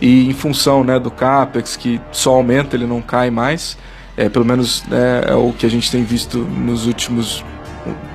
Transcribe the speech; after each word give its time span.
e 0.00 0.28
em 0.28 0.32
função 0.32 0.84
né, 0.84 0.98
do 0.98 1.10
CAPEX, 1.10 1.76
que 1.76 2.00
só 2.12 2.34
aumenta, 2.34 2.76
ele 2.76 2.86
não 2.86 3.02
cai 3.02 3.30
mais, 3.30 3.76
é, 4.16 4.28
pelo 4.28 4.44
menos 4.44 4.84
né, 4.84 5.22
é 5.26 5.34
o 5.34 5.52
que 5.52 5.66
a 5.66 5.70
gente 5.70 5.90
tem 5.90 6.02
visto 6.02 6.38
nos 6.38 6.86
últimos 6.86 7.44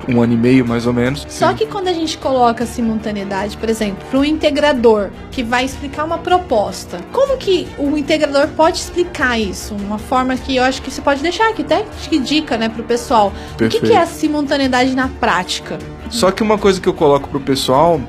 um 0.08 0.22
ano 0.22 0.34
e 0.34 0.38
meio, 0.38 0.68
mais 0.68 0.86
ou 0.86 0.94
menos. 0.94 1.26
Só 1.30 1.54
que 1.54 1.66
quando 1.66 1.88
a 1.88 1.94
gente 1.94 2.18
coloca 2.18 2.66
simultaneidade, 2.66 3.58
por 3.58 3.70
exemplo, 3.70 4.06
para 4.10 4.20
um 4.20 4.26
integrador 4.26 5.10
que 5.32 5.44
vai 5.44 5.66
explicar 5.66 6.04
uma 6.04 6.18
proposta, 6.18 7.00
como 7.12 7.38
que 7.38 7.68
o 7.78 7.98
integrador 7.98 8.48
pode 8.50 8.78
explicar 8.78 9.40
isso? 9.40 9.74
Uma 9.76 9.98
forma 9.98 10.36
que 10.36 10.56
eu 10.56 10.64
acho 10.64 10.82
que 10.82 10.92
você 10.92 11.02
pode 11.02 11.22
deixar 11.22 11.50
aqui, 11.50 11.62
até 11.62 11.86
que 12.10 12.20
dica, 12.20 12.58
né, 12.58 12.70
pro 12.70 12.84
pessoal. 12.84 13.32
Perfeito. 13.58 13.78
O 13.78 13.80
que, 13.82 13.88
que 13.88 13.94
é 13.94 14.02
a 14.02 14.06
simultaneidade 14.06 14.96
na 14.96 15.08
prática? 15.08 15.80
Só 16.10 16.32
que 16.32 16.44
uma 16.44 16.58
coisa 16.58 16.80
que 16.80 16.88
eu 16.88 16.94
coloco 16.94 17.30
pro 17.30 17.40
pessoal 17.40 18.00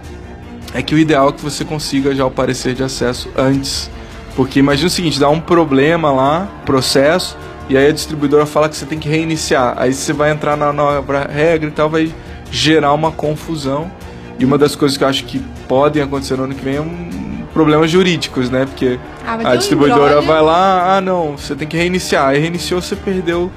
é 0.74 0.82
que 0.82 0.94
o 0.94 0.98
ideal 0.98 1.28
é 1.28 1.32
que 1.32 1.40
você 1.40 1.64
consiga 1.64 2.14
já 2.14 2.26
o 2.26 2.30
parecer 2.30 2.74
de 2.74 2.82
acesso 2.82 3.30
antes. 3.36 3.88
Porque 4.34 4.58
imagina 4.58 4.88
o 4.88 4.90
seguinte, 4.90 5.20
dá 5.20 5.30
um 5.30 5.40
problema 5.40 6.10
lá, 6.10 6.48
processo, 6.66 7.38
e 7.68 7.78
aí 7.78 7.86
a 7.86 7.92
distribuidora 7.92 8.44
fala 8.44 8.68
que 8.68 8.76
você 8.76 8.84
tem 8.84 8.98
que 8.98 9.08
reiniciar. 9.08 9.74
Aí 9.78 9.94
você 9.94 10.12
vai 10.12 10.32
entrar 10.32 10.56
na 10.56 10.72
nova 10.72 11.26
regra 11.30 11.68
e 11.68 11.72
tal, 11.72 11.88
vai 11.88 12.12
gerar 12.50 12.92
uma 12.92 13.12
confusão. 13.12 13.90
E 14.36 14.44
uma 14.44 14.58
das 14.58 14.74
coisas 14.74 14.98
que 14.98 15.04
eu 15.04 15.08
acho 15.08 15.24
que 15.24 15.38
podem 15.68 16.02
acontecer 16.02 16.36
no 16.36 16.44
ano 16.44 16.54
que 16.54 16.64
vem 16.64 16.76
é 16.76 16.80
um 16.80 17.14
problemas 17.52 17.88
jurídicos, 17.88 18.50
né? 18.50 18.66
Porque 18.66 18.98
ah, 19.24 19.52
a 19.52 19.54
distribuidora 19.56 20.20
vai 20.20 20.42
lá, 20.42 20.96
ah 20.96 21.00
não, 21.00 21.38
você 21.38 21.54
tem 21.54 21.68
que 21.68 21.76
reiniciar. 21.76 22.30
Aí 22.30 22.40
reiniciou, 22.40 22.82
você 22.82 22.96
perdeu 22.96 23.50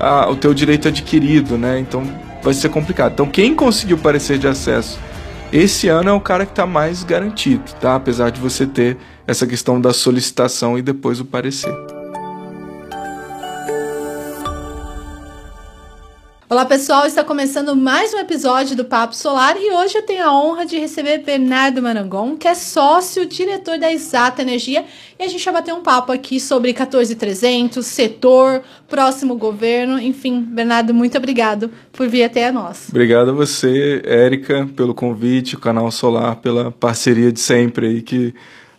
a, 0.00 0.28
o 0.28 0.34
teu 0.34 0.52
direito 0.52 0.88
adquirido, 0.88 1.56
né? 1.56 1.78
Então 1.78 2.02
vai 2.42 2.52
ser 2.52 2.68
complicado. 2.68 3.12
Então 3.12 3.26
quem 3.26 3.54
conseguiu 3.54 3.96
parecer 3.96 4.38
de 4.38 4.48
acesso 4.48 4.98
esse 5.56 5.86
ano 5.86 6.10
é 6.10 6.12
o 6.12 6.20
cara 6.20 6.44
que 6.44 6.50
está 6.50 6.66
mais 6.66 7.04
garantido, 7.04 7.62
tá? 7.80 7.94
Apesar 7.94 8.30
de 8.30 8.40
você 8.40 8.66
ter 8.66 8.96
essa 9.24 9.46
questão 9.46 9.80
da 9.80 9.92
solicitação 9.92 10.76
e 10.76 10.82
depois 10.82 11.20
o 11.20 11.24
parecer. 11.24 11.72
Olá 16.46 16.66
pessoal, 16.66 17.06
está 17.06 17.24
começando 17.24 17.74
mais 17.74 18.12
um 18.12 18.18
episódio 18.18 18.76
do 18.76 18.84
Papo 18.84 19.16
Solar 19.16 19.56
e 19.56 19.72
hoje 19.72 19.96
eu 19.96 20.02
tenho 20.02 20.22
a 20.26 20.30
honra 20.30 20.66
de 20.66 20.78
receber 20.78 21.22
Bernardo 21.24 21.80
Marangon, 21.80 22.36
que 22.36 22.46
é 22.46 22.54
sócio 22.54 23.24
diretor 23.24 23.78
da 23.78 23.90
Exata 23.90 24.42
Energia, 24.42 24.84
e 25.18 25.22
a 25.22 25.26
gente 25.26 25.42
vai 25.42 25.54
bater 25.54 25.72
um 25.72 25.80
papo 25.80 26.12
aqui 26.12 26.38
sobre 26.38 26.74
14300, 26.74 27.84
setor, 27.86 28.62
próximo 28.86 29.36
governo, 29.36 29.98
enfim, 29.98 30.42
Bernardo, 30.42 30.92
muito 30.92 31.16
obrigado 31.16 31.70
por 31.90 32.08
vir 32.08 32.24
até 32.24 32.48
a 32.48 32.52
nós. 32.52 32.90
Obrigado 32.90 33.30
a 33.30 33.32
você, 33.32 34.02
Érica, 34.04 34.68
pelo 34.76 34.94
convite, 34.94 35.56
o 35.56 35.58
canal 35.58 35.90
Solar 35.90 36.36
pela 36.36 36.70
parceria 36.70 37.32
de 37.32 37.40
sempre 37.40 37.86
aí 37.86 38.02
que 38.02 38.34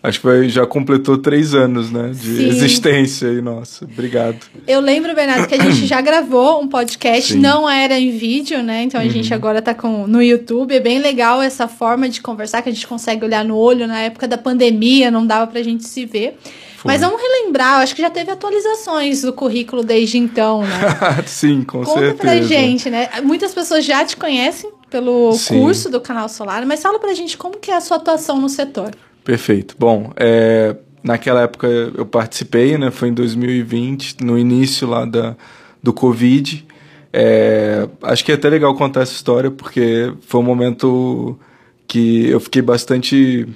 Acho 0.06 0.20
que 0.20 0.25
vai, 0.25 0.48
já 0.48 0.67
completou 0.67 1.17
três 1.17 1.56
anos, 1.56 1.92
né? 1.92 2.11
De 2.14 2.38
Sim. 2.38 2.48
existência 2.48 3.28
aí, 3.28 3.42
nossa. 3.42 3.86
Obrigado. 3.86 4.38
Eu 4.67 4.80
lembro, 4.80 5.16
Bernardo, 5.16 5.47
que 5.47 5.56
a 5.56 5.64
gente 5.64 5.88
já 5.88 6.00
gravou 6.00 6.62
um 6.62 6.67
podcast, 6.67 7.34
Sim. 7.34 7.39
não 7.39 7.67
era 7.67 8.00
em 8.00 8.16
vídeo, 8.16 8.62
né? 8.62 8.84
Então 8.84 9.02
a 9.02 9.03
uhum. 9.03 9.09
gente 9.09 9.34
agora 9.34 9.64
tá 9.64 9.73
com, 9.73 10.06
no 10.06 10.22
YouTube. 10.22 10.75
É 10.75 10.80
bem 10.80 11.00
legal 11.00 11.42
essa 11.42 11.67
forma 11.67 12.08
de 12.08 12.22
conversar, 12.22 12.62
que 12.62 12.70
a 12.70 12.72
gente 12.72 12.86
consegue 12.86 13.25
olhar 13.25 13.44
no 13.44 13.58
olho. 13.58 13.88
Na 13.88 14.00
época 14.00 14.28
da 14.28 14.38
pandemia, 14.38 15.09
não 15.09 15.25
dava 15.25 15.47
pra 15.47 15.64
gente 15.64 15.86
se 15.86 16.06
ver. 16.06 16.38
Foi. 16.78 16.92
Mas 16.92 17.02
vamos 17.02 17.19
relembrar, 17.19 17.81
acho 17.81 17.95
que 17.95 18.02
já 18.03 18.12
teve 18.12 18.30
atualizações 18.30 19.23
do 19.23 19.34
currículo 19.34 19.84
desde 19.84 20.19
então, 20.19 20.62
né? 20.62 20.67
Sim, 21.25 21.64
com 21.64 21.80
Conta 21.80 21.92
certeza. 21.94 22.12
Conta 22.12 22.22
pra 22.22 22.42
gente, 22.42 22.90
né? 22.92 23.09
Muitas 23.23 23.56
pessoas 23.56 23.84
já 23.84 24.06
te 24.06 24.16
conhecem 24.16 24.69
pelo 24.88 25.34
Sim. 25.34 25.59
curso 25.59 25.90
do 25.90 26.00
Canal 26.00 26.30
Solar, 26.30 26.64
mas 26.66 26.84
fala 26.84 27.00
pra 27.00 27.14
gente 27.16 27.38
como 27.38 27.58
que 27.58 27.72
é 27.72 27.75
a 27.75 27.81
sua 27.81 27.97
atuação 27.97 28.40
no 28.40 28.47
setor. 28.47 28.92
Perfeito. 29.26 29.76
Bom, 29.78 30.14
é, 30.16 30.76
naquela 31.04 31.42
época 31.42 31.68
eu 31.68 32.06
participei, 32.06 32.78
né? 32.78 32.92
Foi 32.92 33.09
em 33.09 33.14
2020, 33.14 34.23
no 34.23 34.38
início 34.38 34.88
lá 34.88 35.04
da, 35.04 35.36
do 35.81 35.92
Covid. 35.92 36.64
É, 37.12 37.90
acho 38.03 38.23
que 38.23 38.31
é 38.31 38.36
até 38.36 38.48
legal 38.48 38.75
contar 38.75 39.02
essa 39.02 39.13
história, 39.13 39.50
porque 39.50 40.13
foi 40.22 40.40
um 40.40 40.44
momento 40.44 41.40
que 41.88 42.30
eu 42.30 42.40
fiquei 42.40 42.62
bastante 42.62 43.47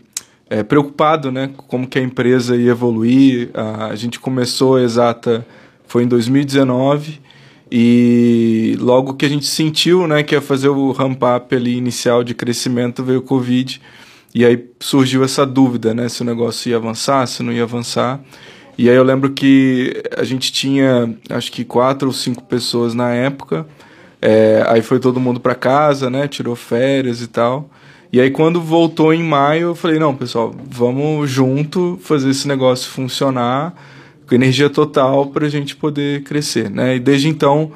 é, 0.49 0.63
preocupado, 0.63 1.31
né? 1.31 1.51
Como 1.67 1.87
que 1.87 1.99
a 1.99 2.01
empresa 2.01 2.57
ia 2.57 2.71
evoluir. 2.71 3.51
A, 3.53 3.87
a 3.87 3.95
gente 3.95 4.19
começou 4.19 4.79
Exata, 4.79 5.45
foi 5.85 6.03
em 6.03 6.07
2019, 6.07 7.21
e 7.71 8.75
logo 8.79 9.13
que 9.13 9.25
a 9.25 9.29
gente 9.29 9.45
sentiu, 9.45 10.07
né, 10.07 10.23
que 10.23 10.33
ia 10.33 10.41
fazer 10.41 10.69
o 10.69 10.91
ramp-up 10.91 11.55
ali 11.55 11.77
inicial 11.77 12.23
de 12.23 12.33
crescimento, 12.33 13.03
veio 13.03 13.19
o 13.19 13.21
Covid. 13.21 13.79
E 14.33 14.45
aí 14.45 14.69
surgiu 14.79 15.23
essa 15.23 15.45
dúvida, 15.45 15.93
né? 15.93 16.07
Se 16.07 16.21
o 16.21 16.25
negócio 16.25 16.69
ia 16.69 16.77
avançar, 16.77 17.25
se 17.27 17.41
não 17.41 17.51
ia 17.51 17.63
avançar. 17.63 18.19
E 18.77 18.89
aí 18.89 18.95
eu 18.95 19.03
lembro 19.03 19.31
que 19.31 20.03
a 20.17 20.23
gente 20.23 20.51
tinha, 20.51 21.13
acho 21.29 21.51
que 21.51 21.65
quatro 21.65 22.07
ou 22.07 22.13
cinco 22.13 22.43
pessoas 22.43 22.93
na 22.93 23.11
época. 23.13 23.65
É, 24.21 24.63
aí 24.67 24.81
foi 24.81 24.99
todo 24.99 25.19
mundo 25.19 25.39
para 25.39 25.55
casa, 25.55 26.09
né? 26.09 26.27
Tirou 26.27 26.55
férias 26.55 27.21
e 27.21 27.27
tal. 27.27 27.69
E 28.11 28.19
aí 28.19 28.31
quando 28.31 28.61
voltou 28.61 29.13
em 29.13 29.23
maio, 29.23 29.67
eu 29.69 29.75
falei, 29.75 29.99
não, 29.99 30.15
pessoal, 30.15 30.55
vamos 30.69 31.29
junto 31.29 31.99
fazer 32.01 32.29
esse 32.29 32.47
negócio 32.47 32.89
funcionar 32.89 33.73
com 34.27 34.35
energia 34.35 34.69
total 34.69 35.27
para 35.27 35.45
a 35.45 35.49
gente 35.49 35.75
poder 35.75 36.23
crescer, 36.23 36.69
né? 36.69 36.95
E 36.95 36.99
desde 36.99 37.27
então 37.27 37.71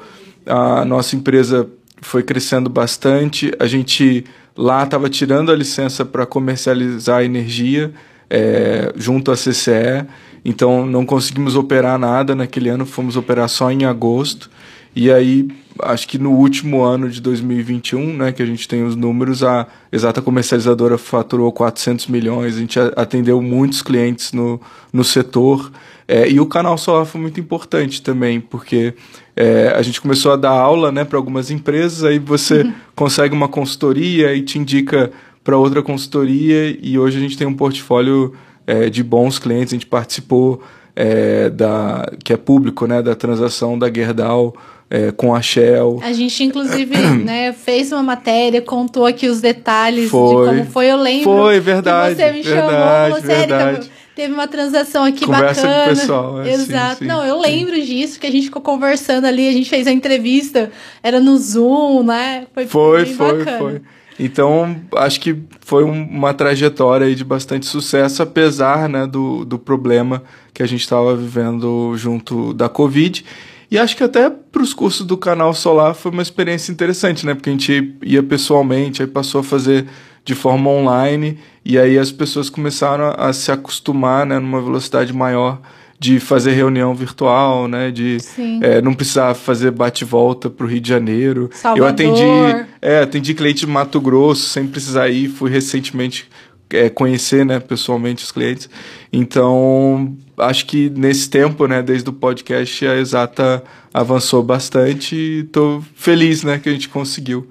a 0.46 0.84
nossa 0.84 1.16
empresa 1.16 1.68
foi 2.00 2.22
crescendo 2.22 2.70
bastante. 2.70 3.52
A 3.58 3.66
gente 3.66 4.24
Lá 4.56 4.84
estava 4.84 5.08
tirando 5.08 5.50
a 5.50 5.56
licença 5.56 6.04
para 6.04 6.24
comercializar 6.24 7.24
energia 7.24 7.92
é, 8.30 8.92
junto 8.96 9.30
à 9.30 9.34
CCE, 9.34 10.06
então 10.44 10.86
não 10.86 11.04
conseguimos 11.04 11.56
operar 11.56 11.98
nada 11.98 12.34
naquele 12.34 12.68
ano, 12.68 12.86
fomos 12.86 13.16
operar 13.16 13.48
só 13.48 13.70
em 13.70 13.84
agosto. 13.84 14.50
E 14.96 15.10
aí, 15.10 15.48
acho 15.82 16.06
que 16.06 16.18
no 16.18 16.30
último 16.30 16.82
ano 16.82 17.10
de 17.10 17.20
2021, 17.20 18.16
né, 18.16 18.32
que 18.32 18.40
a 18.40 18.46
gente 18.46 18.68
tem 18.68 18.84
os 18.84 18.94
números, 18.94 19.42
a 19.42 19.66
exata 19.90 20.22
comercializadora 20.22 20.96
faturou 20.96 21.50
400 21.50 22.06
milhões, 22.06 22.56
a 22.56 22.60
gente 22.60 22.78
atendeu 22.94 23.42
muitos 23.42 23.82
clientes 23.82 24.32
no, 24.32 24.60
no 24.92 25.02
setor. 25.02 25.72
É, 26.06 26.30
e 26.30 26.38
o 26.38 26.46
canal 26.46 26.78
solar 26.78 27.06
foi 27.06 27.20
muito 27.20 27.40
importante 27.40 28.00
também, 28.02 28.40
porque 28.40 28.94
é, 29.36 29.72
a 29.74 29.82
gente 29.82 30.00
começou 30.00 30.32
a 30.32 30.36
dar 30.36 30.50
aula 30.50 30.92
né, 30.92 31.04
para 31.04 31.18
algumas 31.18 31.50
empresas, 31.50 32.04
aí 32.04 32.18
você 32.18 32.62
uhum. 32.62 32.72
consegue 32.94 33.34
uma 33.34 33.48
consultoria 33.48 34.34
e 34.34 34.42
te 34.42 34.58
indica 34.58 35.10
para 35.42 35.58
outra 35.58 35.82
consultoria, 35.82 36.76
e 36.80 36.98
hoje 36.98 37.18
a 37.18 37.20
gente 37.20 37.36
tem 37.36 37.46
um 37.46 37.54
portfólio 37.54 38.34
é, 38.66 38.88
de 38.88 39.02
bons 39.02 39.38
clientes, 39.38 39.72
a 39.72 39.76
gente 39.76 39.86
participou 39.86 40.62
é, 40.96 41.50
da 41.50 42.10
que 42.22 42.32
é 42.32 42.36
público, 42.36 42.86
né, 42.86 43.02
da 43.02 43.14
transação 43.14 43.78
da 43.78 43.92
Gerdau 43.92 44.54
é, 44.88 45.10
com 45.10 45.34
a 45.34 45.42
Shell. 45.42 46.00
A 46.02 46.12
gente, 46.12 46.44
inclusive, 46.44 46.96
né, 47.24 47.52
fez 47.52 47.92
uma 47.92 48.02
matéria, 48.02 48.62
contou 48.62 49.04
aqui 49.04 49.26
os 49.26 49.40
detalhes 49.40 50.08
foi, 50.10 50.28
de 50.28 50.50
como 50.50 50.70
foi. 50.70 50.86
Eu 50.86 50.96
lembro 50.96 51.24
foi, 51.24 51.60
verdade, 51.60 52.14
que 52.14 52.22
você 52.22 52.32
me 52.32 52.42
verdade, 52.42 53.10
chamou, 53.10 53.20
você, 53.20 53.26
verdade. 53.26 53.90
Teve 54.14 54.32
uma 54.32 54.46
transação 54.46 55.04
aqui 55.04 55.26
Conversa 55.26 55.62
bacana. 55.62 55.84
Com 55.84 55.90
o 55.90 55.94
pessoal, 55.94 56.42
é, 56.42 56.52
Exato. 56.52 56.94
Sim, 56.94 56.98
sim, 57.00 57.06
Não, 57.06 57.24
eu 57.24 57.40
lembro 57.40 57.74
sim. 57.76 57.82
disso, 57.84 58.20
que 58.20 58.26
a 58.26 58.30
gente 58.30 58.44
ficou 58.44 58.62
conversando 58.62 59.26
ali, 59.26 59.48
a 59.48 59.52
gente 59.52 59.68
fez 59.68 59.86
a 59.86 59.92
entrevista, 59.92 60.70
era 61.02 61.20
no 61.20 61.36
Zoom, 61.36 62.04
né? 62.04 62.46
Foi, 62.54 62.66
foi, 62.66 63.06
foi, 63.06 63.38
bacana. 63.38 63.58
foi. 63.58 63.82
Então, 64.18 64.76
acho 64.96 65.20
que 65.20 65.36
foi 65.60 65.82
uma 65.82 66.32
trajetória 66.32 67.12
de 67.14 67.24
bastante 67.24 67.66
sucesso, 67.66 68.22
apesar 68.22 68.88
né, 68.88 69.06
do, 69.06 69.44
do 69.44 69.58
problema 69.58 70.22
que 70.52 70.62
a 70.62 70.66
gente 70.66 70.82
estava 70.82 71.16
vivendo 71.16 71.96
junto 71.96 72.54
da 72.54 72.68
Covid. 72.68 73.24
E 73.70 73.78
acho 73.78 73.96
que 73.96 74.04
até 74.04 74.30
para 74.30 74.62
os 74.62 74.72
cursos 74.72 75.04
do 75.04 75.16
canal 75.16 75.52
Solar 75.52 75.94
foi 75.94 76.12
uma 76.12 76.22
experiência 76.22 76.70
interessante, 76.70 77.26
né? 77.26 77.34
Porque 77.34 77.50
a 77.50 77.52
gente 77.52 77.96
ia 78.02 78.22
pessoalmente, 78.22 79.02
aí 79.02 79.08
passou 79.08 79.40
a 79.40 79.44
fazer 79.44 79.86
de 80.24 80.34
forma 80.34 80.70
online, 80.70 81.38
e 81.64 81.78
aí 81.78 81.98
as 81.98 82.10
pessoas 82.10 82.48
começaram 82.48 83.04
a, 83.04 83.28
a 83.28 83.32
se 83.32 83.52
acostumar, 83.52 84.24
né, 84.24 84.38
numa 84.38 84.60
velocidade 84.60 85.12
maior 85.12 85.60
de 85.98 86.20
fazer 86.20 86.52
reunião 86.52 86.94
virtual, 86.94 87.66
né? 87.66 87.90
De 87.90 88.18
é, 88.60 88.82
não 88.82 88.92
precisar 88.92 89.32
fazer 89.34 89.70
bate-volta 89.70 90.50
para 90.50 90.66
o 90.66 90.68
Rio 90.68 90.80
de 90.80 90.88
Janeiro. 90.88 91.48
Salvador. 91.52 91.78
Eu 91.78 91.90
atendi, 91.90 92.66
é, 92.82 93.00
atendi 93.00 93.32
cliente 93.32 93.60
de 93.60 93.66
Mato 93.66 94.00
Grosso 94.00 94.48
sem 94.50 94.66
precisar 94.66 95.08
ir. 95.08 95.28
Fui 95.28 95.50
recentemente 95.50 96.28
é, 96.70 96.90
conhecer, 96.90 97.46
né, 97.46 97.60
pessoalmente 97.60 98.24
os 98.24 98.32
clientes. 98.32 98.68
Então, 99.12 100.14
acho 100.36 100.66
que 100.66 100.90
nesse 100.90 101.30
tempo, 101.30 101.66
né, 101.66 101.82
desde 101.82 102.10
o 102.10 102.12
podcast, 102.12 102.86
a 102.86 102.96
Exata 102.96 103.62
avançou 103.92 104.42
bastante 104.42 105.14
e 105.14 105.40
estou 105.40 105.82
feliz, 105.94 106.42
né, 106.42 106.58
que 106.58 106.68
a 106.68 106.72
gente 106.72 106.88
conseguiu. 106.88 107.48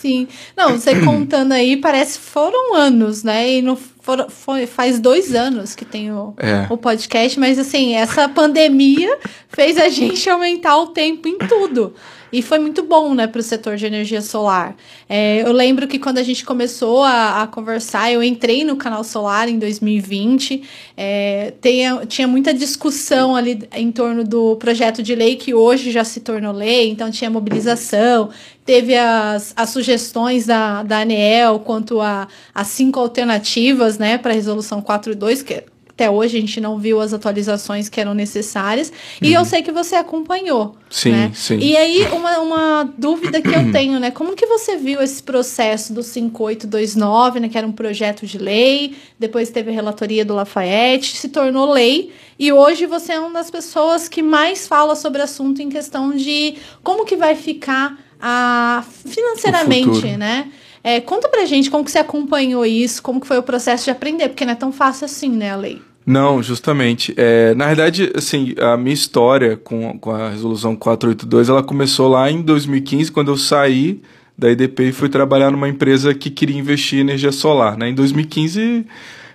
Sim. 0.00 0.26
Não, 0.56 0.78
você 0.78 0.98
contando 1.04 1.52
aí, 1.52 1.76
parece 1.76 2.18
que 2.18 2.24
foram 2.24 2.74
anos, 2.74 3.22
né? 3.22 3.58
E 3.58 3.62
não 3.62 3.76
for, 3.76 4.30
foi, 4.30 4.66
faz 4.66 4.98
dois 4.98 5.34
anos 5.34 5.74
que 5.74 5.84
tem 5.84 6.10
o, 6.10 6.34
é. 6.38 6.66
o 6.70 6.76
podcast, 6.78 7.38
mas 7.38 7.58
assim, 7.58 7.94
essa 7.94 8.28
pandemia 8.28 9.18
fez 9.48 9.76
a 9.76 9.88
gente 9.88 10.28
aumentar 10.30 10.78
o 10.78 10.88
tempo 10.88 11.28
em 11.28 11.36
tudo. 11.38 11.94
E 12.32 12.42
foi 12.42 12.60
muito 12.60 12.84
bom, 12.84 13.12
né, 13.12 13.26
para 13.26 13.40
o 13.40 13.42
setor 13.42 13.76
de 13.76 13.86
energia 13.86 14.22
solar. 14.22 14.76
É, 15.08 15.42
eu 15.44 15.52
lembro 15.52 15.88
que 15.88 15.98
quando 15.98 16.18
a 16.18 16.22
gente 16.22 16.44
começou 16.44 17.02
a, 17.02 17.42
a, 17.42 17.46
conversar, 17.48 18.12
eu 18.12 18.22
entrei 18.22 18.62
no 18.62 18.76
canal 18.76 19.02
solar 19.02 19.48
em 19.48 19.58
2020. 19.58 20.62
É, 20.96 21.52
tenha, 21.60 22.06
tinha 22.06 22.28
muita 22.28 22.54
discussão 22.54 23.34
ali 23.34 23.68
em 23.74 23.90
torno 23.90 24.22
do 24.22 24.54
projeto 24.56 25.02
de 25.02 25.14
lei 25.14 25.34
que 25.34 25.52
hoje 25.52 25.90
já 25.90 26.04
se 26.04 26.20
tornou 26.20 26.52
lei, 26.52 26.90
então 26.90 27.10
tinha 27.10 27.28
mobilização, 27.28 28.30
teve 28.70 28.96
as, 28.96 29.52
as 29.56 29.70
sugestões 29.70 30.46
da, 30.46 30.84
da 30.84 31.00
ANEEL 31.00 31.58
quanto 31.58 32.00
a, 32.00 32.28
a 32.54 32.62
cinco 32.62 33.00
alternativas 33.00 33.98
né, 33.98 34.16
para 34.16 34.30
a 34.30 34.34
resolução 34.34 34.80
42, 34.80 35.42
que 35.42 35.64
até 35.88 36.08
hoje 36.08 36.38
a 36.38 36.40
gente 36.40 36.60
não 36.60 36.78
viu 36.78 37.00
as 37.00 37.12
atualizações 37.12 37.88
que 37.88 38.00
eram 38.00 38.14
necessárias. 38.14 38.92
E 39.20 39.26
uhum. 39.26 39.40
eu 39.40 39.44
sei 39.44 39.60
que 39.60 39.72
você 39.72 39.96
acompanhou. 39.96 40.76
Sim, 40.88 41.10
né? 41.10 41.32
sim. 41.34 41.58
E 41.58 41.76
aí, 41.76 42.06
uma, 42.12 42.38
uma 42.38 42.94
dúvida 42.96 43.42
que 43.42 43.48
eu 43.48 43.72
tenho, 43.72 43.98
né? 43.98 44.12
Como 44.12 44.36
que 44.36 44.46
você 44.46 44.76
viu 44.76 45.02
esse 45.02 45.20
processo 45.20 45.92
do 45.92 46.04
5829, 46.04 47.40
né? 47.40 47.48
Que 47.48 47.58
era 47.58 47.66
um 47.66 47.72
projeto 47.72 48.24
de 48.24 48.38
lei, 48.38 48.94
depois 49.18 49.50
teve 49.50 49.72
a 49.72 49.74
relatoria 49.74 50.24
do 50.24 50.32
Lafayette, 50.32 51.16
se 51.16 51.28
tornou 51.28 51.72
lei, 51.72 52.12
e 52.38 52.52
hoje 52.52 52.86
você 52.86 53.14
é 53.14 53.20
uma 53.20 53.32
das 53.32 53.50
pessoas 53.50 54.08
que 54.08 54.22
mais 54.22 54.68
fala 54.68 54.94
sobre 54.94 55.20
o 55.20 55.24
assunto 55.24 55.60
em 55.60 55.68
questão 55.68 56.12
de 56.12 56.54
como 56.84 57.04
que 57.04 57.16
vai 57.16 57.34
ficar 57.34 57.98
a 58.20 58.84
financeiramente, 59.06 60.16
né? 60.16 60.50
É, 60.82 61.00
conta 61.00 61.28
pra 61.28 61.44
gente 61.44 61.70
como 61.70 61.84
que 61.84 61.90
você 61.90 61.98
acompanhou 61.98 62.64
isso, 62.64 63.02
como 63.02 63.20
que 63.20 63.26
foi 63.26 63.38
o 63.38 63.42
processo 63.42 63.84
de 63.84 63.90
aprender, 63.90 64.28
porque 64.28 64.44
não 64.44 64.52
é 64.52 64.56
tão 64.56 64.72
fácil 64.72 65.04
assim, 65.04 65.30
né, 65.30 65.50
a 65.50 65.56
lei. 65.56 65.82
Não, 66.06 66.42
justamente. 66.42 67.12
É, 67.16 67.54
na 67.54 67.66
verdade, 67.66 68.10
assim, 68.16 68.54
a 68.58 68.76
minha 68.76 68.94
história 68.94 69.56
com, 69.56 69.98
com 69.98 70.10
a 70.10 70.30
resolução 70.30 70.74
482, 70.74 71.48
ela 71.48 71.62
começou 71.62 72.08
lá 72.08 72.30
em 72.30 72.40
2015, 72.40 73.12
quando 73.12 73.30
eu 73.30 73.36
saí 73.36 74.00
da 74.36 74.50
IDP 74.50 74.84
e 74.84 74.92
fui 74.92 75.10
trabalhar 75.10 75.50
numa 75.50 75.68
empresa 75.68 76.14
que 76.14 76.30
queria 76.30 76.58
investir 76.58 76.98
em 76.98 77.02
energia 77.02 77.30
solar. 77.30 77.76
Né? 77.76 77.90
Em 77.90 77.94
2015, 77.94 78.86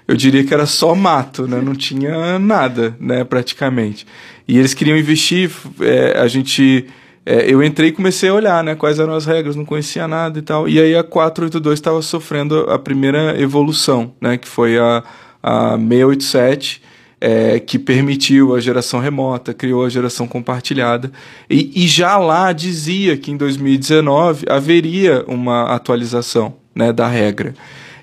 eu 0.07 0.17
diria 0.17 0.43
que 0.43 0.53
era 0.53 0.65
só 0.65 0.95
mato, 0.95 1.47
né? 1.47 1.61
não 1.61 1.75
tinha 1.75 2.39
nada, 2.39 2.97
né, 2.99 3.23
praticamente. 3.23 4.07
E 4.47 4.57
eles 4.57 4.73
queriam 4.73 4.97
investir, 4.97 5.51
é, 5.79 6.19
a 6.19 6.27
gente... 6.27 6.87
É, 7.25 7.51
eu 7.51 7.63
entrei 7.63 7.89
e 7.89 7.91
comecei 7.91 8.29
a 8.29 8.33
olhar, 8.33 8.63
né, 8.63 8.75
quais 8.75 8.99
eram 8.99 9.13
as 9.13 9.25
regras, 9.25 9.55
não 9.55 9.65
conhecia 9.65 10.07
nada 10.07 10.37
e 10.37 10.41
tal. 10.41 10.69
E 10.69 10.79
aí 10.79 10.95
a 10.95 11.03
482 11.03 11.79
estava 11.79 12.01
sofrendo 12.01 12.69
a 12.69 12.77
primeira 12.77 13.39
evolução, 13.41 14.13
né, 14.21 14.37
que 14.37 14.47
foi 14.47 14.77
a 14.77 15.03
a 15.45 15.77
687, 15.77 16.81
é, 17.21 17.59
que 17.59 17.77
permitiu 17.77 18.55
a 18.55 18.59
geração 18.59 18.99
remota, 18.99 19.53
criou 19.53 19.85
a 19.85 19.89
geração 19.89 20.27
compartilhada. 20.27 21.11
E, 21.47 21.83
e, 21.83 21.87
já 21.87 22.17
lá 22.17 22.51
dizia 22.51 23.15
que 23.15 23.31
em 23.31 23.37
2019 23.37 24.47
haveria 24.49 25.23
uma 25.27 25.65
atualização 25.75 26.55
né, 26.73 26.91
da 26.91 27.07
regra. 27.07 27.53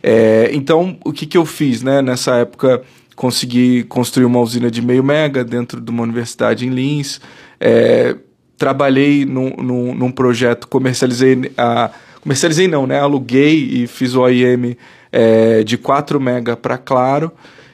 É, 0.01 0.51
então, 0.53 0.97
o 1.05 1.13
que, 1.13 1.27
que 1.27 1.37
eu 1.37 1.45
fiz? 1.45 1.83
Né? 1.83 2.01
Nessa 2.01 2.37
época, 2.37 2.81
consegui 3.17 3.83
construir 3.85 4.25
uma 4.25 4.39
usina 4.39 4.71
de 4.71 4.81
meio 4.81 5.03
mega 5.03 5.45
dentro 5.45 5.81
de 5.81 5.91
uma 5.91 6.05
universidade 6.05 6.65
em 6.65 6.71
Lins. 6.71 7.21
É, 7.61 8.17
trabalhei 8.63 9.25
num, 9.25 9.51
num, 9.57 9.93
num, 9.93 10.13
projeto, 10.13 10.69
comercializei 10.69 11.51
a. 11.59 11.91
Comercializei 12.21 12.69
não, 12.69 12.87
né? 12.87 13.01
Aluguei 13.01 13.57
e 13.57 13.89
fiz 13.89 14.15
o 14.15 14.21
OIM 14.21 14.77
é, 15.11 15.65
de 15.65 15.77
4 15.77 16.21
mega 16.21 16.57
para 16.57 16.79
Claro. 16.79 17.33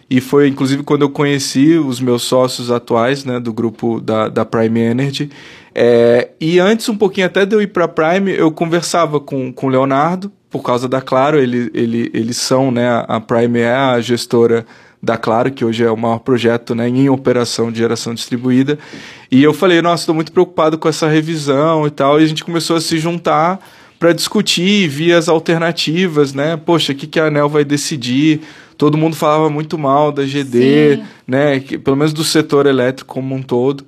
E 0.08 0.18
foi 0.22 0.48
inclusive 0.48 0.82
quando 0.82 1.02
eu 1.02 1.10
conheci 1.10 1.74
os 1.74 2.00
meus 2.00 2.22
sócios 2.22 2.70
atuais, 2.70 3.26
né, 3.26 3.38
do 3.38 3.52
grupo 3.52 4.00
da, 4.00 4.30
da 4.30 4.46
Prime 4.46 4.80
Energy. 4.80 5.30
É, 5.74 6.30
e 6.40 6.58
antes, 6.58 6.88
um 6.88 6.96
pouquinho 6.96 7.26
até 7.26 7.44
de 7.44 7.54
eu 7.54 7.60
ir 7.60 7.66
para 7.66 7.86
Prime, 7.86 8.32
eu 8.32 8.50
conversava 8.50 9.20
com, 9.20 9.52
com 9.52 9.66
o 9.66 9.68
Leonardo, 9.68 10.32
por 10.48 10.62
causa 10.62 10.88
da 10.88 11.02
Claro, 11.02 11.38
ele, 11.38 11.70
ele, 11.74 12.10
eles 12.14 12.38
são, 12.38 12.70
né, 12.70 13.04
a 13.06 13.20
Prime 13.20 13.58
é 13.58 13.74
a 13.74 14.00
gestora 14.00 14.64
da 15.02 15.16
Claro, 15.16 15.50
que 15.50 15.64
hoje 15.64 15.84
é 15.84 15.90
o 15.90 15.96
maior 15.96 16.18
projeto 16.18 16.74
né, 16.74 16.88
em 16.88 17.08
operação 17.08 17.70
de 17.70 17.78
geração 17.78 18.14
distribuída. 18.14 18.78
E 19.30 19.42
eu 19.42 19.54
falei, 19.54 19.80
nossa, 19.80 20.02
estou 20.02 20.14
muito 20.14 20.32
preocupado 20.32 20.76
com 20.76 20.88
essa 20.88 21.08
revisão 21.08 21.86
e 21.86 21.90
tal, 21.90 22.20
e 22.20 22.24
a 22.24 22.26
gente 22.26 22.44
começou 22.44 22.76
a 22.76 22.80
se 22.80 22.98
juntar 22.98 23.60
para 23.98 24.12
discutir 24.12 24.88
vias 24.88 25.28
alternativas, 25.28 26.32
né? 26.32 26.56
Poxa, 26.56 26.92
o 26.92 26.94
que, 26.94 27.06
que 27.06 27.18
a 27.18 27.26
ANEL 27.26 27.48
vai 27.48 27.64
decidir? 27.64 28.40
Todo 28.76 28.96
mundo 28.96 29.16
falava 29.16 29.50
muito 29.50 29.76
mal 29.76 30.12
da 30.12 30.24
GD, 30.24 30.96
Sim. 30.96 31.02
né? 31.26 31.58
Que, 31.60 31.76
pelo 31.78 31.96
menos 31.96 32.12
do 32.12 32.22
setor 32.22 32.66
elétrico 32.66 33.12
como 33.12 33.34
um 33.34 33.42
todo. 33.42 33.84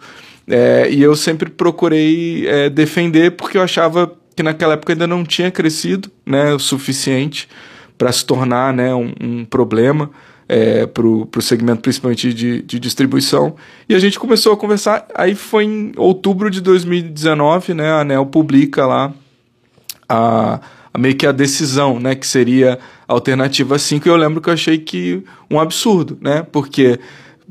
É, 0.49 0.89
e 0.91 1.01
eu 1.01 1.15
sempre 1.15 1.49
procurei 1.49 2.45
é, 2.49 2.69
defender 2.69 3.33
porque 3.33 3.57
eu 3.57 3.63
achava 3.63 4.13
que 4.35 4.43
naquela 4.43 4.75
época 4.75 4.93
ainda 4.93 5.07
não 5.07 5.25
tinha 5.25 5.51
crescido 5.51 6.11
né, 6.27 6.53
o 6.53 6.59
suficiente 6.59 7.49
para 7.97 8.11
se 8.11 8.25
tornar 8.25 8.73
né, 8.73 8.93
um, 8.93 9.13
um 9.21 9.45
problema 9.45 10.11
é, 10.53 10.85
para 10.85 11.07
o 11.07 11.41
segmento 11.41 11.81
principalmente 11.81 12.35
de, 12.35 12.61
de 12.63 12.81
distribuição. 12.81 13.55
E 13.89 13.95
a 13.95 14.01
gente 14.01 14.19
começou 14.19 14.53
a 14.53 14.57
conversar, 14.57 15.07
aí 15.15 15.37
foi 15.37 15.63
em 15.63 15.93
outubro 15.97 16.51
de 16.51 16.61
2019, 16.61 17.73
né, 17.73 17.89
a 17.89 18.01
ANEL 18.01 18.27
publica 18.27 18.85
lá 18.85 19.13
a, 20.09 20.61
a 20.93 20.99
meio 20.99 21.15
que 21.15 21.25
a 21.25 21.31
decisão, 21.31 22.01
né, 22.01 22.17
que 22.17 22.27
seria 22.27 22.81
a 23.07 23.13
alternativa 23.13 23.79
5, 23.79 24.09
e 24.09 24.11
eu 24.11 24.17
lembro 24.17 24.41
que 24.41 24.49
eu 24.49 24.55
achei 24.55 24.77
que 24.77 25.23
um 25.49 25.61
absurdo, 25.61 26.19
né, 26.21 26.45
porque, 26.51 26.99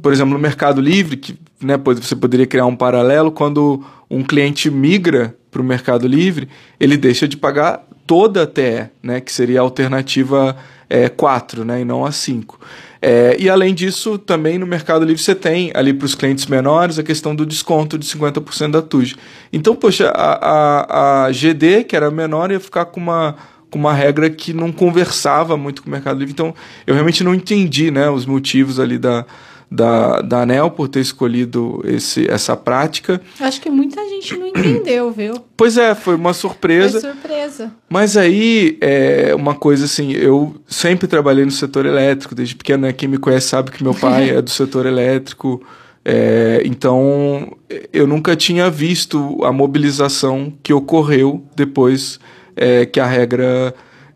por 0.02 0.12
exemplo, 0.12 0.34
no 0.34 0.40
Mercado 0.40 0.82
Livre, 0.82 1.16
que 1.16 1.40
né, 1.64 1.78
você 1.78 2.18
poderia 2.18 2.46
criar 2.46 2.66
um 2.66 2.76
paralelo, 2.76 3.32
quando 3.32 3.82
um 4.10 4.24
cliente 4.24 4.70
migra 4.70 5.34
para 5.50 5.62
o 5.62 5.64
Mercado 5.64 6.06
Livre, 6.06 6.50
ele 6.78 6.98
deixa 6.98 7.30
de 7.30 7.38
pagar 7.38 7.82
toda 8.06 8.44
a 8.44 8.48
TE, 8.48 8.90
né, 9.02 9.22
que 9.22 9.32
seria 9.32 9.62
a 9.62 9.64
alternativa 9.64 10.58
é, 10.90 11.08
4, 11.08 11.64
né, 11.64 11.80
e 11.80 11.86
não 11.86 12.06
a 12.06 12.12
5. 12.12 12.60
É, 13.02 13.38
e 13.40 13.50
além 13.50 13.74
disso, 13.74 14.18
também 14.18 14.58
no 14.58 14.68
Mercado 14.68 15.06
Livre 15.06 15.22
você 15.22 15.34
tem 15.34 15.72
ali 15.74 15.94
para 15.94 16.06
os 16.06 16.16
clientes 16.16 16.46
menores 16.48 17.00
a 17.00 17.04
questão 17.04 17.34
do 17.34 17.46
desconto 17.46 17.98
de 17.98 18.06
50% 18.06 18.72
da 18.72 18.82
TUJ. 18.82 19.16
Então, 19.54 19.76
poxa, 19.76 20.10
a, 20.10 21.24
a, 21.24 21.26
a 21.26 21.32
GD, 21.32 21.86
que 21.86 21.96
era 21.96 22.12
menor, 22.12 22.52
ia 22.52 22.60
ficar 22.60 22.86
com 22.86 23.00
uma, 23.00 23.36
com 23.72 23.80
uma 23.80 23.94
regra 23.94 24.30
que 24.30 24.54
não 24.54 24.72
conversava 24.72 25.56
muito 25.56 25.82
com 25.82 25.88
o 25.88 25.92
Mercado 25.92 26.20
Livre. 26.20 26.34
Então, 26.34 26.54
eu 26.86 26.94
realmente 26.94 27.24
não 27.24 27.34
entendi 27.34 27.90
né, 27.90 28.10
os 28.10 28.26
motivos 28.26 28.82
ali 28.82 28.98
da, 28.98 29.26
da, 29.72 30.22
da 30.22 30.42
ANEL 30.42 30.72
por 30.72 30.88
ter 30.88 31.00
escolhido 31.00 31.82
esse, 31.86 32.30
essa 32.30 32.56
prática. 32.56 33.22
Acho 33.40 33.62
que 33.62 33.70
muita 33.70 34.02
gente 34.10 34.36
não 34.36 34.48
entendeu, 34.48 35.12
viu? 35.12 35.34
Pois 35.56 35.78
é, 35.78 35.94
foi 35.94 36.16
uma 36.16 36.34
surpresa. 36.34 37.00
Foi 37.00 37.12
surpresa. 37.12 37.72
Mas 37.88 38.18
aí, 38.18 38.78
é 38.82 39.34
uma 39.36 39.54
coisa 39.54 39.86
assim, 39.86 40.12
eu 40.12 40.56
sempre 40.68 41.08
trabalhei 41.08 41.46
no 41.46 41.52
setor 41.52 41.86
elétrico, 41.86 42.34
desde 42.34 42.56
pequeno, 42.56 42.84
né? 42.84 42.94
Quem 42.94 43.08
me 43.08 43.18
conhece 43.18 43.48
sabe 43.48 43.72
que 43.72 43.84
meu 43.84 43.94
pai 43.94 44.30
é 44.36 44.42
do 44.42 44.50
setor 44.50 44.86
elétrico. 44.86 45.62
É, 46.04 46.64
então, 46.66 47.56
eu 47.94 48.08
nunca 48.08 48.36
tinha 48.36 48.70
visto 48.70 49.38
a 49.44 49.52
mobilização 49.52 50.52
que 50.64 50.74
ocorreu 50.74 51.44
depois 51.56 52.20
é, 52.56 52.86
que 52.86 53.00
a 53.00 53.06
regra 53.06 53.76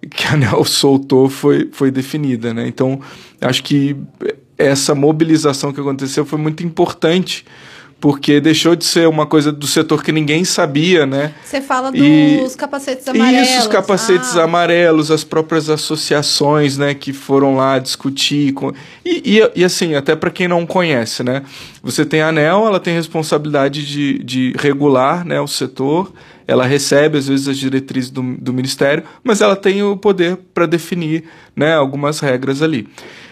que 0.10 0.28
a 0.28 0.34
ANEL 0.34 0.64
soltou 0.66 1.30
foi, 1.30 1.70
foi 1.72 1.92
definida, 1.92 2.54
né? 2.54 2.68
Então, 2.68 3.00
acho 3.40 3.64
que 3.64 3.96
essa 4.58 4.94
mobilização 4.94 5.74
que 5.74 5.80
aconteceu 5.80 6.26
foi 6.26 6.40
muito 6.40 6.64
importante 6.64 7.46
porque 8.04 8.42
deixou 8.42 8.76
de 8.76 8.84
ser 8.84 9.08
uma 9.08 9.26
coisa 9.26 9.50
do 9.50 9.66
setor 9.66 10.04
que 10.04 10.12
ninguém 10.12 10.44
sabia, 10.44 11.06
né? 11.06 11.34
Você 11.42 11.62
fala 11.62 11.90
dos 11.90 12.54
e 12.54 12.58
capacetes 12.58 13.08
amarelos. 13.08 13.50
Isso, 13.50 13.60
os 13.62 13.68
capacetes 13.68 14.36
ah. 14.36 14.44
amarelos, 14.44 15.10
as 15.10 15.24
próprias 15.24 15.70
associações, 15.70 16.78
né, 16.78 16.94
que 16.94 17.14
foram 17.14 17.56
lá 17.56 17.80
discutir. 17.80 18.52
Com... 18.52 18.74
E, 19.06 19.38
e, 19.40 19.52
e 19.62 19.64
assim, 19.64 19.96
até 19.96 20.18
para 20.18 20.30
quem 20.30 20.50
não 20.50 20.66
conhece, 20.66 21.24
né? 21.24 21.44
Você 21.82 22.04
tem 22.04 22.22
a 22.22 22.28
ANEL, 22.28 22.68
ela 22.68 22.78
tem 22.78 22.94
responsabilidade 22.94 23.88
de, 23.88 24.22
de 24.22 24.54
regular 24.60 25.24
né, 25.26 25.40
o 25.40 25.48
setor, 25.48 26.12
ela 26.46 26.66
recebe, 26.66 27.18
às 27.18 27.30
vezes, 27.30 27.48
as 27.48 27.58
diretrizes 27.58 28.10
do, 28.10 28.22
do 28.22 28.52
Ministério, 28.52 29.06
mas 29.24 29.40
ela 29.40 29.56
tem 29.56 29.82
o 29.82 29.96
poder 29.96 30.38
para 30.54 30.66
definir 30.66 31.24
né, 31.56 31.74
algumas 31.74 32.20
regras 32.20 32.62
ali. 32.62 32.86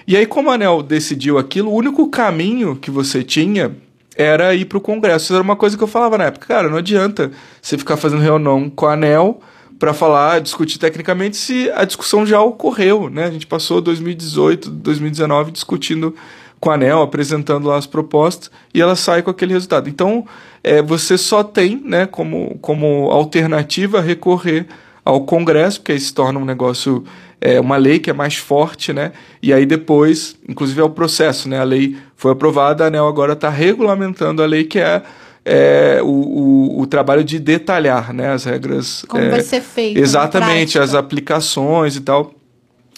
E 0.08 0.18
aí, 0.18 0.26
como 0.26 0.50
a 0.50 0.56
ANEL 0.56 0.82
decidiu 0.82 1.38
aquilo, 1.38 1.70
o 1.70 1.76
único 1.76 2.10
caminho 2.10 2.76
que 2.76 2.90
você 2.90 3.24
tinha 3.24 3.76
era 4.16 4.54
ir 4.54 4.66
para 4.66 4.78
o 4.78 4.82
Congresso. 4.82 5.26
Isso 5.26 5.34
era 5.34 5.44
uma 5.44 5.56
coisa 5.56 5.78
que 5.78 5.84
eu 5.84 5.88
falava 5.88 6.18
na 6.18 6.26
época. 6.26 6.48
Cara, 6.48 6.70
não 6.70 6.78
adianta 6.78 7.32
você 7.62 7.78
ficar 7.78 7.98
fazendo 7.98 8.22
reunião 8.22 8.70
com 8.70 8.86
a 8.86 8.94
ANEL 8.94 9.42
para 9.80 9.94
falar, 9.94 10.42
discutir 10.42 10.78
tecnicamente 10.78 11.36
se 11.36 11.72
a 11.72 11.84
discussão 11.86 12.26
já 12.26 12.40
ocorreu, 12.40 13.10
né? 13.10 13.26
A 13.26 13.32
gente 13.32 13.48
passou 13.48 13.82
2018, 13.82 14.70
2019 14.70 15.52
discutindo 15.52 16.14
com 16.60 16.70
a 16.70 16.76
ANEL, 16.76 17.02
apresentando 17.02 17.68
lá 17.68 17.78
as 17.78 17.88
propostas 17.88 18.52
e 18.72 18.80
ela 18.80 18.96
sai 18.96 19.24
com 19.24 19.32
aquele 19.32 19.54
resultado. 19.54 19.90
Então, 19.90 20.24
é, 20.64 20.84
você 20.84 21.18
só 21.18 21.44
tem, 21.44 21.82
né, 21.84 22.06
como, 22.06 22.60
como 22.62 23.10
alternativa 23.10 24.00
recorrer 24.00 24.68
ao 25.04 25.22
Congresso, 25.22 25.80
porque 25.80 25.94
aí 25.94 26.00
se 26.00 26.14
torna 26.14 26.40
um 26.40 26.46
negócio 26.46 27.04
é, 27.42 27.60
uma 27.60 27.76
lei 27.76 27.98
que 27.98 28.10
é 28.10 28.14
mais 28.14 28.38
forte, 28.38 28.94
né? 28.94 29.12
E 29.42 29.52
aí 29.52 29.66
depois, 29.66 30.38
inclusive 30.48 30.80
é 30.80 30.84
o 30.84 30.90
processo, 30.90 31.50
né? 31.50 31.60
A 31.60 31.64
lei 31.64 31.98
foi 32.16 32.32
aprovada, 32.32 32.84
a 32.84 32.88
ANEL 32.88 33.08
agora 33.08 33.34
está 33.34 33.50
regulamentando 33.50 34.44
a 34.44 34.46
lei 34.46 34.64
que 34.64 34.80
é 34.80 35.02
é, 35.44 36.00
o, 36.04 36.06
o, 36.06 36.82
o, 36.82 36.88
trabalho 36.88 37.24
de 37.24 37.40
detalhar 37.40 38.14
né, 38.14 38.32
as 38.32 38.44
regras. 38.44 39.04
Como 39.08 39.24
é, 39.24 39.30
vai 39.30 39.42
ser 39.42 39.62
feito. 39.62 40.00
Exatamente, 40.00 40.78
as 40.78 40.94
aplicações 40.94 41.96
e 41.96 42.02
tal. 42.02 42.34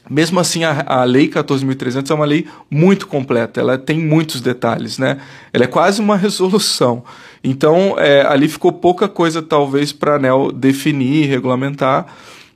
Mesmo 0.10 0.40
assim, 0.40 0.66
a, 0.66 0.84
a 0.86 1.04
Lei 1.06 1.30
14.300 1.30 2.12
é 2.12 2.14
uma 2.14 2.26
lei 2.26 2.46
muito 2.70 3.08
completa, 3.08 3.62
ela 3.62 3.78
tem 3.78 3.98
muitos 3.98 4.42
detalhes, 4.42 4.98
né? 4.98 5.18
Ela 5.54 5.64
é 5.64 5.68
quase 5.68 6.02
uma 6.02 6.18
resolução. 6.18 7.06
Então, 7.42 7.96
é, 7.98 8.26
ali 8.28 8.50
ficou 8.50 8.74
pouca 8.74 9.08
coisa, 9.08 9.42
talvez, 9.42 9.94
para 9.94 10.14
a 10.14 10.16
ANEL 10.18 10.52
definir, 10.52 11.30
regulamentar, 11.30 12.08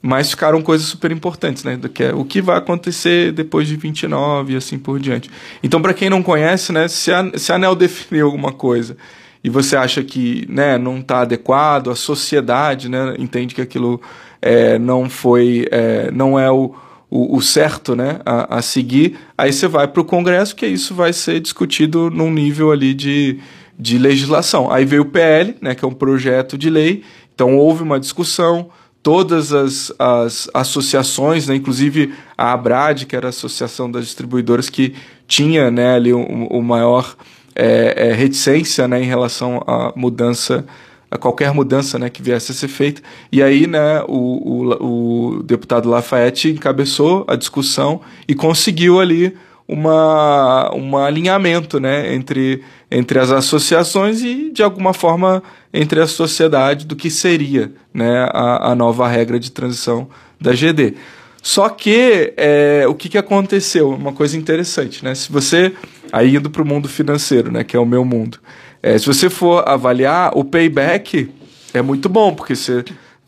mas 0.02 0.30
ficaram 0.30 0.62
coisas 0.62 0.88
super 0.88 1.12
importantes, 1.12 1.64
né? 1.64 1.80
Que 1.94 2.06
é 2.06 2.14
o 2.14 2.24
que 2.24 2.42
vai 2.42 2.58
acontecer 2.58 3.32
depois 3.32 3.68
de 3.68 3.76
29 3.76 4.54
e 4.54 4.56
assim 4.56 4.78
por 4.78 5.00
diante. 5.00 5.30
Então, 5.64 5.82
para 5.82 5.94
quem 5.94 6.10
não 6.10 6.22
conhece, 6.22 6.72
né, 6.72 6.88
se 6.88 7.12
a, 7.12 7.32
se 7.38 7.52
a 7.52 7.56
ANEL 7.56 7.76
definir 7.76 8.22
alguma 8.22 8.52
coisa 8.52 8.96
e 9.44 9.50
você 9.50 9.76
acha 9.76 10.04
que 10.04 10.46
né, 10.50 10.78
não 10.78 11.00
está 11.00 11.22
adequado, 11.22 11.90
a 11.90 11.96
sociedade 11.96 12.90
né, 12.90 13.16
entende 13.18 13.56
que 13.56 13.62
aquilo 13.62 14.02
é, 14.42 14.78
não 14.78 15.10
foi, 15.10 15.68
é, 15.72 16.12
não 16.12 16.40
é 16.40 16.52
o 16.52 16.76
o, 17.10 17.38
o 17.38 17.42
certo 17.42 17.96
né, 17.96 18.20
a, 18.26 18.58
a, 18.58 18.62
seguir, 18.62 19.18
aí 19.38 19.52
você 19.52 19.68
vai 19.68 19.88
para 19.88 20.02
o 20.02 20.06
Congresso, 20.06 20.56
que 20.56 20.68
isso 20.68 20.94
vai 20.94 21.14
ser 21.14 21.40
discutido 21.40 22.10
num 22.10 22.32
nível 22.32 22.72
ali 22.72 22.94
de, 22.94 23.40
de 23.80 23.98
legislação. 23.98 24.72
Aí 24.72 24.84
veio 24.84 25.04
o 25.04 25.06
PL, 25.06 25.56
né, 25.62 25.74
que 25.74 25.86
é 25.86 25.88
um 25.88 25.94
projeto 25.94 26.58
de 26.58 26.70
lei, 26.70 27.04
então 27.34 27.58
houve 27.58 27.84
uma 27.84 28.00
discussão, 28.00 28.70
todas 29.08 29.54
as, 29.54 29.94
as 29.98 30.50
associações, 30.54 31.48
né, 31.48 31.56
inclusive 31.56 32.14
a 32.38 32.52
ABRAD, 32.52 33.06
que 33.06 33.16
era 33.16 33.28
a 33.28 33.30
Associação 33.30 33.90
das 33.90 34.04
Distribuidoras, 34.04 34.70
que 34.70 34.96
tinha 35.26 35.72
né, 35.72 35.96
ali 35.96 36.12
o, 36.12 36.20
o 36.20 36.62
maior 36.62 37.16
é, 37.56 38.10
é, 38.10 38.12
reticência 38.12 38.86
né, 38.86 39.02
em 39.02 39.06
relação 39.06 39.64
à 39.66 39.94
mudança 39.96 40.66
a 41.10 41.18
qualquer 41.18 41.54
mudança 41.54 41.98
né, 41.98 42.10
que 42.10 42.22
viesse 42.22 42.52
a 42.52 42.56
ser 42.56 42.68
feita. 42.68 43.02
E 43.32 43.42
aí 43.42 43.66
né, 43.66 44.04
o, 44.10 44.76
o, 44.82 45.38
o 45.38 45.44
deputado 45.44 45.88
Lafayette 45.88 46.50
encabeçou 46.50 47.24
a 47.30 47.38
discussão 47.38 48.02
e 48.28 48.36
conseguiu 48.36 49.00
ali 49.00 49.38
uma, 49.68 50.74
um 50.74 50.98
alinhamento 50.98 51.80
né, 51.80 52.14
entre, 52.14 52.64
entre 52.90 53.20
as 53.20 53.32
associações 53.32 54.22
e, 54.22 54.50
de 54.52 54.64
alguma 54.64 54.94
forma, 54.94 55.44
entre 55.74 56.00
a 56.00 56.08
sociedade 56.08 56.86
do 56.86 56.96
que 56.96 57.10
seria 57.10 57.72
né, 57.94 58.30
a, 58.32 58.72
a 58.72 58.76
nova 58.76 59.08
regra 59.08 59.40
de 59.40 59.52
transição 59.52 60.08
da 60.40 60.54
GD. 60.54 60.96
Só 61.42 61.70
que 61.70 62.34
é, 62.38 62.86
o 62.88 62.96
que, 62.96 63.10
que 63.10 63.18
aconteceu? 63.18 63.90
Uma 63.90 64.14
coisa 64.14 64.38
interessante, 64.38 65.04
né? 65.04 65.16
Se 65.16 65.32
você, 65.32 65.74
aí 66.12 66.36
indo 66.36 66.50
para 66.50 66.62
o 66.62 66.66
mundo 66.66 66.88
financeiro, 66.88 67.52
né, 67.52 67.64
que 67.64 67.76
é 67.76 67.80
o 67.80 67.86
meu 67.86 68.04
mundo, 68.04 68.40
é, 68.82 68.98
se 68.98 69.06
você 69.06 69.30
for 69.30 69.68
avaliar, 69.68 70.32
o 70.36 70.44
payback 70.44 71.30
é 71.74 71.82
muito 71.82 72.10
bom, 72.10 72.34
porque 72.34 72.56
você 72.56 72.84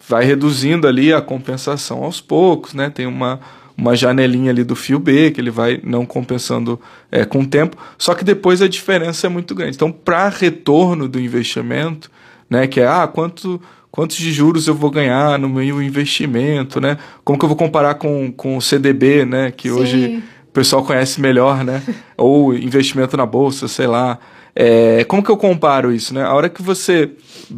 vai 0.07 0.25
reduzindo 0.25 0.87
ali 0.87 1.13
a 1.13 1.21
compensação 1.21 2.03
aos 2.03 2.19
poucos, 2.19 2.73
né? 2.73 2.89
Tem 2.89 3.05
uma, 3.05 3.39
uma 3.79 3.95
janelinha 3.95 4.51
ali 4.51 4.63
do 4.63 4.75
fio 4.75 4.99
B, 4.99 5.31
que 5.31 5.39
ele 5.39 5.49
vai 5.49 5.79
não 5.83 6.05
compensando 6.05 6.79
é, 7.09 7.23
com 7.23 7.39
o 7.39 7.45
tempo, 7.45 7.77
só 7.97 8.13
que 8.13 8.23
depois 8.23 8.61
a 8.61 8.67
diferença 8.67 9.25
é 9.25 9.29
muito 9.29 9.55
grande. 9.55 9.75
Então, 9.75 9.91
para 9.91 10.27
retorno 10.27 11.07
do 11.07 11.19
investimento, 11.19 12.11
né, 12.49 12.67
que 12.67 12.81
é, 12.81 12.87
ah, 12.87 13.07
quanto, 13.07 13.61
quantos 13.89 14.17
de 14.17 14.31
juros 14.33 14.67
eu 14.67 14.75
vou 14.75 14.91
ganhar 14.91 15.39
no 15.39 15.47
meu 15.47 15.81
investimento, 15.81 16.81
né? 16.81 16.97
Como 17.23 17.39
que 17.39 17.45
eu 17.45 17.49
vou 17.49 17.57
comparar 17.57 17.95
com, 17.95 18.31
com 18.31 18.57
o 18.57 18.61
CDB, 18.61 19.23
né, 19.25 19.51
que 19.51 19.69
Sim. 19.69 19.75
hoje 19.75 20.23
o 20.49 20.51
pessoal 20.51 20.83
conhece 20.83 21.21
melhor, 21.21 21.63
né? 21.63 21.81
Ou 22.17 22.53
investimento 22.53 23.15
na 23.15 23.25
bolsa, 23.25 23.67
sei 23.67 23.87
lá. 23.87 24.19
É, 24.55 25.05
como 25.05 25.23
que 25.23 25.29
eu 25.29 25.37
comparo 25.37 25.93
isso? 25.93 26.13
Né? 26.13 26.23
A 26.23 26.33
hora 26.33 26.49
que 26.49 26.61
você 26.61 27.11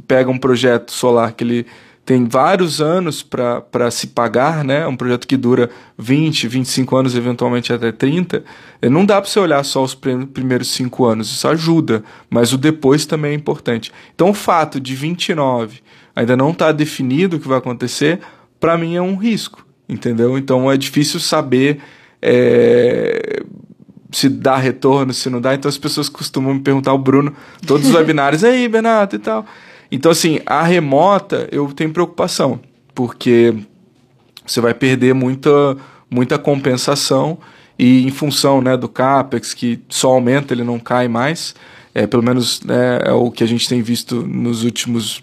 pega 0.07 0.29
um 0.29 0.37
projeto 0.37 0.91
solar 0.91 1.31
que 1.31 1.43
ele 1.43 1.65
tem 2.03 2.25
vários 2.25 2.81
anos 2.81 3.21
para 3.21 3.91
se 3.91 4.07
pagar, 4.07 4.63
né? 4.63 4.87
um 4.87 4.95
projeto 4.95 5.27
que 5.27 5.37
dura 5.37 5.69
20, 5.97 6.47
25 6.47 6.95
anos, 6.95 7.15
eventualmente 7.15 7.71
até 7.71 7.91
30, 7.91 8.43
é, 8.81 8.89
não 8.89 9.05
dá 9.05 9.21
para 9.21 9.29
você 9.29 9.39
olhar 9.39 9.63
só 9.63 9.83
os 9.83 9.93
primeiros 9.93 10.69
5 10.71 11.05
anos, 11.05 11.31
isso 11.31 11.47
ajuda, 11.47 12.03
mas 12.29 12.53
o 12.53 12.57
depois 12.57 13.05
também 13.05 13.31
é 13.31 13.35
importante. 13.35 13.91
Então 14.15 14.31
o 14.31 14.33
fato 14.33 14.79
de 14.79 14.95
29 14.95 15.81
ainda 16.15 16.35
não 16.35 16.51
estar 16.51 16.67
tá 16.67 16.71
definido 16.71 17.37
o 17.37 17.39
que 17.39 17.47
vai 17.47 17.59
acontecer, 17.59 18.19
para 18.59 18.77
mim 18.77 18.95
é 18.95 19.01
um 19.01 19.15
risco, 19.15 19.65
entendeu? 19.87 20.37
Então 20.37 20.71
é 20.71 20.77
difícil 20.77 21.19
saber 21.19 21.79
é, 22.21 23.43
se 24.11 24.27
dá 24.27 24.57
retorno, 24.57 25.13
se 25.13 25.29
não 25.29 25.39
dá. 25.39 25.53
Então 25.53 25.69
as 25.69 25.77
pessoas 25.77 26.09
costumam 26.09 26.53
me 26.53 26.59
perguntar, 26.59 26.93
o 26.93 26.97
Bruno, 26.97 27.33
todos 27.65 27.87
os 27.87 27.93
webinários, 27.93 28.43
aí, 28.43 28.67
Benato 28.67 29.15
e 29.15 29.19
tal. 29.19 29.45
Então, 29.91 30.11
assim, 30.11 30.39
a 30.45 30.63
remota 30.63 31.49
eu 31.51 31.67
tenho 31.73 31.91
preocupação, 31.91 32.59
porque 32.95 33.53
você 34.45 34.61
vai 34.61 34.73
perder 34.73 35.13
muita, 35.13 35.77
muita 36.09 36.39
compensação 36.39 37.37
e 37.77 38.05
em 38.05 38.11
função 38.11 38.61
né, 38.61 38.77
do 38.77 38.87
CAPEX, 38.87 39.53
que 39.53 39.81
só 39.89 40.11
aumenta, 40.11 40.53
ele 40.53 40.63
não 40.63 40.79
cai 40.79 41.07
mais, 41.07 41.53
é, 41.93 42.07
pelo 42.07 42.23
menos 42.23 42.61
né, 42.61 42.99
é 43.03 43.11
o 43.11 43.29
que 43.29 43.43
a 43.43 43.47
gente 43.47 43.67
tem 43.67 43.81
visto 43.81 44.21
nos 44.21 44.63
últimos 44.63 45.21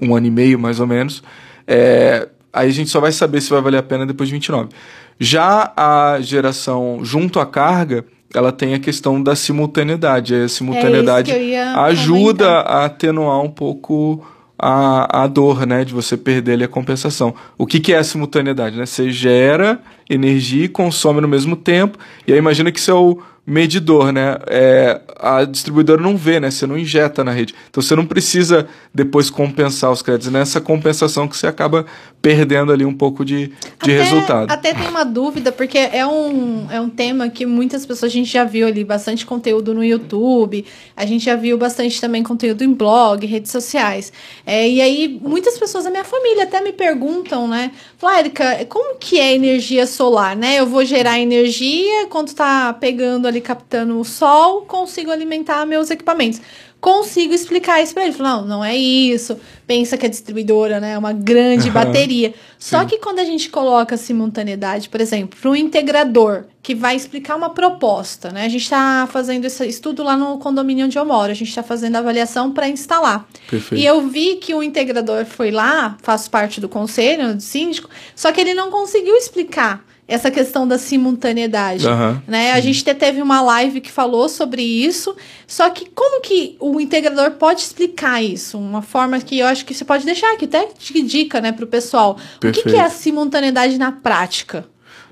um 0.00 0.16
ano 0.16 0.26
e 0.26 0.30
meio, 0.30 0.58
mais 0.58 0.80
ou 0.80 0.86
menos, 0.86 1.22
é, 1.66 2.28
aí 2.52 2.68
a 2.68 2.72
gente 2.72 2.90
só 2.90 3.00
vai 3.00 3.12
saber 3.12 3.40
se 3.40 3.50
vai 3.50 3.60
valer 3.60 3.78
a 3.78 3.82
pena 3.82 4.06
depois 4.06 4.28
de 4.28 4.34
29. 4.34 4.70
Já 5.18 5.72
a 5.76 6.18
geração 6.20 7.00
junto 7.02 7.38
à 7.38 7.46
carga, 7.46 8.04
ela 8.34 8.52
tem 8.52 8.74
a 8.74 8.78
questão 8.78 9.22
da 9.22 9.36
simultaneidade. 9.36 10.34
A 10.34 10.48
simultaneidade 10.48 11.30
é 11.30 11.62
ajuda 11.62 12.46
comentar. 12.46 12.66
a 12.66 12.84
atenuar 12.84 13.40
um 13.42 13.50
pouco 13.50 14.24
a, 14.58 15.24
a 15.24 15.26
dor, 15.26 15.66
né, 15.66 15.84
de 15.84 15.92
você 15.92 16.16
perder 16.16 16.52
ali 16.52 16.64
a 16.64 16.68
compensação. 16.68 17.34
O 17.58 17.66
que, 17.66 17.80
que 17.80 17.92
é 17.92 17.98
a 17.98 18.04
simultaneidade? 18.04 18.76
Né? 18.76 18.86
Você 18.86 19.10
gera 19.10 19.80
energia 20.08 20.66
e 20.66 20.68
consome 20.68 21.20
no 21.20 21.26
mesmo 21.26 21.56
tempo, 21.56 21.98
e 22.26 22.32
aí 22.32 22.38
imagina 22.38 22.70
que 22.70 22.90
é 22.90 22.94
o 22.94 23.20
medidor, 23.44 24.12
né? 24.12 24.36
É, 24.46 25.00
a 25.18 25.44
distribuidora 25.44 26.00
não 26.00 26.16
vê, 26.16 26.38
né? 26.38 26.50
Você 26.50 26.64
não 26.64 26.78
injeta 26.78 27.24
na 27.24 27.32
rede. 27.32 27.54
Então 27.68 27.82
você 27.82 27.96
não 27.96 28.06
precisa 28.06 28.68
depois 28.94 29.30
compensar 29.30 29.90
os 29.90 30.00
créditos. 30.00 30.30
Nessa 30.30 30.60
compensação 30.60 31.26
que 31.26 31.36
você 31.36 31.48
acaba 31.48 31.84
perdendo 32.22 32.70
ali 32.70 32.84
um 32.84 32.94
pouco 32.94 33.24
de, 33.24 33.48
de 33.48 33.54
até, 33.80 34.02
resultado. 34.04 34.50
Até 34.50 34.72
tem 34.72 34.86
uma 34.86 35.04
dúvida, 35.04 35.50
porque 35.50 35.76
é 35.76 36.06
um, 36.06 36.70
é 36.70 36.80
um 36.80 36.88
tema 36.88 37.28
que 37.28 37.44
muitas 37.44 37.84
pessoas, 37.84 38.12
a 38.12 38.14
gente 38.14 38.30
já 38.30 38.44
viu 38.44 38.68
ali 38.68 38.84
bastante 38.84 39.26
conteúdo 39.26 39.74
no 39.74 39.82
YouTube, 39.82 40.64
a 40.96 41.04
gente 41.04 41.24
já 41.24 41.34
viu 41.34 41.58
bastante 41.58 42.00
também 42.00 42.22
conteúdo 42.22 42.62
em 42.62 42.72
blog, 42.72 43.26
redes 43.26 43.50
sociais. 43.50 44.12
É, 44.46 44.68
e 44.68 44.80
aí, 44.80 45.20
muitas 45.20 45.58
pessoas 45.58 45.82
da 45.82 45.90
minha 45.90 46.04
família 46.04 46.44
até 46.44 46.60
me 46.60 46.72
perguntam, 46.72 47.48
né? 47.48 47.72
Flávia, 47.98 48.30
como 48.68 48.96
que 48.98 49.18
é 49.18 49.34
energia 49.34 49.84
solar, 49.84 50.36
né? 50.36 50.60
Eu 50.60 50.66
vou 50.66 50.84
gerar 50.84 51.18
energia 51.18 52.06
quando 52.08 52.32
tá 52.32 52.72
pegando 52.72 53.26
ali 53.26 53.40
captando 53.40 53.98
o 53.98 54.04
sol, 54.04 54.62
consigo 54.62 55.10
alimentar 55.10 55.66
meus 55.66 55.90
equipamentos. 55.90 56.40
Consigo 56.82 57.32
explicar 57.32 57.80
isso 57.80 57.94
para 57.94 58.04
ele. 58.04 58.16
Não, 58.18 58.44
não 58.44 58.64
é 58.64 58.76
isso. 58.76 59.38
Pensa 59.68 59.96
que 59.96 60.04
a 60.04 60.08
distribuidora 60.08 60.80
né, 60.80 60.94
é 60.94 60.98
uma 60.98 61.12
grande 61.12 61.68
uhum. 61.68 61.74
bateria. 61.74 62.34
Só 62.58 62.80
Sim. 62.80 62.86
que 62.88 62.98
quando 62.98 63.20
a 63.20 63.24
gente 63.24 63.48
coloca 63.50 63.96
simultaneidade, 63.96 64.88
por 64.88 65.00
exemplo, 65.00 65.38
para 65.40 65.48
um 65.48 65.54
integrador 65.54 66.42
que 66.60 66.74
vai 66.74 66.96
explicar 66.96 67.36
uma 67.36 67.50
proposta, 67.50 68.32
né? 68.32 68.46
A 68.46 68.48
gente 68.48 68.62
está 68.62 69.08
fazendo 69.12 69.44
esse 69.44 69.64
estudo 69.64 70.02
lá 70.02 70.16
no 70.16 70.38
condomínio 70.38 70.86
onde 70.86 70.98
eu 70.98 71.04
moro. 71.04 71.30
A 71.30 71.34
gente 71.34 71.50
está 71.50 71.62
fazendo 71.62 71.94
a 71.94 71.98
avaliação 72.00 72.50
para 72.50 72.68
instalar. 72.68 73.28
Perfeito. 73.48 73.80
E 73.80 73.86
eu 73.86 74.00
vi 74.08 74.34
que 74.38 74.52
o 74.52 74.60
integrador 74.60 75.24
foi 75.24 75.52
lá, 75.52 75.96
faço 76.02 76.28
parte 76.32 76.60
do 76.60 76.68
conselho, 76.68 77.32
do 77.32 77.40
síndico, 77.40 77.88
só 78.16 78.32
que 78.32 78.40
ele 78.40 78.54
não 78.54 78.72
conseguiu 78.72 79.14
explicar 79.14 79.84
essa 80.06 80.30
questão 80.30 80.66
da 80.66 80.78
simultaneidade, 80.78 81.86
uhum, 81.86 82.20
né? 82.26 82.52
Sim. 82.52 82.58
A 82.58 82.60
gente 82.60 82.84
teve 82.94 83.22
uma 83.22 83.40
live 83.40 83.80
que 83.80 83.90
falou 83.90 84.28
sobre 84.28 84.62
isso, 84.62 85.16
só 85.46 85.70
que 85.70 85.88
como 85.90 86.20
que 86.20 86.56
o 86.60 86.80
integrador 86.80 87.32
pode 87.32 87.60
explicar 87.60 88.22
isso? 88.22 88.58
Uma 88.58 88.82
forma 88.82 89.18
que 89.20 89.38
eu 89.38 89.46
acho 89.46 89.64
que 89.64 89.72
você 89.72 89.84
pode 89.84 90.04
deixar 90.04 90.32
aqui 90.32 90.44
até 90.44 90.68
de 90.78 91.02
dica, 91.02 91.40
né, 91.40 91.52
para 91.52 91.64
o 91.64 91.68
pessoal. 91.68 92.16
Perfeito. 92.40 92.60
O 92.60 92.62
que, 92.62 92.70
que, 92.70 92.76
é 92.76 92.84
a 92.84 92.90
simultaneidade 92.90 93.78
na 93.78 93.92
prática? 93.92 94.66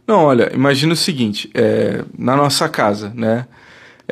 Não, 0.06 0.24
olha, 0.24 0.50
imagina 0.52 0.92
o 0.92 0.96
seguinte, 0.96 1.48
é, 1.54 2.04
na 2.18 2.36
nossa 2.36 2.68
casa, 2.68 3.12
né? 3.14 3.46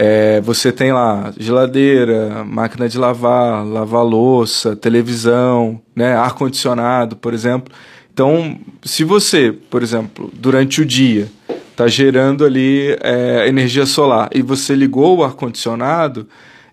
É, 0.01 0.41
você 0.43 0.71
tem 0.71 0.93
lá 0.93 1.33
geladeira, 1.37 2.45
máquina 2.45 2.89
de 2.89 2.97
lavar, 2.97 3.67
lavar 3.67 4.05
louça, 4.05 4.77
televisão, 4.77 5.83
né, 5.95 6.15
ar 6.15 6.35
condicionado, 6.35 7.17
por 7.17 7.35
exemplo. 7.35 7.75
Então, 8.19 8.59
se 8.83 9.05
você, 9.05 9.53
por 9.71 9.81
exemplo, 9.81 10.29
durante 10.35 10.83
o 10.83 10.85
dia 10.85 11.29
está 11.71 11.87
gerando 11.87 12.45
ali 12.45 12.97
é, 13.01 13.47
energia 13.47 13.87
solar 13.87 14.29
e 14.35 14.43
você 14.43 14.75
ligou 14.75 15.19
o 15.19 15.23
ar 15.23 15.35
condicionado, 15.35 16.27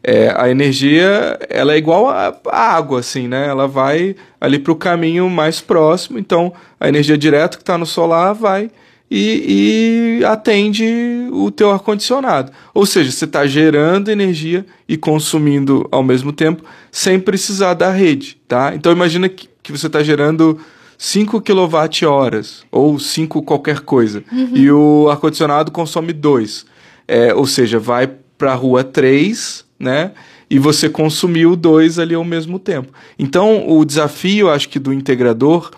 é, 0.03 0.33
a 0.35 0.49
energia 0.49 1.37
ela 1.47 1.73
é 1.73 1.77
igual 1.77 2.09
à 2.09 2.33
água, 2.51 3.01
assim, 3.01 3.27
né? 3.27 3.47
Ela 3.47 3.67
vai 3.67 4.15
ali 4.41 4.57
para 4.57 4.71
o 4.71 4.75
caminho 4.75 5.29
mais 5.29 5.61
próximo. 5.61 6.17
Então, 6.17 6.51
a 6.79 6.89
energia 6.89 7.15
direta 7.15 7.57
que 7.57 7.61
está 7.61 7.77
no 7.77 7.85
solar 7.85 8.33
vai 8.33 8.71
e, 9.09 10.17
e 10.19 10.25
atende 10.25 11.29
o 11.31 11.51
teu 11.51 11.69
ar-condicionado. 11.69 12.51
Ou 12.73 12.87
seja, 12.87 13.11
você 13.11 13.25
está 13.25 13.45
gerando 13.45 14.09
energia 14.09 14.65
e 14.89 14.97
consumindo 14.97 15.87
ao 15.91 16.01
mesmo 16.01 16.33
tempo 16.33 16.63
sem 16.91 17.19
precisar 17.19 17.75
da 17.75 17.91
rede, 17.91 18.35
tá? 18.47 18.73
Então 18.73 18.91
imagina 18.91 19.29
que, 19.29 19.47
que 19.61 19.71
você 19.71 19.85
está 19.85 20.01
gerando 20.01 20.59
5 20.97 21.41
kWh 21.41 22.65
ou 22.71 22.99
5 22.99 23.41
qualquer 23.43 23.81
coisa 23.81 24.23
uhum. 24.31 24.51
e 24.53 24.71
o 24.71 25.09
ar-condicionado 25.09 25.71
consome 25.71 26.13
2. 26.13 26.65
É, 27.07 27.33
ou 27.33 27.45
seja, 27.45 27.79
vai 27.79 28.07
para 28.37 28.51
a 28.51 28.55
rua 28.55 28.83
3, 28.83 29.65
né? 29.79 30.11
E 30.49 30.59
você 30.59 30.87
consumiu 30.89 31.55
dois 31.55 31.97
ali 31.97 32.13
ao 32.13 32.23
mesmo 32.23 32.59
tempo. 32.59 32.91
Então, 33.17 33.67
o 33.67 33.83
desafio, 33.83 34.49
acho 34.49 34.69
que, 34.69 34.77
do 34.77 34.93
integrador 34.93 35.71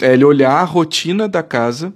é 0.00 0.14
ele 0.14 0.24
olhar 0.24 0.52
a 0.52 0.64
rotina 0.64 1.28
da 1.28 1.42
casa, 1.42 1.92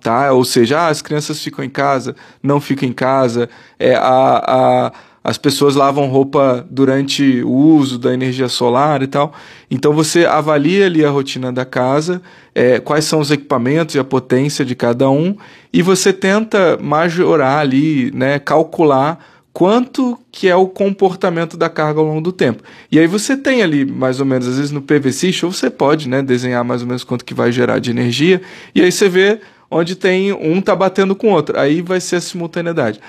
tá? 0.00 0.32
Ou 0.32 0.44
seja, 0.44 0.80
ah, 0.80 0.88
as 0.88 1.02
crianças 1.02 1.42
ficam 1.42 1.64
em 1.64 1.70
casa, 1.70 2.14
não 2.42 2.60
ficam 2.60 2.88
em 2.88 2.92
casa, 2.92 3.48
é, 3.78 3.94
a, 3.94 4.02
a, 4.04 4.92
as 5.26 5.36
pessoas 5.36 5.74
lavam 5.74 6.06
roupa 6.06 6.64
durante 6.70 7.42
o 7.42 7.50
uso 7.50 7.98
da 7.98 8.14
energia 8.14 8.48
solar 8.48 9.02
e 9.02 9.08
tal. 9.08 9.34
Então 9.68 9.92
você 9.92 10.24
avalia 10.24 10.86
ali 10.86 11.04
a 11.04 11.10
rotina 11.10 11.52
da 11.52 11.64
casa, 11.64 12.22
é, 12.54 12.78
quais 12.78 13.06
são 13.06 13.18
os 13.18 13.32
equipamentos 13.32 13.96
e 13.96 13.98
a 13.98 14.04
potência 14.04 14.64
de 14.64 14.76
cada 14.76 15.10
um, 15.10 15.36
e 15.72 15.82
você 15.82 16.12
tenta 16.12 16.78
majorar 16.80 17.58
ali, 17.58 18.12
né, 18.14 18.38
calcular 18.38 19.18
quanto 19.52 20.16
que 20.30 20.46
é 20.46 20.54
o 20.54 20.68
comportamento 20.68 21.56
da 21.56 21.68
carga 21.68 21.98
ao 21.98 22.06
longo 22.06 22.20
do 22.20 22.30
tempo. 22.30 22.62
E 22.92 22.96
aí 22.96 23.08
você 23.08 23.36
tem 23.36 23.64
ali, 23.64 23.84
mais 23.84 24.20
ou 24.20 24.26
menos, 24.26 24.46
às 24.46 24.58
vezes 24.58 24.70
no 24.70 24.80
PVC 24.80 25.32
Show 25.32 25.50
você 25.50 25.68
pode 25.68 26.08
né, 26.08 26.22
desenhar 26.22 26.62
mais 26.62 26.82
ou 26.82 26.86
menos 26.86 27.02
quanto 27.02 27.24
que 27.24 27.34
vai 27.34 27.50
gerar 27.50 27.80
de 27.80 27.90
energia, 27.90 28.40
e 28.72 28.80
aí 28.80 28.92
você 28.92 29.08
vê 29.08 29.40
onde 29.68 29.96
tem 29.96 30.32
um 30.32 30.60
tá 30.60 30.76
batendo 30.76 31.16
com 31.16 31.32
o 31.32 31.32
outro. 31.32 31.58
Aí 31.58 31.82
vai 31.82 32.00
ser 32.00 32.14
a 32.14 32.20
simultaneidade. 32.20 33.00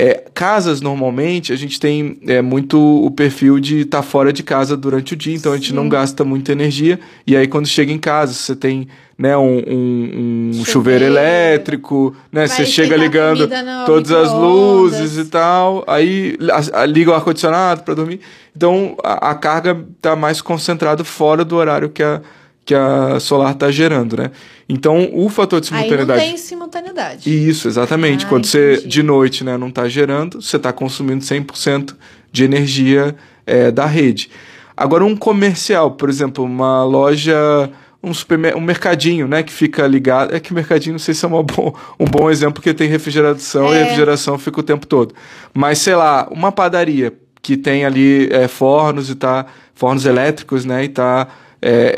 É, 0.00 0.24
casas, 0.32 0.80
normalmente, 0.80 1.52
a 1.52 1.56
gente 1.56 1.80
tem 1.80 2.20
é, 2.28 2.40
muito 2.40 2.78
o 2.78 3.10
perfil 3.10 3.58
de 3.58 3.80
estar 3.80 3.98
tá 3.98 4.02
fora 4.02 4.32
de 4.32 4.44
casa 4.44 4.76
durante 4.76 5.14
o 5.14 5.16
dia, 5.16 5.34
então 5.34 5.50
a 5.50 5.56
gente 5.56 5.70
Sim. 5.70 5.74
não 5.74 5.88
gasta 5.88 6.24
muita 6.24 6.52
energia. 6.52 7.00
E 7.26 7.36
aí, 7.36 7.48
quando 7.48 7.66
chega 7.66 7.90
em 7.90 7.98
casa, 7.98 8.32
você 8.32 8.54
tem 8.54 8.86
né, 9.18 9.36
um, 9.36 9.58
um, 9.66 10.50
um 10.54 10.64
chuveiro. 10.64 11.04
elétrico, 11.04 12.14
né? 12.30 12.46
Vai 12.46 12.56
você 12.58 12.66
chega 12.66 12.96
ligando 12.96 13.48
todas 13.86 14.12
as 14.12 14.32
luzes 14.32 15.18
e 15.18 15.24
tal, 15.24 15.82
aí 15.88 16.38
a, 16.48 16.82
a, 16.82 16.86
liga 16.86 17.10
o 17.10 17.14
ar-condicionado 17.14 17.82
para 17.82 17.94
dormir. 17.94 18.20
Então, 18.56 18.96
a, 19.02 19.30
a 19.30 19.34
carga 19.34 19.84
está 19.96 20.14
mais 20.14 20.40
concentrada 20.40 21.02
fora 21.02 21.44
do 21.44 21.56
horário 21.56 21.88
que 21.88 22.04
a 22.04 22.20
que 22.68 22.74
a 22.74 23.18
solar 23.18 23.52
está 23.52 23.70
gerando, 23.70 24.18
né? 24.18 24.30
Então, 24.68 25.08
o 25.12 25.28
fator 25.30 25.60
de 25.60 25.68
simultaneidade... 25.68 26.20
Aí 26.20 26.26
não 26.26 26.34
tem 26.34 26.36
simultaneidade. 26.36 27.48
Isso, 27.48 27.68
exatamente. 27.68 28.26
Ah, 28.26 28.28
Quando 28.28 28.46
entendi. 28.46 28.80
você, 28.80 28.86
de 28.86 29.02
noite, 29.02 29.42
né, 29.42 29.56
não 29.56 29.68
está 29.68 29.88
gerando, 29.88 30.42
você 30.42 30.56
está 30.56 30.72
consumindo 30.72 31.24
100% 31.24 31.94
de 32.30 32.44
energia 32.44 33.16
é, 33.46 33.70
da 33.70 33.86
rede. 33.86 34.30
Agora, 34.76 35.04
um 35.04 35.16
comercial, 35.16 35.92
por 35.92 36.10
exemplo, 36.10 36.44
uma 36.44 36.84
loja 36.84 37.70
um, 38.02 38.14
supermer 38.14 38.54
um 38.56 38.60
mercadinho, 38.60 39.26
né, 39.26 39.42
que 39.42 39.52
fica 39.52 39.86
ligado. 39.86 40.34
É 40.34 40.40
que 40.40 40.52
mercadinho 40.54 40.92
não 40.92 40.98
sei 40.98 41.14
se 41.14 41.24
é 41.24 41.28
uma 41.28 41.42
bo 41.42 41.74
um 41.98 42.04
bom 42.04 42.30
exemplo, 42.30 42.54
porque 42.54 42.72
tem 42.72 42.88
refrigeração 42.88 43.72
é. 43.72 43.72
e 43.72 43.80
a 43.80 43.82
refrigeração 43.84 44.38
fica 44.38 44.60
o 44.60 44.62
tempo 44.62 44.86
todo. 44.86 45.14
Mas, 45.52 45.78
sei 45.78 45.94
lá, 45.94 46.28
uma 46.30 46.52
padaria 46.52 47.12
que 47.42 47.56
tem 47.56 47.84
ali 47.84 48.28
é, 48.30 48.46
fornos 48.46 49.10
e 49.10 49.14
tá. 49.14 49.46
fornos 49.74 50.04
elétricos, 50.04 50.64
né, 50.64 50.84
e 50.84 50.88
tá 50.88 51.28
é, 51.60 51.94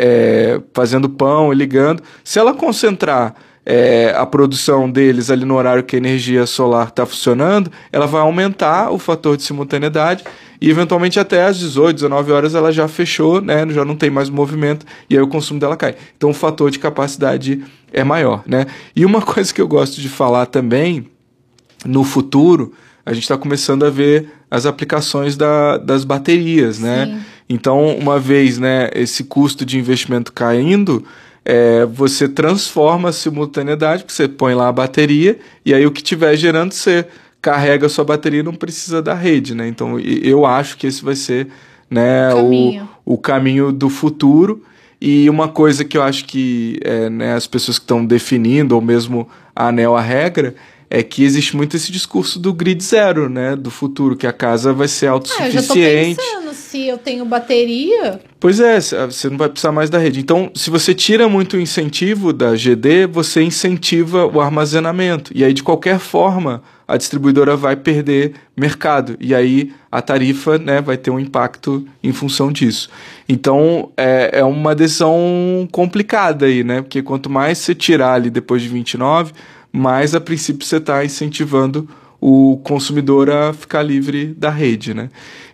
é, 0.55 0.61
fazendo 0.75 1.09
pão 1.09 1.53
e 1.53 1.57
ligando. 1.57 2.03
Se 2.25 2.39
ela 2.39 2.55
concentrar 2.55 3.35
é, 3.65 4.15
a 4.17 4.25
produção 4.25 4.91
deles 4.91 5.31
ali 5.31 5.45
no 5.45 5.55
horário 5.55 5.83
que 5.83 5.97
a 5.97 5.99
energia 5.99 6.47
solar 6.47 6.89
está 6.89 7.05
funcionando, 7.05 7.71
ela 7.93 8.07
vai 8.07 8.21
aumentar 8.21 8.91
o 8.91 8.99
fator 8.99 9.37
de 9.37 9.43
simultaneidade 9.43 10.25
e 10.61 10.71
eventualmente 10.71 11.21
até 11.21 11.45
às 11.45 11.59
18, 11.59 11.95
19 11.95 12.33
horas 12.33 12.55
ela 12.55 12.73
já 12.73 12.89
fechou, 12.89 13.41
né, 13.41 13.67
já 13.71 13.85
não 13.85 13.97
tem 13.97 14.11
mais 14.11 14.29
movimento 14.29 14.85
e 15.09 15.17
aí 15.17 15.23
o 15.23 15.29
consumo 15.29 15.61
dela 15.61 15.77
cai. 15.77 15.95
Então 16.17 16.31
o 16.31 16.35
fator 16.35 16.71
de 16.71 16.79
capacidade 16.79 17.63
é 17.93 18.03
maior, 18.03 18.43
né? 18.47 18.67
E 18.95 19.05
uma 19.05 19.21
coisa 19.23 19.53
que 19.53 19.61
eu 19.61 19.69
gosto 19.69 20.01
de 20.01 20.09
falar 20.09 20.47
também 20.47 21.09
no 21.85 22.05
futuro, 22.05 22.73
a 23.05 23.13
gente 23.13 23.23
está 23.23 23.37
começando 23.37 23.85
a 23.85 23.91
ver 23.91 24.31
as 24.51 24.67
aplicações 24.67 25.37
da, 25.37 25.79
das 25.79 26.05
baterias, 26.05 26.79
né? 26.79 27.23
Então, 27.53 27.97
uma 27.97 28.17
vez 28.17 28.59
né, 28.59 28.89
esse 28.95 29.25
custo 29.25 29.67
de 29.67 29.77
investimento 29.77 30.33
caindo, 30.33 31.05
é, 31.45 31.85
você 31.85 32.29
transforma 32.29 33.09
a 33.09 33.13
simultaneidade, 33.13 34.05
porque 34.05 34.15
você 34.15 34.29
põe 34.29 34.55
lá 34.55 34.69
a 34.69 34.73
bateria, 34.73 35.37
e 35.67 35.75
aí 35.75 35.85
o 35.85 35.91
que 35.91 36.01
estiver 36.01 36.37
gerando, 36.37 36.71
você 36.71 37.05
carrega 37.43 37.87
a 37.87 37.89
sua 37.89 38.05
bateria 38.05 38.45
não 38.45 38.55
precisa 38.55 39.03
da 39.03 39.15
rede, 39.15 39.53
né? 39.53 39.67
Então, 39.67 39.99
eu 39.99 40.47
acho 40.47 40.77
que 40.77 40.87
esse 40.87 41.03
vai 41.03 41.17
ser 41.17 41.49
né, 41.91 42.33
caminho. 42.33 42.89
O, 43.05 43.15
o 43.15 43.19
caminho 43.19 43.73
do 43.73 43.89
futuro. 43.89 44.63
E 45.01 45.29
uma 45.29 45.49
coisa 45.49 45.85
que 45.85 45.97
eu 45.97 46.03
acho 46.03 46.27
que 46.27 46.79
é, 46.85 47.11
né, 47.11 47.35
as 47.35 47.49
pessoas 47.49 47.79
que 47.79 47.85
estão 47.85 48.05
definindo, 48.05 48.77
ou 48.77 48.81
mesmo 48.81 49.29
a 49.57 49.69
ANEL, 49.69 49.97
a 49.97 50.01
regra, 50.01 50.55
é 50.91 51.05
que 51.05 51.23
existe 51.23 51.57
muito 51.57 51.77
esse 51.77 51.93
discurso 51.93 52.41
do 52.41 52.53
grid 52.53 52.83
zero, 52.83 53.29
né? 53.29 53.55
Do 53.55 53.71
futuro, 53.71 54.17
que 54.17 54.27
a 54.27 54.33
casa 54.33 54.73
vai 54.73 54.89
ser 54.89 55.07
autossuficiente. 55.07 55.57
Ah, 55.57 55.61
eu 55.61 55.63
já 55.63 55.69
tô 55.69 55.75
pensando, 55.75 56.53
se 56.53 56.87
eu 56.89 56.99
tenho 56.99 57.25
bateria. 57.25 58.21
Pois 58.41 58.59
é, 58.59 58.81
você 58.81 59.31
não 59.31 59.39
vai 59.39 59.49
precisar 59.49 59.71
mais 59.71 59.89
da 59.89 59.99
rede. 59.99 60.19
Então, 60.19 60.51
se 60.53 60.69
você 60.69 60.93
tira 60.93 61.29
muito 61.29 61.57
o 61.57 61.61
incentivo 61.61 62.33
da 62.33 62.57
GD, 62.57 63.07
você 63.07 63.41
incentiva 63.41 64.27
o 64.27 64.41
armazenamento. 64.41 65.31
E 65.33 65.45
aí, 65.45 65.53
de 65.53 65.63
qualquer 65.63 66.01
forma, 66.01 66.61
a 66.89 66.97
distribuidora 66.97 67.57
vai 67.57 67.77
perder 67.77 68.33
mercado. 68.57 69.17
E 69.21 69.33
aí 69.33 69.73
a 69.93 70.03
tarifa 70.03 70.59
né, 70.59 70.81
vai 70.81 70.97
ter 70.97 71.13
um 71.13 71.21
impacto 71.21 71.87
em 72.03 72.13
função 72.13 72.51
disso. 72.51 72.91
Então 73.29 73.93
é, 73.97 74.41
é 74.41 74.45
uma 74.45 74.75
decisão 74.75 75.69
complicada 75.71 76.47
aí, 76.47 76.65
né? 76.65 76.83
Porque 76.83 77.01
quanto 77.01 77.31
mais 77.31 77.59
você 77.59 77.77
tirar 77.77 78.15
ali 78.15 78.29
depois 78.29 78.61
de 78.61 78.69
29, 78.69 79.33
mas 79.73 80.15
a 80.15 80.21
princípio 80.21 80.67
você 80.67 80.77
está 80.77 81.05
incentivando 81.05 81.89
o 82.21 82.61
consumidor 82.65 83.31
a 83.31 83.53
ficar 83.53 83.83
livre 83.83 84.27
da 84.27 84.51
rede, 84.51 84.93
né? 84.93 85.09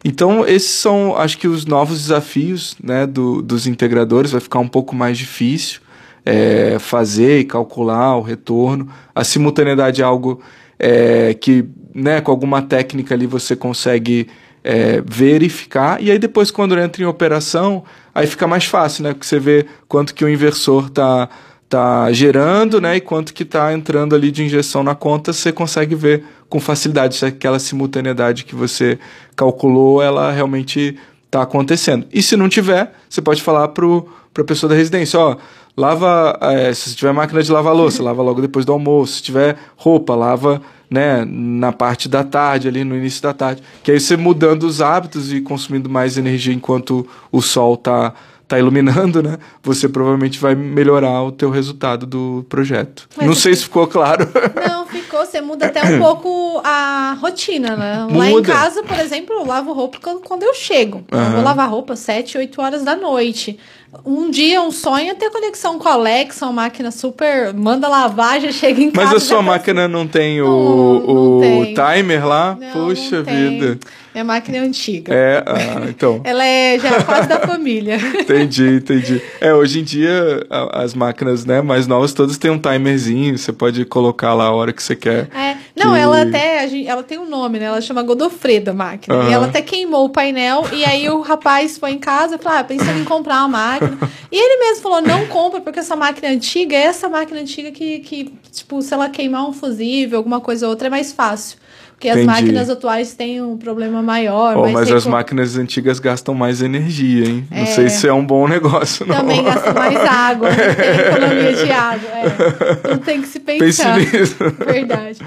Então 0.04 0.44
esses 0.46 0.70
são, 0.70 1.16
acho 1.16 1.38
que 1.38 1.46
os 1.46 1.64
novos 1.64 2.00
desafios, 2.00 2.76
né, 2.82 3.06
do, 3.06 3.40
dos 3.40 3.66
integradores 3.66 4.32
vai 4.32 4.40
ficar 4.40 4.58
um 4.58 4.68
pouco 4.68 4.94
mais 4.94 5.16
difícil 5.16 5.80
é, 6.24 6.78
fazer 6.80 7.40
e 7.40 7.44
calcular 7.44 8.16
o 8.16 8.22
retorno. 8.22 8.88
A 9.14 9.22
simultaneidade 9.22 10.02
é 10.02 10.04
algo 10.04 10.42
é, 10.76 11.34
que, 11.34 11.64
né, 11.94 12.20
com 12.20 12.32
alguma 12.32 12.60
técnica 12.62 13.14
ali 13.14 13.26
você 13.26 13.54
consegue 13.54 14.26
é, 14.64 15.00
verificar 15.06 16.02
e 16.02 16.10
aí 16.10 16.18
depois 16.18 16.50
quando 16.50 16.76
entra 16.76 17.00
em 17.00 17.06
operação 17.06 17.84
aí 18.12 18.26
fica 18.26 18.48
mais 18.48 18.64
fácil, 18.64 19.04
né? 19.04 19.12
Porque 19.12 19.26
você 19.26 19.38
vê 19.38 19.66
quanto 19.86 20.12
que 20.12 20.24
o 20.24 20.28
inversor 20.28 20.86
está 20.86 21.28
tá 21.68 22.10
gerando, 22.12 22.80
né, 22.80 22.96
e 22.96 23.00
quanto 23.00 23.34
que 23.34 23.42
está 23.42 23.72
entrando 23.72 24.14
ali 24.14 24.30
de 24.30 24.44
injeção 24.44 24.82
na 24.82 24.94
conta, 24.94 25.32
você 25.32 25.52
consegue 25.52 25.94
ver 25.94 26.24
com 26.48 26.60
facilidade 26.60 27.16
se 27.16 27.26
aquela 27.26 27.58
simultaneidade 27.58 28.44
que 28.44 28.54
você 28.54 28.98
calculou, 29.34 30.00
ela 30.00 30.30
realmente 30.30 30.96
está 31.24 31.42
acontecendo. 31.42 32.06
E 32.12 32.22
se 32.22 32.36
não 32.36 32.48
tiver, 32.48 32.92
você 33.08 33.20
pode 33.20 33.42
falar 33.42 33.68
para 33.68 33.84
a 33.84 34.44
pessoa 34.44 34.70
da 34.70 34.76
residência, 34.76 35.18
ó, 35.18 35.36
lava, 35.76 36.38
é, 36.40 36.72
se 36.72 36.94
tiver 36.94 37.12
máquina 37.12 37.42
de 37.42 37.50
lavar 37.50 37.74
louça, 37.74 38.02
lava 38.02 38.22
logo 38.22 38.40
depois 38.40 38.64
do 38.64 38.72
almoço, 38.72 39.14
se 39.14 39.22
tiver 39.22 39.56
roupa, 39.76 40.14
lava 40.14 40.62
né, 40.88 41.24
na 41.26 41.72
parte 41.72 42.08
da 42.08 42.22
tarde, 42.22 42.68
ali 42.68 42.84
no 42.84 42.96
início 42.96 43.22
da 43.22 43.34
tarde. 43.34 43.62
Que 43.82 43.90
aí 43.90 44.00
você 44.00 44.16
mudando 44.16 44.62
os 44.62 44.80
hábitos 44.80 45.32
e 45.32 45.40
consumindo 45.40 45.90
mais 45.90 46.16
energia 46.16 46.54
enquanto 46.54 47.06
o 47.30 47.42
sol 47.42 47.74
está 47.74 48.14
tá 48.48 48.58
iluminando, 48.58 49.22
né? 49.22 49.38
Você 49.62 49.88
provavelmente 49.88 50.38
vai 50.38 50.54
melhorar 50.54 51.22
o 51.22 51.32
teu 51.32 51.50
resultado 51.50 52.06
do 52.06 52.46
projeto. 52.48 53.08
Mas 53.16 53.26
não 53.26 53.34
sei 53.34 53.54
se 53.54 53.64
ficou 53.64 53.86
claro. 53.86 54.28
Não, 54.68 54.86
ficou. 54.86 55.24
Você 55.26 55.40
muda 55.40 55.66
até 55.66 55.82
um 55.96 55.98
pouco 55.98 56.60
a 56.62 57.16
rotina, 57.20 57.76
né? 57.76 58.06
Muda. 58.08 58.18
Lá 58.18 58.30
em 58.30 58.42
casa, 58.42 58.82
por 58.82 58.98
exemplo, 58.98 59.34
eu 59.34 59.46
lavo 59.46 59.72
roupa 59.72 59.98
quando 60.24 60.42
eu 60.42 60.54
chego. 60.54 61.04
Uhum. 61.12 61.24
Eu 61.24 61.30
vou 61.32 61.42
lavar 61.42 61.68
roupa 61.68 61.96
7, 61.96 62.38
8 62.38 62.62
horas 62.62 62.84
da 62.84 62.94
noite. 62.94 63.58
Um 64.04 64.30
dia, 64.30 64.60
um 64.60 64.70
sonho 64.70 65.10
é 65.10 65.14
ter 65.14 65.30
conexão 65.30 65.78
com 65.78 65.88
a 65.88 65.92
Alexa, 65.92 66.44
uma 66.46 66.52
máquina 66.64 66.90
super. 66.90 67.52
Manda 67.54 67.88
lavar, 67.88 68.40
já 68.40 68.52
chega 68.52 68.80
em 68.80 68.90
casa. 68.90 69.06
Mas 69.06 69.16
a 69.16 69.20
sua 69.20 69.42
máquina 69.42 69.88
não 69.88 70.06
tem 70.06 70.40
o, 70.42 70.46
não, 70.46 71.14
não 71.14 71.38
o 71.38 71.40
tem. 71.40 71.74
timer 71.74 72.26
lá? 72.26 72.56
Não, 72.60 72.72
Puxa 72.72 73.22
vida. 73.22 73.78
Minha 74.16 74.24
máquina 74.24 74.58
é 74.58 74.60
antiga. 74.60 75.14
É, 75.14 75.44
ah, 75.46 75.88
então. 75.88 76.20
Ela 76.24 76.44
é 76.44 76.78
já 76.78 77.02
quase 77.02 77.28
da 77.28 77.40
família. 77.40 77.96
entendi, 78.20 78.76
entendi. 78.76 79.22
É, 79.40 79.54
hoje 79.54 79.80
em 79.80 79.84
dia, 79.84 80.46
as 80.72 80.94
máquinas 80.94 81.44
né, 81.44 81.62
mais 81.62 81.86
novas 81.86 82.12
todas 82.12 82.36
têm 82.36 82.50
um 82.50 82.58
timerzinho, 82.58 83.36
você 83.36 83.52
pode 83.52 83.84
colocar 83.84 84.34
lá 84.34 84.44
a 84.44 84.52
hora 84.52 84.72
que 84.72 84.82
você 84.82 84.96
quer 84.96 85.06
que 85.06 85.08
é. 85.08 85.28
é. 85.38 85.58
Não, 85.76 85.92
que... 85.92 85.98
ela 85.98 86.22
até. 86.22 86.84
Ela 86.84 87.02
tem 87.02 87.18
um 87.18 87.28
nome, 87.28 87.58
né? 87.58 87.66
Ela 87.66 87.80
chama 87.80 88.02
Godofredo 88.02 88.70
a 88.70 88.74
máquina. 88.74 89.14
Uhum. 89.14 89.30
E 89.30 89.32
ela 89.32 89.46
até 89.46 89.62
queimou 89.62 90.06
o 90.06 90.08
painel. 90.08 90.66
E 90.72 90.84
aí 90.84 91.08
o 91.08 91.20
rapaz 91.20 91.78
foi 91.78 91.92
em 91.92 91.98
casa 91.98 92.36
e 92.36 92.38
falou: 92.38 92.58
ah, 92.58 92.64
pensando 92.64 92.98
em 92.98 93.04
comprar 93.04 93.40
uma 93.40 93.48
máquina. 93.48 93.98
e 94.32 94.36
ele 94.36 94.58
mesmo 94.58 94.82
falou: 94.82 95.00
não 95.00 95.26
compra, 95.26 95.60
porque 95.60 95.78
essa 95.78 95.94
máquina 95.94 96.28
antiga 96.28 96.74
é 96.74 96.82
essa 96.82 97.08
máquina 97.08 97.40
antiga 97.40 97.70
que, 97.70 98.00
que, 98.00 98.32
tipo, 98.50 98.82
se 98.82 98.92
ela 98.92 99.08
queimar 99.08 99.48
um 99.48 99.52
fusível, 99.52 100.18
alguma 100.18 100.40
coisa 100.40 100.66
ou 100.66 100.70
outra, 100.70 100.88
é 100.88 100.90
mais 100.90 101.12
fácil. 101.12 101.58
Porque 101.96 102.08
Entendi. 102.08 102.20
as 102.20 102.26
máquinas 102.26 102.68
atuais 102.68 103.14
têm 103.14 103.40
um 103.40 103.56
problema 103.56 104.02
maior. 104.02 104.54
Oh, 104.54 104.68
mas 104.70 104.92
as 104.92 105.06
máquinas 105.06 105.56
antigas 105.56 105.98
gastam 105.98 106.34
mais 106.34 106.60
energia, 106.60 107.26
hein? 107.26 107.48
É. 107.50 107.60
Não 107.60 107.66
sei 107.68 107.88
se 107.88 108.06
é 108.06 108.12
um 108.12 108.24
bom 108.24 108.46
negócio, 108.46 109.06
não. 109.06 109.16
Também 109.16 109.42
gastam 109.42 109.72
mais 109.72 109.96
água, 109.96 110.50
né? 110.50 110.74
tem 110.74 110.90
economia 110.90 111.52
de 111.54 111.70
água. 111.72 112.10
É. 112.10 112.90
Não 112.90 112.98
tem 112.98 113.22
que 113.22 113.28
se 113.28 113.40
pensar. 113.40 113.98
Pense 113.98 114.16
nisso. 114.18 114.36
Verdade. 114.66 115.20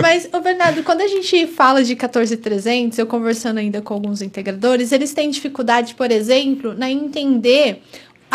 Mas, 0.00 0.26
ô 0.32 0.40
Bernardo, 0.40 0.82
quando 0.82 1.02
a 1.02 1.06
gente 1.06 1.46
fala 1.48 1.84
de 1.84 1.94
14300, 1.94 2.98
eu 2.98 3.06
conversando 3.06 3.58
ainda 3.58 3.82
com 3.82 3.92
alguns 3.92 4.22
integradores, 4.22 4.92
eles 4.92 5.12
têm 5.12 5.28
dificuldade, 5.28 5.94
por 5.94 6.10
exemplo, 6.10 6.72
na 6.72 6.90
entender 6.90 7.82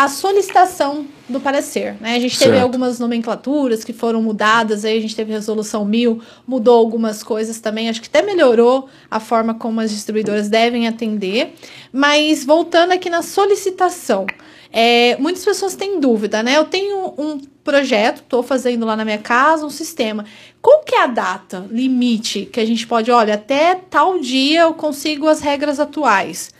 a 0.02 0.08
solicitação 0.08 1.06
do 1.28 1.38
parecer. 1.38 1.94
Né? 2.00 2.16
A 2.16 2.18
gente 2.18 2.36
teve 2.36 2.50
certo. 2.50 2.62
algumas 2.64 2.98
nomenclaturas 2.98 3.84
que 3.84 3.92
foram 3.92 4.20
mudadas, 4.20 4.84
aí 4.84 4.98
a 4.98 5.00
gente 5.00 5.14
teve 5.14 5.30
resolução 5.30 5.84
1000, 5.84 6.20
mudou 6.44 6.76
algumas 6.76 7.22
coisas 7.22 7.60
também, 7.60 7.88
acho 7.88 8.02
que 8.02 8.08
até 8.08 8.20
melhorou 8.20 8.88
a 9.08 9.20
forma 9.20 9.54
como 9.54 9.80
as 9.80 9.92
distribuidoras 9.92 10.48
devem 10.48 10.88
atender. 10.88 11.54
Mas 11.92 12.44
voltando 12.44 12.90
aqui 12.90 13.08
na 13.08 13.22
solicitação, 13.22 14.26
é, 14.72 15.16
muitas 15.18 15.44
pessoas 15.44 15.76
têm 15.76 16.00
dúvida, 16.00 16.42
né? 16.42 16.56
Eu 16.56 16.64
tenho 16.64 17.14
um 17.16 17.38
projeto, 17.62 18.22
estou 18.22 18.42
fazendo 18.42 18.84
lá 18.84 18.96
na 18.96 19.04
minha 19.04 19.18
casa 19.18 19.64
um 19.64 19.70
sistema. 19.70 20.24
Qual 20.60 20.82
que 20.82 20.96
é 20.96 21.04
a 21.04 21.06
data 21.06 21.64
limite 21.70 22.46
que 22.46 22.58
a 22.58 22.66
gente 22.66 22.88
pode, 22.88 23.08
olha, 23.12 23.34
até 23.34 23.76
tal 23.88 24.18
dia 24.18 24.62
eu 24.62 24.74
consigo 24.74 25.28
as 25.28 25.40
regras 25.40 25.78
atuais 25.78 26.52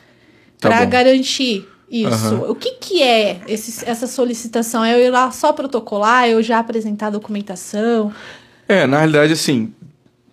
tá 0.61 0.68
para 0.68 0.85
garantir 0.85 1.71
isso. 1.92 2.35
Uhum. 2.37 2.50
O 2.50 2.55
que, 2.55 2.70
que 2.72 3.02
é 3.02 3.42
esse, 3.46 3.85
essa 3.85 4.07
solicitação? 4.07 4.83
É 4.83 4.94
eu 4.94 5.05
ir 5.05 5.11
lá 5.11 5.31
só 5.31 5.52
protocolar, 5.52 6.26
eu 6.26 6.42
já 6.42 6.59
apresentar 6.59 7.09
a 7.09 7.11
documentação? 7.11 8.11
É, 8.66 8.87
na 8.87 8.96
realidade, 8.96 9.35
assim, 9.35 9.74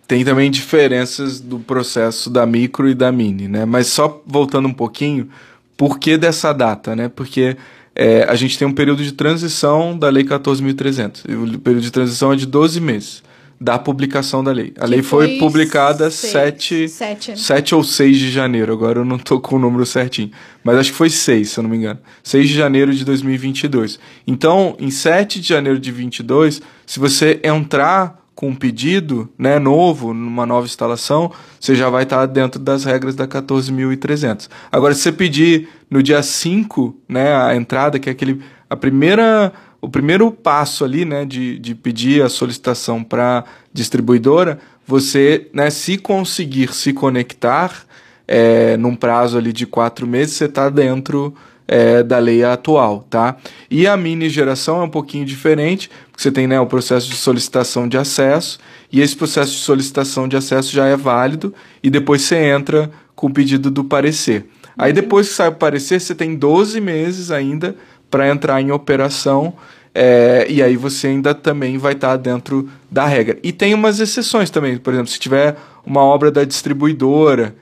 tem 0.08 0.24
também 0.24 0.50
diferenças 0.50 1.38
do 1.38 1.58
processo 1.58 2.30
da 2.30 2.46
micro 2.46 2.88
e 2.88 2.94
da 2.94 3.12
mini, 3.12 3.46
né? 3.46 3.66
Mas 3.66 3.88
só 3.88 4.22
voltando 4.26 4.66
um 4.66 4.72
pouquinho, 4.72 5.28
por 5.76 5.98
que 5.98 6.16
dessa 6.16 6.52
data, 6.54 6.96
né? 6.96 7.10
Porque 7.14 7.56
é, 7.94 8.24
a 8.24 8.34
gente 8.34 8.58
tem 8.58 8.66
um 8.66 8.72
período 8.72 9.04
de 9.04 9.12
transição 9.12 9.98
da 9.98 10.08
Lei 10.08 10.24
14.300. 10.24 11.24
O 11.54 11.58
período 11.58 11.82
de 11.82 11.90
transição 11.90 12.32
é 12.32 12.36
de 12.36 12.46
12 12.46 12.80
meses 12.80 13.22
da 13.60 13.78
publicação 13.78 14.42
da 14.42 14.52
lei. 14.52 14.72
A 14.78 14.84
que 14.84 14.90
lei 14.90 15.02
foi, 15.02 15.26
foi 15.26 15.38
publicada 15.38 16.10
seis, 16.10 16.32
7, 16.32 16.88
sete. 16.88 17.38
7 17.38 17.74
ou 17.74 17.84
6 17.84 18.18
de 18.18 18.30
janeiro, 18.30 18.72
agora 18.72 19.00
eu 19.00 19.04
não 19.04 19.16
estou 19.16 19.38
com 19.38 19.56
o 19.56 19.58
número 19.58 19.84
certinho, 19.84 20.30
mas 20.64 20.78
acho 20.78 20.92
que 20.92 20.96
foi 20.96 21.10
6, 21.10 21.50
se 21.50 21.58
eu 21.58 21.62
não 21.62 21.70
me 21.70 21.76
engano. 21.76 22.00
6 22.22 22.48
de 22.48 22.54
janeiro 22.54 22.94
de 22.94 23.04
2022. 23.04 24.00
Então, 24.26 24.76
em 24.80 24.90
7 24.90 25.40
de 25.40 25.48
janeiro 25.48 25.78
de 25.78 25.90
2022, 25.90 26.62
se 26.86 26.98
você 26.98 27.38
entrar 27.44 28.18
com 28.34 28.48
um 28.48 28.54
pedido 28.54 29.28
né, 29.36 29.58
novo, 29.58 30.14
numa 30.14 30.46
nova 30.46 30.64
instalação, 30.64 31.30
você 31.60 31.74
já 31.74 31.90
vai 31.90 32.04
estar 32.04 32.24
dentro 32.24 32.58
das 32.58 32.84
regras 32.84 33.14
da 33.14 33.28
14.300. 33.28 34.48
Agora, 34.72 34.94
se 34.94 35.02
você 35.02 35.12
pedir 35.12 35.68
no 35.90 36.02
dia 36.02 36.22
5, 36.22 36.96
né, 37.06 37.36
a 37.36 37.54
entrada, 37.54 37.98
que 37.98 38.08
é 38.08 38.12
aquele, 38.12 38.40
a 38.70 38.74
primeira 38.74 39.52
o 39.80 39.88
primeiro 39.88 40.30
passo 40.30 40.84
ali, 40.84 41.04
né, 41.04 41.24
de, 41.24 41.58
de 41.58 41.74
pedir 41.74 42.22
a 42.22 42.28
solicitação 42.28 43.02
para 43.02 43.44
distribuidora, 43.72 44.58
você, 44.86 45.48
né, 45.52 45.70
se 45.70 45.96
conseguir 45.96 46.74
se 46.74 46.92
conectar 46.92 47.84
é, 48.26 48.76
num 48.76 48.94
prazo 48.94 49.38
ali 49.38 49.52
de 49.52 49.66
quatro 49.66 50.06
meses, 50.06 50.34
você 50.34 50.44
está 50.44 50.68
dentro 50.68 51.34
é, 51.66 52.02
da 52.02 52.18
lei 52.18 52.42
atual, 52.42 53.06
tá? 53.08 53.36
E 53.70 53.86
a 53.86 53.96
mini 53.96 54.28
geração 54.28 54.80
é 54.80 54.84
um 54.84 54.88
pouquinho 54.88 55.24
diferente, 55.24 55.88
porque 56.10 56.22
você 56.22 56.32
tem 56.32 56.46
né, 56.46 56.60
o 56.60 56.66
processo 56.66 57.08
de 57.08 57.14
solicitação 57.14 57.88
de 57.88 57.96
acesso, 57.96 58.58
e 58.92 59.00
esse 59.00 59.16
processo 59.16 59.52
de 59.52 59.58
solicitação 59.58 60.26
de 60.26 60.36
acesso 60.36 60.72
já 60.72 60.86
é 60.86 60.96
válido, 60.96 61.54
e 61.82 61.88
depois 61.88 62.22
você 62.22 62.36
entra 62.36 62.90
com 63.14 63.28
o 63.28 63.32
pedido 63.32 63.70
do 63.70 63.84
parecer. 63.84 64.46
Aí 64.76 64.92
depois 64.92 65.28
que 65.28 65.34
sai 65.34 65.48
o 65.48 65.52
parecer, 65.52 66.00
você 66.00 66.14
tem 66.14 66.34
12 66.34 66.80
meses 66.80 67.30
ainda 67.30 67.76
para 68.10 68.28
entrar 68.28 68.60
em 68.60 68.70
operação. 68.70 69.54
É, 69.94 70.46
e 70.48 70.62
aí 70.62 70.76
você 70.76 71.08
ainda 71.08 71.34
também 71.34 71.76
vai 71.76 71.92
estar 71.92 72.10
tá 72.10 72.16
dentro 72.16 72.68
da 72.90 73.06
regra. 73.06 73.38
E 73.42 73.52
tem 73.52 73.74
umas 73.74 74.00
exceções 74.00 74.50
também, 74.50 74.76
por 74.76 74.92
exemplo, 74.92 75.10
se 75.10 75.18
tiver 75.18 75.56
uma 75.84 76.02
obra 76.02 76.30
da 76.30 76.44
distribuidora, 76.44 77.54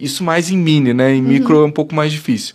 isso 0.00 0.24
mais 0.24 0.50
em 0.50 0.56
mini, 0.56 0.94
né? 0.94 1.14
Em 1.14 1.20
uhum. 1.20 1.28
micro 1.28 1.62
é 1.62 1.64
um 1.64 1.70
pouco 1.70 1.94
mais 1.94 2.10
difícil, 2.10 2.54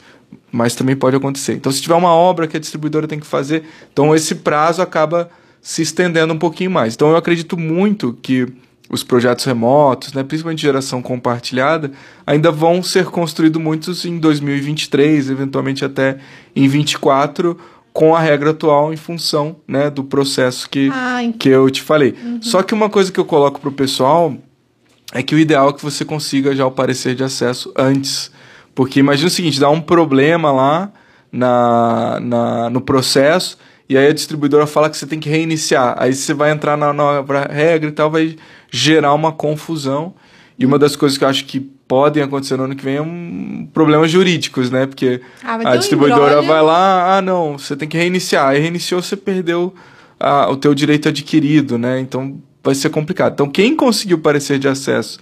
mas 0.51 0.75
também 0.75 0.95
pode 0.95 1.15
acontecer. 1.15 1.53
Então, 1.53 1.71
se 1.71 1.81
tiver 1.81 1.95
uma 1.95 2.13
obra 2.13 2.47
que 2.47 2.57
a 2.57 2.59
distribuidora 2.59 3.07
tem 3.07 3.19
que 3.19 3.27
fazer, 3.27 3.63
então 3.91 4.15
esse 4.15 4.35
prazo 4.35 4.81
acaba 4.81 5.29
se 5.61 5.81
estendendo 5.81 6.33
um 6.33 6.39
pouquinho 6.39 6.71
mais. 6.71 6.95
Então, 6.95 7.09
eu 7.09 7.17
acredito 7.17 7.57
muito 7.57 8.17
que 8.21 8.47
os 8.89 9.03
projetos 9.03 9.45
remotos, 9.45 10.13
né, 10.13 10.23
principalmente 10.23 10.61
geração 10.61 11.01
compartilhada, 11.01 11.91
ainda 12.25 12.51
vão 12.51 12.81
ser 12.81 13.05
construídos 13.05 13.61
muitos 13.61 14.03
em 14.03 14.17
2023, 14.17 15.29
eventualmente 15.29 15.85
até 15.85 16.17
em 16.55 16.63
2024, 16.63 17.57
com 17.93 18.15
a 18.15 18.19
regra 18.19 18.51
atual 18.51 18.91
em 18.91 18.97
função 18.97 19.57
né, 19.67 19.89
do 19.89 20.03
processo 20.03 20.69
que, 20.69 20.89
que 21.37 21.49
eu 21.49 21.69
te 21.69 21.81
falei. 21.81 22.15
Uhum. 22.23 22.41
Só 22.41 22.63
que 22.63 22.73
uma 22.73 22.89
coisa 22.89 23.11
que 23.11 23.19
eu 23.19 23.25
coloco 23.25 23.59
para 23.59 23.69
o 23.69 23.73
pessoal 23.73 24.35
é 25.13 25.21
que 25.21 25.35
o 25.35 25.39
ideal 25.39 25.69
é 25.69 25.73
que 25.73 25.83
você 25.83 26.03
consiga 26.03 26.55
já 26.55 26.65
o 26.65 26.71
parecer 26.71 27.13
de 27.13 27.23
acesso 27.23 27.71
antes. 27.75 28.31
Porque 28.73 28.99
imagina 28.99 29.27
o 29.27 29.31
seguinte, 29.31 29.59
dá 29.59 29.69
um 29.69 29.81
problema 29.81 30.51
lá 30.51 30.91
na, 31.31 32.19
na, 32.21 32.69
no 32.69 32.81
processo 32.81 33.57
e 33.89 33.97
aí 33.97 34.07
a 34.07 34.13
distribuidora 34.13 34.67
fala 34.67 34.87
que 34.87 34.95
você 34.95 35.07
tem 35.07 35.19
que 35.19 35.27
reiniciar. 35.27 35.95
Aí 35.97 36.13
você 36.13 36.31
vai 36.31 36.51
entrar 36.51 36.77
na 36.77 36.93
nova 36.93 37.47
regra 37.51 37.89
e 37.89 37.91
tal, 37.91 38.11
vai 38.11 38.35
gerar 38.69 39.15
uma 39.15 39.31
confusão. 39.31 40.13
E 40.59 40.65
uma 40.65 40.77
das 40.77 40.95
coisas 40.95 41.17
que 41.17 41.23
eu 41.23 41.27
acho 41.27 41.45
que 41.45 41.59
podem 41.59 42.21
acontecer 42.21 42.55
no 42.55 42.65
ano 42.65 42.75
que 42.75 42.83
vem 42.83 42.97
é 42.97 43.01
um 43.01 43.67
problemas 43.73 44.11
jurídicos, 44.11 44.69
né? 44.69 44.85
Porque 44.85 45.21
ah, 45.43 45.57
a 45.71 45.75
distribuidora 45.75 46.39
vai 46.43 46.61
lá, 46.61 47.17
ah, 47.17 47.21
não, 47.21 47.57
você 47.57 47.75
tem 47.75 47.89
que 47.89 47.97
reiniciar. 47.97 48.49
Aí 48.49 48.59
reiniciou, 48.59 49.01
você 49.01 49.17
perdeu 49.17 49.73
a, 50.19 50.47
o 50.51 50.55
teu 50.55 50.75
direito 50.75 51.09
adquirido, 51.09 51.79
né? 51.79 51.99
Então 51.99 52.39
vai 52.63 52.75
ser 52.75 52.91
complicado. 52.91 53.33
Então 53.33 53.49
quem 53.49 53.75
conseguiu 53.75 54.19
parecer 54.19 54.59
de 54.59 54.67
acesso 54.67 55.17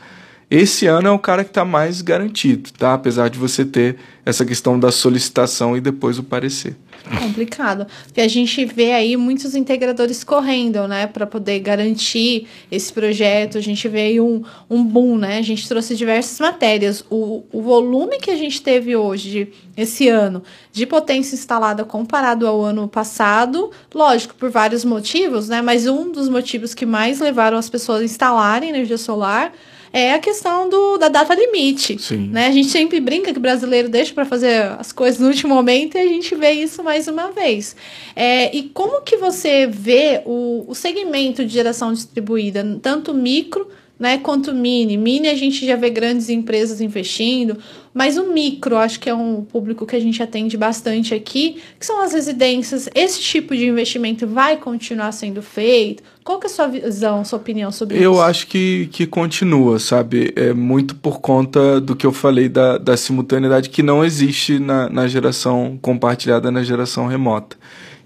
esse 0.49 0.87
ano 0.87 1.09
é 1.09 1.11
o 1.11 1.19
cara 1.19 1.43
que 1.43 1.49
está 1.49 1.65
mais 1.65 2.01
garantido, 2.01 2.71
tá? 2.71 2.93
Apesar 2.93 3.29
de 3.29 3.37
você 3.37 3.65
ter 3.65 3.97
essa 4.25 4.45
questão 4.45 4.79
da 4.79 4.91
solicitação 4.91 5.75
e 5.75 5.81
depois 5.81 6.17
o 6.17 6.23
parecer. 6.23 6.77
Complicado. 7.21 7.85
Porque 8.05 8.21
a 8.21 8.27
gente 8.29 8.63
vê 8.63 8.93
aí 8.93 9.17
muitos 9.17 9.55
integradores 9.55 10.23
correndo, 10.23 10.87
né, 10.87 11.05
para 11.05 11.27
poder 11.27 11.59
garantir 11.59 12.47
esse 12.71 12.93
projeto. 12.93 13.57
A 13.57 13.61
gente 13.61 13.87
vê 13.89 14.01
aí 14.01 14.21
um, 14.21 14.41
um 14.69 14.85
boom, 14.85 15.17
né? 15.17 15.37
A 15.37 15.41
gente 15.41 15.67
trouxe 15.67 15.95
diversas 15.97 16.39
matérias. 16.39 17.03
O, 17.09 17.43
o 17.51 17.61
volume 17.61 18.17
que 18.17 18.31
a 18.31 18.35
gente 18.37 18.61
teve 18.61 18.95
hoje, 18.95 19.51
esse 19.75 20.07
ano, 20.07 20.41
de 20.71 20.85
potência 20.85 21.35
instalada 21.35 21.83
comparado 21.83 22.47
ao 22.47 22.61
ano 22.61 22.87
passado, 22.87 23.69
lógico, 23.93 24.33
por 24.35 24.49
vários 24.49 24.85
motivos, 24.85 25.49
né? 25.49 25.61
Mas 25.61 25.87
um 25.87 26.09
dos 26.09 26.29
motivos 26.29 26.73
que 26.73 26.85
mais 26.85 27.19
levaram 27.19 27.57
as 27.57 27.69
pessoas 27.69 28.01
a 28.01 28.05
instalarem 28.05 28.69
energia 28.69 28.97
solar 28.97 29.51
é 29.91 30.13
a 30.13 30.19
questão 30.19 30.69
do, 30.69 30.97
da 30.97 31.09
data 31.09 31.33
limite. 31.33 31.97
Sim. 32.01 32.29
Né? 32.31 32.47
A 32.47 32.51
gente 32.51 32.69
sempre 32.69 32.99
brinca 32.99 33.31
que 33.31 33.39
o 33.39 33.41
brasileiro 33.41 33.89
deixa 33.89 34.13
para 34.13 34.25
fazer 34.25 34.63
as 34.77 34.91
coisas 34.91 35.19
no 35.19 35.27
último 35.27 35.53
momento 35.53 35.97
e 35.97 36.01
a 36.01 36.07
gente 36.07 36.33
vê 36.35 36.51
isso 36.51 36.83
mais 36.83 37.07
uma 37.07 37.31
vez. 37.31 37.75
É, 38.15 38.55
e 38.55 38.63
como 38.63 39.01
que 39.01 39.17
você 39.17 39.67
vê 39.67 40.21
o, 40.25 40.65
o 40.67 40.75
segmento 40.75 41.45
de 41.45 41.53
geração 41.53 41.93
distribuída, 41.93 42.79
tanto 42.81 43.13
micro 43.13 43.67
né, 43.99 44.17
quanto 44.17 44.53
mini. 44.53 44.95
Mini 44.95 45.27
a 45.27 45.35
gente 45.35 45.65
já 45.65 45.75
vê 45.75 45.89
grandes 45.89 46.29
empresas 46.29 46.81
investindo, 46.81 47.57
mas 47.97 48.15
o 48.15 48.31
micro 48.31 48.77
acho 48.77 48.99
que 48.99 49.09
é 49.09 49.15
um 49.15 49.43
público 49.43 49.83
que 49.83 49.95
a 49.95 49.99
gente 49.99 50.21
atende 50.21 50.55
bastante 50.55 51.15
aqui, 51.15 51.59
que 51.79 51.83
são 51.83 51.99
as 52.03 52.13
residências. 52.13 52.87
Esse 52.93 53.19
tipo 53.19 53.57
de 53.57 53.65
investimento 53.65 54.27
vai 54.27 54.55
continuar 54.57 55.11
sendo 55.11 55.41
feito? 55.41 56.03
Qual 56.23 56.39
que 56.39 56.45
é 56.45 56.49
a 56.49 56.53
sua 56.53 56.67
visão, 56.67 57.25
sua 57.25 57.39
opinião 57.39 57.71
sobre 57.71 57.95
eu 57.95 57.99
isso? 57.99 58.05
Eu 58.05 58.21
acho 58.21 58.45
que, 58.45 58.87
que 58.91 59.07
continua, 59.07 59.79
sabe? 59.79 60.31
É 60.35 60.53
muito 60.53 60.93
por 60.93 61.19
conta 61.19 61.81
do 61.81 61.95
que 61.95 62.05
eu 62.05 62.11
falei 62.11 62.47
da, 62.47 62.77
da 62.77 62.95
simultaneidade 62.95 63.71
que 63.71 63.81
não 63.81 64.05
existe 64.05 64.59
na, 64.59 64.87
na 64.87 65.07
geração 65.07 65.79
compartilhada, 65.81 66.51
na 66.51 66.61
geração 66.61 67.07
remota. 67.07 67.57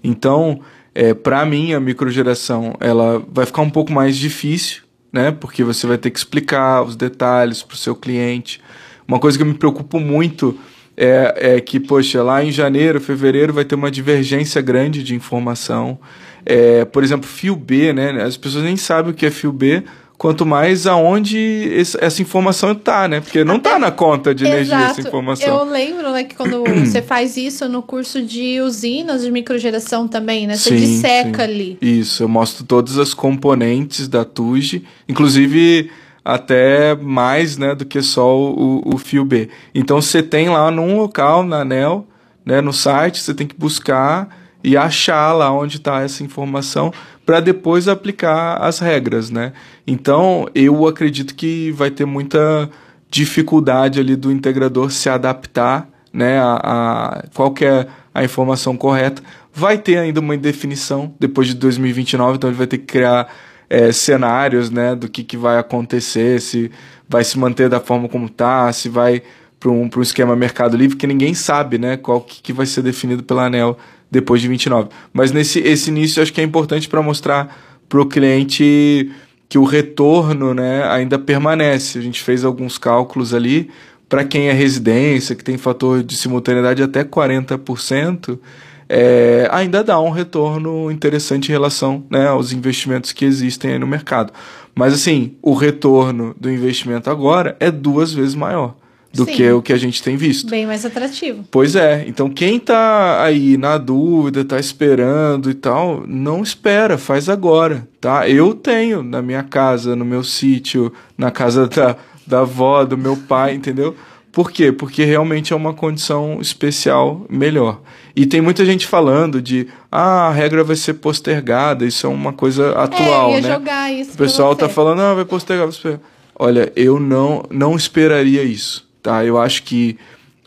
Então, 0.02 0.60
é, 0.94 1.12
para 1.12 1.44
mim, 1.44 1.74
a 1.74 1.80
microgeração 1.80 2.74
ela 2.80 3.22
vai 3.30 3.44
ficar 3.44 3.60
um 3.60 3.68
pouco 3.68 3.92
mais 3.92 4.16
difícil, 4.16 4.84
né? 5.12 5.32
Porque 5.32 5.62
você 5.62 5.86
vai 5.86 5.98
ter 5.98 6.10
que 6.10 6.18
explicar 6.18 6.82
os 6.82 6.96
detalhes 6.96 7.62
para 7.62 7.74
o 7.74 7.78
seu 7.78 7.94
cliente. 7.94 8.58
Uma 9.06 9.18
coisa 9.18 9.36
que 9.36 9.42
eu 9.42 9.46
me 9.46 9.54
preocupo 9.54 9.98
muito 10.00 10.58
é, 10.96 11.54
é, 11.56 11.60
que, 11.60 11.80
poxa, 11.80 12.22
lá 12.22 12.44
em 12.44 12.50
janeiro, 12.50 13.00
fevereiro 13.00 13.52
vai 13.52 13.64
ter 13.64 13.74
uma 13.74 13.90
divergência 13.90 14.60
grande 14.60 15.02
de 15.02 15.14
informação. 15.14 15.98
É, 16.44 16.84
por 16.84 17.02
exemplo, 17.02 17.28
fio 17.28 17.56
B, 17.56 17.92
né? 17.92 18.22
As 18.22 18.36
pessoas 18.36 18.64
nem 18.64 18.76
sabem 18.76 19.12
o 19.12 19.14
que 19.14 19.26
é 19.26 19.30
fio 19.30 19.52
B, 19.52 19.82
quanto 20.18 20.44
mais 20.46 20.86
aonde 20.86 21.68
essa 22.00 22.22
informação 22.22 22.72
está, 22.72 23.08
né? 23.08 23.20
Porque 23.20 23.42
não 23.42 23.56
está 23.56 23.78
na 23.78 23.90
conta 23.90 24.34
de 24.34 24.44
energia 24.44 24.76
Exato. 24.76 24.90
essa 24.92 25.08
informação. 25.08 25.48
Eu 25.48 25.64
lembro 25.64 26.12
né, 26.12 26.24
que 26.24 26.34
quando 26.34 26.62
você 26.86 27.02
faz 27.02 27.36
isso 27.36 27.68
no 27.68 27.82
curso 27.82 28.22
de 28.22 28.60
usinas 28.60 29.22
de 29.22 29.30
microgeração 29.30 30.06
também, 30.06 30.46
né? 30.46 30.56
Você 30.56 30.70
sim, 30.70 30.76
disseca 30.76 31.44
sim. 31.44 31.50
ali. 31.50 31.78
Isso, 31.80 32.22
eu 32.22 32.28
mostro 32.28 32.64
todas 32.64 32.98
as 32.98 33.14
componentes 33.14 34.06
da 34.06 34.24
TUG, 34.24 34.84
inclusive 35.08 35.90
até 36.24 36.94
mais 36.94 37.56
né, 37.56 37.74
do 37.74 37.84
que 37.84 38.00
só 38.02 38.36
o, 38.38 38.82
o 38.94 38.98
fio 38.98 39.24
B. 39.24 39.48
Então 39.74 40.00
você 40.00 40.22
tem 40.22 40.48
lá 40.48 40.70
num 40.70 40.96
local, 40.96 41.42
na 41.42 41.58
ANEL, 41.58 42.06
né, 42.44 42.60
no 42.60 42.72
site, 42.72 43.20
você 43.20 43.34
tem 43.34 43.46
que 43.46 43.56
buscar 43.56 44.28
e 44.64 44.76
achar 44.76 45.32
lá 45.32 45.52
onde 45.52 45.78
está 45.78 46.02
essa 46.02 46.22
informação 46.22 46.92
para 47.26 47.40
depois 47.40 47.88
aplicar 47.88 48.56
as 48.56 48.78
regras, 48.78 49.30
né? 49.30 49.52
Então 49.86 50.48
eu 50.54 50.86
acredito 50.86 51.34
que 51.34 51.72
vai 51.72 51.90
ter 51.90 52.04
muita 52.04 52.70
dificuldade 53.10 54.00
ali 54.00 54.16
do 54.16 54.30
integrador 54.30 54.90
se 54.90 55.08
adaptar, 55.08 55.88
né? 56.12 56.38
A, 56.38 56.54
a 56.62 57.24
qual 57.34 57.52
é 57.60 57.86
a 58.14 58.24
informação 58.24 58.76
correta. 58.76 59.22
Vai 59.52 59.78
ter 59.78 59.98
ainda 59.98 60.20
uma 60.20 60.34
indefinição 60.34 61.14
depois 61.18 61.48
de 61.48 61.54
2029, 61.54 62.36
então 62.36 62.50
ele 62.50 62.56
vai 62.56 62.66
ter 62.66 62.78
que 62.78 62.86
criar 62.86 63.28
é, 63.72 63.90
cenários, 63.90 64.70
né? 64.70 64.94
Do 64.94 65.08
que, 65.08 65.24
que 65.24 65.36
vai 65.36 65.58
acontecer, 65.58 66.40
se 66.42 66.70
vai 67.08 67.24
se 67.24 67.38
manter 67.38 67.70
da 67.70 67.80
forma 67.80 68.06
como 68.06 68.26
está, 68.26 68.70
se 68.70 68.90
vai 68.90 69.22
para 69.58 69.70
um, 69.70 69.88
um 69.94 70.02
esquema 70.02 70.36
Mercado 70.36 70.76
Livre, 70.76 70.96
que 70.96 71.06
ninguém 71.06 71.32
sabe, 71.32 71.78
né? 71.78 71.96
Qual 71.96 72.20
que, 72.20 72.42
que 72.42 72.52
vai 72.52 72.66
ser 72.66 72.82
definido 72.82 73.22
pela 73.22 73.46
ANEL 73.46 73.78
depois 74.10 74.42
de 74.42 74.48
29. 74.48 74.90
Mas 75.10 75.32
nesse 75.32 75.58
esse 75.60 75.88
início 75.88 76.22
acho 76.22 76.32
que 76.34 76.40
é 76.42 76.44
importante 76.44 76.86
para 76.86 77.00
mostrar 77.00 77.56
para 77.88 77.98
o 77.98 78.04
cliente 78.04 79.10
que 79.48 79.56
o 79.56 79.64
retorno 79.64 80.52
né, 80.52 80.84
ainda 80.84 81.18
permanece. 81.18 81.98
A 81.98 82.02
gente 82.02 82.20
fez 82.22 82.44
alguns 82.44 82.76
cálculos 82.76 83.32
ali. 83.32 83.70
Para 84.06 84.22
quem 84.22 84.48
é 84.48 84.52
residência, 84.52 85.34
que 85.34 85.42
tem 85.42 85.56
fator 85.56 86.02
de 86.02 86.14
simultaneidade 86.14 86.82
até 86.82 87.02
40%, 87.02 88.38
é, 88.88 89.48
ainda 89.50 89.82
dá 89.82 90.00
um 90.00 90.10
retorno 90.10 90.90
interessante 90.90 91.48
em 91.48 91.52
relação 91.52 92.04
né, 92.10 92.28
aos 92.28 92.52
investimentos 92.52 93.12
que 93.12 93.24
existem 93.24 93.72
aí 93.72 93.78
no 93.78 93.86
mercado. 93.86 94.32
Mas 94.74 94.94
assim, 94.94 95.36
o 95.42 95.54
retorno 95.54 96.34
do 96.38 96.50
investimento 96.50 97.10
agora 97.10 97.56
é 97.60 97.70
duas 97.70 98.12
vezes 98.12 98.34
maior 98.34 98.74
do 99.12 99.26
Sim. 99.26 99.32
que 99.32 99.50
o 99.50 99.60
que 99.60 99.72
a 99.72 99.76
gente 99.76 100.02
tem 100.02 100.16
visto. 100.16 100.48
Bem 100.48 100.66
mais 100.66 100.84
atrativo. 100.86 101.44
Pois 101.50 101.76
é. 101.76 102.04
Então, 102.06 102.30
quem 102.30 102.58
tá 102.58 103.22
aí 103.22 103.56
na 103.58 103.76
dúvida, 103.76 104.44
tá 104.44 104.58
esperando 104.58 105.50
e 105.50 105.54
tal, 105.54 106.04
não 106.06 106.42
espera, 106.42 106.96
faz 106.96 107.28
agora, 107.28 107.86
tá? 108.00 108.28
Eu 108.28 108.54
tenho 108.54 109.02
na 109.02 109.20
minha 109.20 109.42
casa, 109.42 109.94
no 109.94 110.04
meu 110.04 110.24
sítio, 110.24 110.92
na 111.16 111.30
casa 111.30 111.68
da, 111.68 111.96
da 112.26 112.40
avó, 112.40 112.84
do 112.84 112.96
meu 112.96 113.16
pai, 113.16 113.54
entendeu? 113.54 113.94
Por 114.32 114.50
quê? 114.50 114.72
Porque 114.72 115.04
realmente 115.04 115.52
é 115.52 115.56
uma 115.56 115.74
condição 115.74 116.38
especial 116.40 117.26
melhor. 117.28 117.80
E 118.16 118.24
tem 118.24 118.40
muita 118.40 118.64
gente 118.64 118.86
falando 118.86 119.42
de 119.42 119.68
ah, 119.90 120.28
a 120.28 120.32
regra 120.32 120.64
vai 120.64 120.74
ser 120.74 120.94
postergada, 120.94 121.84
isso 121.84 122.06
é 122.06 122.10
uma 122.10 122.32
coisa 122.32 122.72
atual, 122.72 123.30
é, 123.30 123.34
ia 123.34 123.40
né? 123.42 123.52
Jogar 123.52 123.92
isso 123.92 124.14
o 124.14 124.16
pessoal 124.16 124.56
tá 124.56 124.68
falando, 124.68 125.00
ah, 125.00 125.14
vai 125.14 125.24
postergar, 125.24 125.66
vai 125.66 125.72
postergar. 125.72 126.00
Olha, 126.34 126.72
eu 126.74 126.98
não, 126.98 127.44
não 127.50 127.76
esperaria 127.76 128.42
isso 128.42 128.90
tá? 129.02 129.24
Eu 129.24 129.38
acho 129.38 129.64
que, 129.64 129.98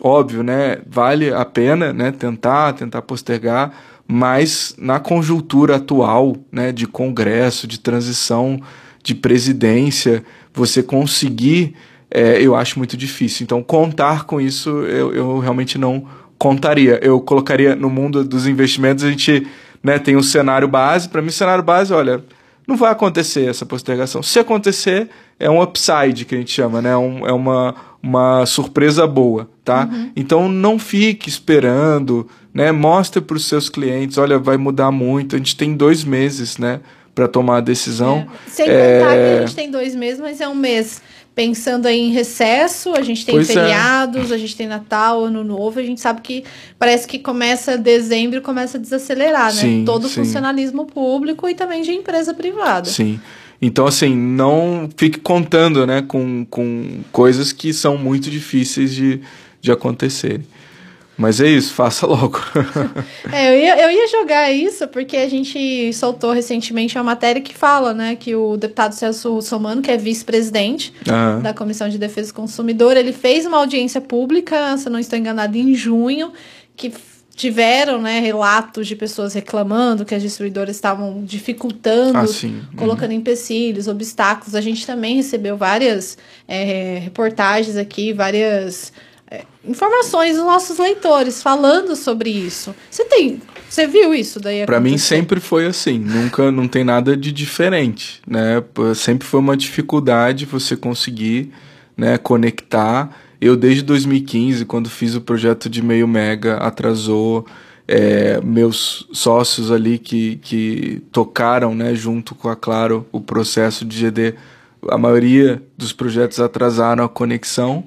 óbvio, 0.01 0.41
né, 0.41 0.77
vale 0.87 1.31
a 1.31 1.43
pena, 1.43 1.91
né, 1.91 2.11
tentar, 2.11 2.73
tentar 2.73 3.01
postergar, 3.01 3.73
mas 4.07 4.75
na 4.77 4.99
conjuntura 4.99 5.75
atual, 5.75 6.37
né, 6.51 6.71
de 6.71 6.87
congresso, 6.87 7.67
de 7.67 7.79
transição 7.79 8.61
de 9.03 9.13
presidência, 9.13 10.23
você 10.53 10.81
conseguir, 10.81 11.75
é, 12.09 12.41
eu 12.41 12.55
acho 12.55 12.77
muito 12.77 12.95
difícil. 12.95 13.43
Então, 13.43 13.61
contar 13.61 14.25
com 14.25 14.39
isso, 14.39 14.69
eu, 14.69 15.13
eu 15.13 15.39
realmente 15.39 15.77
não 15.77 16.05
contaria. 16.37 16.99
Eu 17.01 17.19
colocaria 17.19 17.75
no 17.75 17.89
mundo 17.89 18.23
dos 18.23 18.47
investimentos, 18.47 19.03
a 19.03 19.09
gente 19.09 19.47
né, 19.83 19.99
tem 19.99 20.15
um 20.15 20.23
cenário 20.23 20.67
base. 20.67 21.09
Para 21.09 21.21
mim, 21.21 21.29
o 21.29 21.31
cenário 21.31 21.63
base, 21.63 21.93
olha, 21.93 22.23
não 22.67 22.75
vai 22.75 22.91
acontecer 22.91 23.47
essa 23.47 23.65
postergação. 23.65 24.23
Se 24.23 24.39
acontecer, 24.39 25.09
é 25.39 25.49
um 25.49 25.61
upside 25.61 26.25
que 26.25 26.35
a 26.35 26.37
gente 26.37 26.51
chama, 26.51 26.81
né? 26.81 26.95
Um, 26.97 27.25
é 27.25 27.31
uma, 27.31 27.75
uma 28.01 28.45
surpresa 28.45 29.05
boa, 29.05 29.49
tá? 29.63 29.87
Uhum. 29.91 30.11
Então 30.15 30.49
não 30.49 30.79
fique 30.79 31.29
esperando, 31.29 32.27
né? 32.53 32.71
Mostre 32.71 33.21
para 33.21 33.37
os 33.37 33.45
seus 33.45 33.69
clientes, 33.69 34.17
olha, 34.17 34.39
vai 34.39 34.57
mudar 34.57 34.91
muito. 34.91 35.35
A 35.35 35.37
gente 35.37 35.55
tem 35.55 35.75
dois 35.75 36.03
meses, 36.03 36.57
né? 36.57 36.81
Para 37.13 37.27
tomar 37.27 37.57
a 37.57 37.61
decisão. 37.61 38.27
É. 38.47 38.49
Sem 38.49 38.67
é... 38.67 38.99
contar 38.99 39.13
que 39.13 39.21
a 39.21 39.45
gente 39.45 39.55
tem 39.55 39.71
dois 39.71 39.95
meses, 39.95 40.19
mas 40.19 40.41
é 40.41 40.47
um 40.47 40.55
mês 40.55 41.01
pensando 41.35 41.85
aí 41.85 41.99
em 41.99 42.11
recesso, 42.11 42.93
a 42.95 43.01
gente 43.01 43.25
tem 43.25 43.35
pois 43.35 43.49
é. 43.49 43.53
feriados, 43.53 44.31
é. 44.31 44.35
a 44.35 44.37
gente 44.37 44.55
tem 44.55 44.65
Natal, 44.65 45.25
Ano 45.25 45.43
Novo, 45.43 45.79
a 45.79 45.83
gente 45.83 45.99
sabe 45.99 46.21
que 46.21 46.45
parece 46.79 47.05
que 47.05 47.19
começa 47.19 47.77
dezembro 47.77 48.41
começa 48.41 48.77
a 48.77 48.81
desacelerar, 48.81 49.53
né? 49.53 49.61
Sim, 49.61 49.83
Todo 49.85 50.05
o 50.05 50.09
funcionalismo 50.09 50.85
público 50.85 51.49
e 51.49 51.53
também 51.53 51.81
de 51.81 51.91
empresa 51.91 52.33
privada. 52.33 52.89
Sim. 52.89 53.19
Então, 53.61 53.85
assim, 53.85 54.15
não 54.15 54.89
fique 54.95 55.19
contando 55.19 55.85
né, 55.85 56.01
com, 56.01 56.45
com 56.49 56.99
coisas 57.11 57.51
que 57.51 57.73
são 57.73 57.97
muito 57.97 58.29
difíceis 58.29 58.93
de, 58.93 59.19
de 59.59 59.71
acontecerem. 59.71 60.45
Mas 61.17 61.39
é 61.39 61.47
isso, 61.47 61.73
faça 61.73 62.05
logo. 62.05 62.39
é, 63.31 63.49
eu 63.49 63.59
ia, 63.59 63.81
eu 63.83 63.91
ia 63.91 64.07
jogar 64.07 64.51
isso 64.51 64.87
porque 64.87 65.15
a 65.15 65.29
gente 65.29 65.93
soltou 65.93 66.31
recentemente 66.31 66.97
uma 66.97 67.03
matéria 67.03 67.41
que 67.41 67.53
fala, 67.53 67.93
né, 67.93 68.15
que 68.15 68.35
o 68.35 68.57
deputado 68.57 68.93
Celso 68.93 69.41
Somano, 69.41 69.81
que 69.81 69.89
é 69.89 69.97
vice-presidente 69.97 70.93
da 71.41 71.53
Comissão 71.53 71.87
de 71.87 71.97
Defesa 71.97 72.31
do 72.31 72.35
Consumidor, 72.35 72.97
ele 72.97 73.13
fez 73.13 73.45
uma 73.45 73.57
audiência 73.57 74.01
pública, 74.01 74.77
se 74.77 74.89
não 74.89 74.99
estou 74.99 75.17
enganado, 75.17 75.57
em 75.57 75.73
junho, 75.73 76.33
que 76.75 76.91
tiveram 77.35 78.01
né, 78.01 78.19
relatos 78.19 78.87
de 78.87 78.95
pessoas 78.95 79.33
reclamando 79.33 80.05
que 80.05 80.15
as 80.15 80.21
distribuidoras 80.21 80.75
estavam 80.75 81.23
dificultando, 81.23 82.19
ah, 82.19 82.77
colocando 82.77 83.11
uhum. 83.11 83.17
empecilhos, 83.17 83.87
obstáculos. 83.87 84.55
A 84.55 84.61
gente 84.61 84.87
também 84.87 85.17
recebeu 85.17 85.57
várias 85.57 86.17
é, 86.47 86.99
reportagens 87.03 87.75
aqui, 87.75 88.13
várias 88.13 88.93
informações 89.63 90.35
dos 90.35 90.45
nossos 90.45 90.77
leitores 90.77 91.41
falando 91.41 91.95
sobre 91.95 92.29
isso. 92.29 92.75
Você 92.89 93.05
tem, 93.05 93.41
você 93.69 93.87
viu 93.87 94.13
isso 94.13 94.39
daí? 94.39 94.65
Para 94.65 94.79
mim 94.79 94.97
sempre 94.97 95.39
foi 95.39 95.65
assim, 95.65 95.97
nunca 95.99 96.51
não 96.51 96.67
tem 96.67 96.83
nada 96.83 97.17
de 97.17 97.31
diferente, 97.31 98.21
né? 98.27 98.63
Sempre 98.95 99.27
foi 99.27 99.39
uma 99.39 99.57
dificuldade 99.57 100.45
você 100.45 100.75
conseguir, 100.75 101.51
né, 101.97 102.17
conectar 102.17 103.09
eu, 103.45 103.55
desde 103.55 103.83
2015, 103.83 104.65
quando 104.65 104.89
fiz 104.89 105.15
o 105.15 105.21
projeto 105.21 105.69
de 105.69 105.81
meio 105.81 106.07
mega, 106.07 106.57
atrasou. 106.57 107.45
É, 107.87 108.41
meus 108.41 109.07
sócios 109.13 109.71
ali 109.71 109.99
que, 109.99 110.37
que 110.37 111.03
tocaram 111.11 111.75
né, 111.75 111.93
junto 111.93 112.33
com 112.33 112.49
a 112.49 112.55
Claro 112.55 113.05
o 113.11 113.21
processo 113.21 113.85
de 113.85 114.09
GD, 114.09 114.33
a 114.89 114.97
maioria 114.97 115.61
dos 115.77 115.93
projetos 115.93 116.39
atrasaram 116.39 117.03
a 117.03 117.09
conexão, 117.09 117.83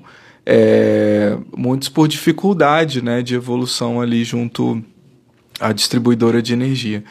é, 0.51 1.37
muitos 1.55 1.91
por 1.91 2.09
dificuldade 2.09 3.05
né, 3.05 3.21
de 3.21 3.35
evolução 3.35 4.01
ali 4.01 4.25
junto 4.25 4.83
à 5.61 5.75
distribuidora 5.75 6.41
de 6.41 6.55
energia. 6.55 7.05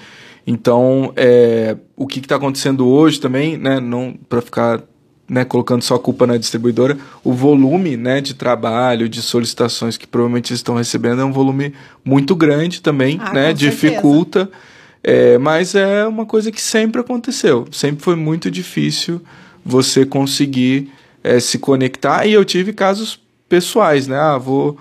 Então, 0.46 1.14
é, 1.16 1.78
o 1.96 2.08
que 2.08 2.18
está 2.20 2.38
acontecendo 2.38 2.88
hoje 2.88 3.20
também, 3.20 3.56
né, 3.56 3.80
não 3.80 4.18
para 4.28 4.42
ficar 4.42 4.82
né, 5.30 5.46
colocando 5.46 5.84
só 5.84 5.96
a 5.96 6.00
culpa 6.00 6.26
na 6.26 6.36
distribuidora, 6.36 6.98
o 7.24 7.32
volume 7.32 7.96
né, 7.96 8.22
de 8.22 8.34
trabalho, 8.34 9.08
de 9.08 9.22
solicitações 9.22 9.98
que 9.98 10.08
provavelmente 10.08 10.52
estão 10.52 10.74
recebendo 10.74 11.22
é 11.22 11.26
um 11.26 11.34
volume 11.34 11.76
muito 12.04 12.36
grande 12.36 12.82
também, 12.82 13.20
ah, 13.22 13.34
né, 13.34 13.54
dificulta. 13.54 14.50
É, 15.04 15.38
mas 15.38 15.76
é 15.76 16.08
uma 16.08 16.26
coisa 16.26 16.52
que 16.52 16.62
sempre 16.62 17.02
aconteceu. 17.02 17.68
Sempre 17.72 18.04
foi 18.04 18.16
muito 18.16 18.50
difícil 18.50 19.22
você 19.64 20.08
conseguir 20.08 20.92
é, 21.24 21.40
se 21.40 21.60
conectar. 21.60 22.26
E 22.26 22.34
eu 22.34 22.44
tive 22.44 22.74
casos 22.74 23.27
pessoais, 23.48 24.08
né? 24.08 24.18
Ah, 24.18 24.38
vou 24.38 24.78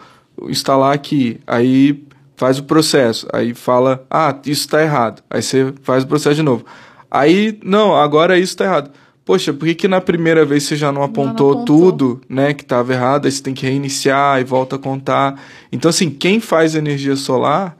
instalar 0.49 0.95
aqui, 0.95 1.41
aí 1.47 2.05
faz 2.37 2.59
o 2.59 2.65
processo, 2.65 3.27
aí 3.33 3.55
fala, 3.55 4.05
ah, 4.11 4.37
isso 4.45 4.63
está 4.63 4.83
errado. 4.83 5.23
Aí 5.31 5.43
você 5.43 5.73
faz 5.83 6.05
o 6.05 6.07
processo 6.07 6.37
de 6.37 6.43
novo. 6.43 6.65
Aí, 7.11 7.59
não, 7.65 7.97
agora 7.97 8.39
isso 8.39 8.53
está 8.53 8.65
errado 8.65 8.91
poxa, 9.27 9.53
por 9.53 9.67
que, 9.67 9.75
que 9.75 9.89
na 9.89 10.01
primeira 10.01 10.45
vez 10.45 10.63
você 10.63 10.77
já 10.77 10.93
não 10.93 11.03
apontou, 11.03 11.53
não 11.55 11.63
apontou. 11.63 11.93
tudo, 11.93 12.21
né, 12.29 12.55
que 12.55 12.63
estava 12.63 12.93
errado, 12.93 13.27
aí 13.27 13.33
você 13.33 13.43
tem 13.43 13.53
que 13.53 13.67
reiniciar 13.67 14.41
e 14.41 14.45
volta 14.45 14.77
a 14.77 14.79
contar. 14.79 15.39
Então, 15.73 15.89
assim, 15.89 16.09
quem 16.09 16.39
faz 16.39 16.77
energia 16.77 17.17
solar 17.17 17.77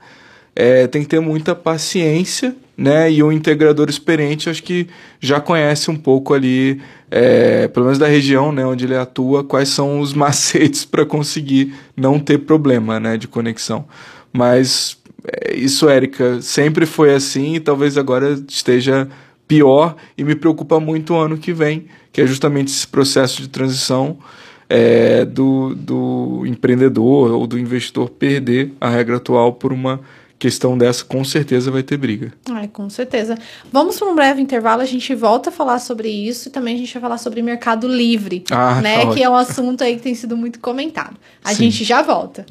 é, 0.59 0.87
tem 0.87 1.03
que 1.03 1.07
ter 1.07 1.19
muita 1.19 1.53
paciência, 1.53 2.55
né, 2.75 3.11
e 3.11 3.21
o 3.21 3.31
integrador 3.31 3.91
experiente, 3.91 4.49
acho 4.49 4.63
que 4.63 4.87
já 5.19 5.39
conhece 5.39 5.91
um 5.91 5.95
pouco 5.95 6.33
ali, 6.33 6.81
é, 7.11 7.67
pelo 7.67 7.85
menos 7.85 7.99
da 7.99 8.07
região, 8.07 8.51
né, 8.51 8.65
onde 8.65 8.85
ele 8.85 8.95
atua, 8.95 9.43
quais 9.43 9.69
são 9.69 9.99
os 9.99 10.13
macetes 10.17 10.83
para 10.83 11.05
conseguir 11.05 11.75
não 11.95 12.19
ter 12.19 12.39
problema, 12.39 12.99
né, 12.99 13.17
de 13.17 13.27
conexão. 13.27 13.85
Mas 14.33 14.97
é, 15.31 15.55
isso, 15.55 15.87
Érica, 15.87 16.41
sempre 16.41 16.87
foi 16.87 17.13
assim 17.13 17.53
e 17.53 17.59
talvez 17.59 17.95
agora 17.95 18.35
esteja 18.47 19.07
pior 19.47 19.95
e 20.17 20.23
me 20.23 20.33
preocupa 20.33 20.79
muito 20.79 21.13
o 21.13 21.17
ano 21.17 21.37
que 21.37 21.53
vem, 21.53 21.85
que 22.11 22.19
é 22.19 22.25
justamente 22.25 22.69
esse 22.69 22.87
processo 22.87 23.43
de 23.43 23.47
transição 23.47 24.17
é, 24.67 25.23
do, 25.23 25.75
do 25.75 26.43
empreendedor 26.47 27.31
ou 27.31 27.45
do 27.45 27.59
investidor 27.59 28.09
perder 28.09 28.73
a 28.81 28.89
regra 28.89 29.17
atual 29.17 29.53
por 29.53 29.71
uma 29.71 30.01
questão 30.39 30.77
dessa, 30.77 31.03
com 31.03 31.23
certeza 31.23 31.71
vai 31.71 31.83
ter 31.83 31.97
briga. 31.97 32.33
Ai, 32.49 32.67
com 32.67 32.89
certeza. 32.89 33.37
Vamos 33.71 33.97
para 33.97 34.07
um 34.07 34.15
breve 34.15 34.41
intervalo, 34.41 34.81
a 34.81 34.85
gente 34.85 35.13
volta 35.15 35.49
a 35.49 35.51
falar 35.51 35.79
sobre 35.79 36.09
isso 36.09 36.49
e 36.49 36.51
também 36.51 36.75
a 36.75 36.77
gente 36.77 36.93
vai 36.93 37.01
falar 37.01 37.17
sobre 37.17 37.41
mercado 37.41 37.87
livre, 37.87 38.43
ah, 38.51 38.81
né? 38.81 39.05
Tá 39.05 39.13
que 39.13 39.23
é 39.23 39.29
um 39.29 39.35
assunto 39.35 39.83
aí 39.83 39.95
que 39.95 40.01
tem 40.01 40.15
sido 40.15 40.37
muito 40.37 40.59
comentado. 40.59 41.17
A 41.43 41.49
Sim. 41.49 41.65
gente 41.65 41.83
já 41.83 42.01
volta. 42.01 42.45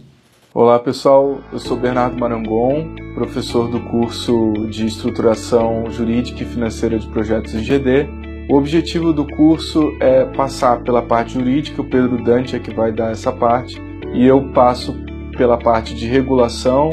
Olá 0.53 0.79
pessoal, 0.79 1.43
eu 1.53 1.59
sou 1.59 1.77
Bernardo 1.77 2.19
Marangon, 2.19 2.95
professor 3.15 3.69
do 3.69 3.79
curso 3.79 4.55
de 4.71 4.87
Estruturação 4.87 5.85
Jurídica 5.91 6.43
e 6.43 6.47
Financeira 6.47 6.99
de 6.99 7.07
Projetos 7.09 7.53
IGD. 7.53 8.09
O 8.49 8.57
objetivo 8.57 9.13
do 9.13 9.27
curso 9.27 9.95
é 10.01 10.25
passar 10.25 10.83
pela 10.83 11.03
parte 11.03 11.35
jurídica, 11.35 11.83
o 11.83 11.85
Pedro 11.85 12.25
Dante 12.25 12.57
é 12.57 12.59
que 12.59 12.73
vai 12.73 12.91
dar 12.91 13.13
essa 13.13 13.31
parte, 13.31 13.77
e 14.15 14.25
eu 14.25 14.51
passo 14.53 14.97
pela 15.37 15.59
parte 15.59 15.95
de 15.95 16.07
regulação, 16.07 16.91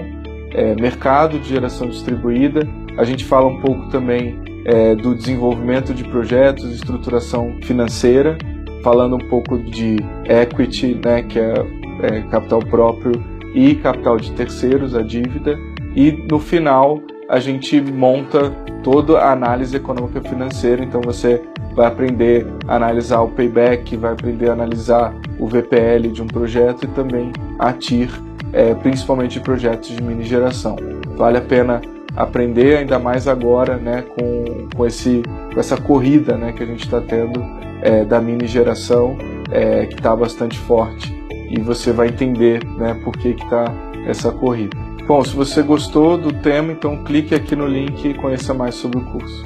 é, 0.54 0.76
mercado 0.76 1.40
de 1.40 1.50
geração 1.50 1.88
distribuída. 1.88 2.68
A 2.98 3.04
gente 3.04 3.26
fala 3.26 3.48
um 3.48 3.60
pouco 3.60 3.90
também 3.90 4.40
é, 4.66 4.96
do 4.96 5.16
desenvolvimento 5.16 5.94
de 5.94 6.04
projetos, 6.04 6.66
estruturação 6.72 7.58
financeira, 7.64 8.38
falando 8.84 9.16
um 9.16 9.30
pouco 9.30 9.58
de 9.58 9.98
equity, 10.26 11.00
né, 11.04 11.24
que 11.24 11.40
é, 11.40 11.54
é 12.02 12.22
capital 12.24 12.60
próprio 12.60 13.14
e 13.54 13.76
capital 13.76 14.18
de 14.18 14.32
terceiros, 14.32 14.96
a 14.96 15.02
dívida, 15.02 15.58
e 15.96 16.12
no 16.12 16.40
final 16.40 17.02
a 17.30 17.40
gente 17.40 17.80
monta 17.82 18.52
toda 18.84 19.20
a 19.20 19.32
análise 19.32 19.76
econômica 19.76 20.22
financeira, 20.22 20.84
então 20.84 21.02
você 21.02 21.42
vai 21.74 21.88
aprender 21.88 22.46
a 22.68 22.76
analisar 22.76 23.22
o 23.22 23.30
payback, 23.30 23.96
vai 23.96 24.12
aprender 24.12 24.50
a 24.50 24.54
analisar 24.54 25.14
o 25.40 25.48
VPL 25.48 26.10
de 26.12 26.22
um 26.22 26.28
projeto 26.28 26.84
e 26.84 26.88
também 26.88 27.32
a 27.58 27.72
TIR, 27.72 28.10
é, 28.54 28.74
principalmente 28.76 29.40
projetos 29.40 29.90
de 29.90 30.02
mini 30.02 30.24
geração. 30.24 30.76
Vale 31.18 31.38
a 31.38 31.42
pena 31.42 31.82
aprender 32.16 32.78
ainda 32.78 33.00
mais 33.00 33.28
agora, 33.28 33.78
né, 33.78 34.04
com, 34.04 34.68
com, 34.76 34.86
esse, 34.86 35.24
com 35.54 35.60
essa 35.60 35.76
corrida, 35.76 36.38
né, 36.38 36.54
que 36.54 36.64
a 36.64 36.66
gente 36.66 36.84
está 36.84 37.02
tendo 37.02 37.44
é, 37.82 38.06
da 38.06 38.22
mini 38.22 38.48
geração, 38.48 39.18
é, 39.52 39.88
que 39.88 39.96
está 39.96 40.16
bastante 40.16 40.58
forte 40.58 41.24
e 41.54 41.60
você 41.60 41.92
vai 41.92 42.08
entender 42.08 42.66
né, 42.78 43.00
por 43.04 43.14
que 43.14 43.30
está 43.30 43.66
essa 44.08 44.32
corrida. 44.32 44.76
Bom, 45.08 45.24
se 45.24 45.36
você 45.36 45.62
gostou 45.62 46.18
do 46.18 46.34
tema, 46.34 46.72
então 46.72 47.04
clique 47.04 47.36
aqui 47.36 47.56
no 47.56 47.68
link 47.68 48.04
e 48.08 48.14
conheça 48.14 48.54
mais 48.54 48.74
sobre 48.76 48.98
o 49.00 49.06
curso. 49.06 49.44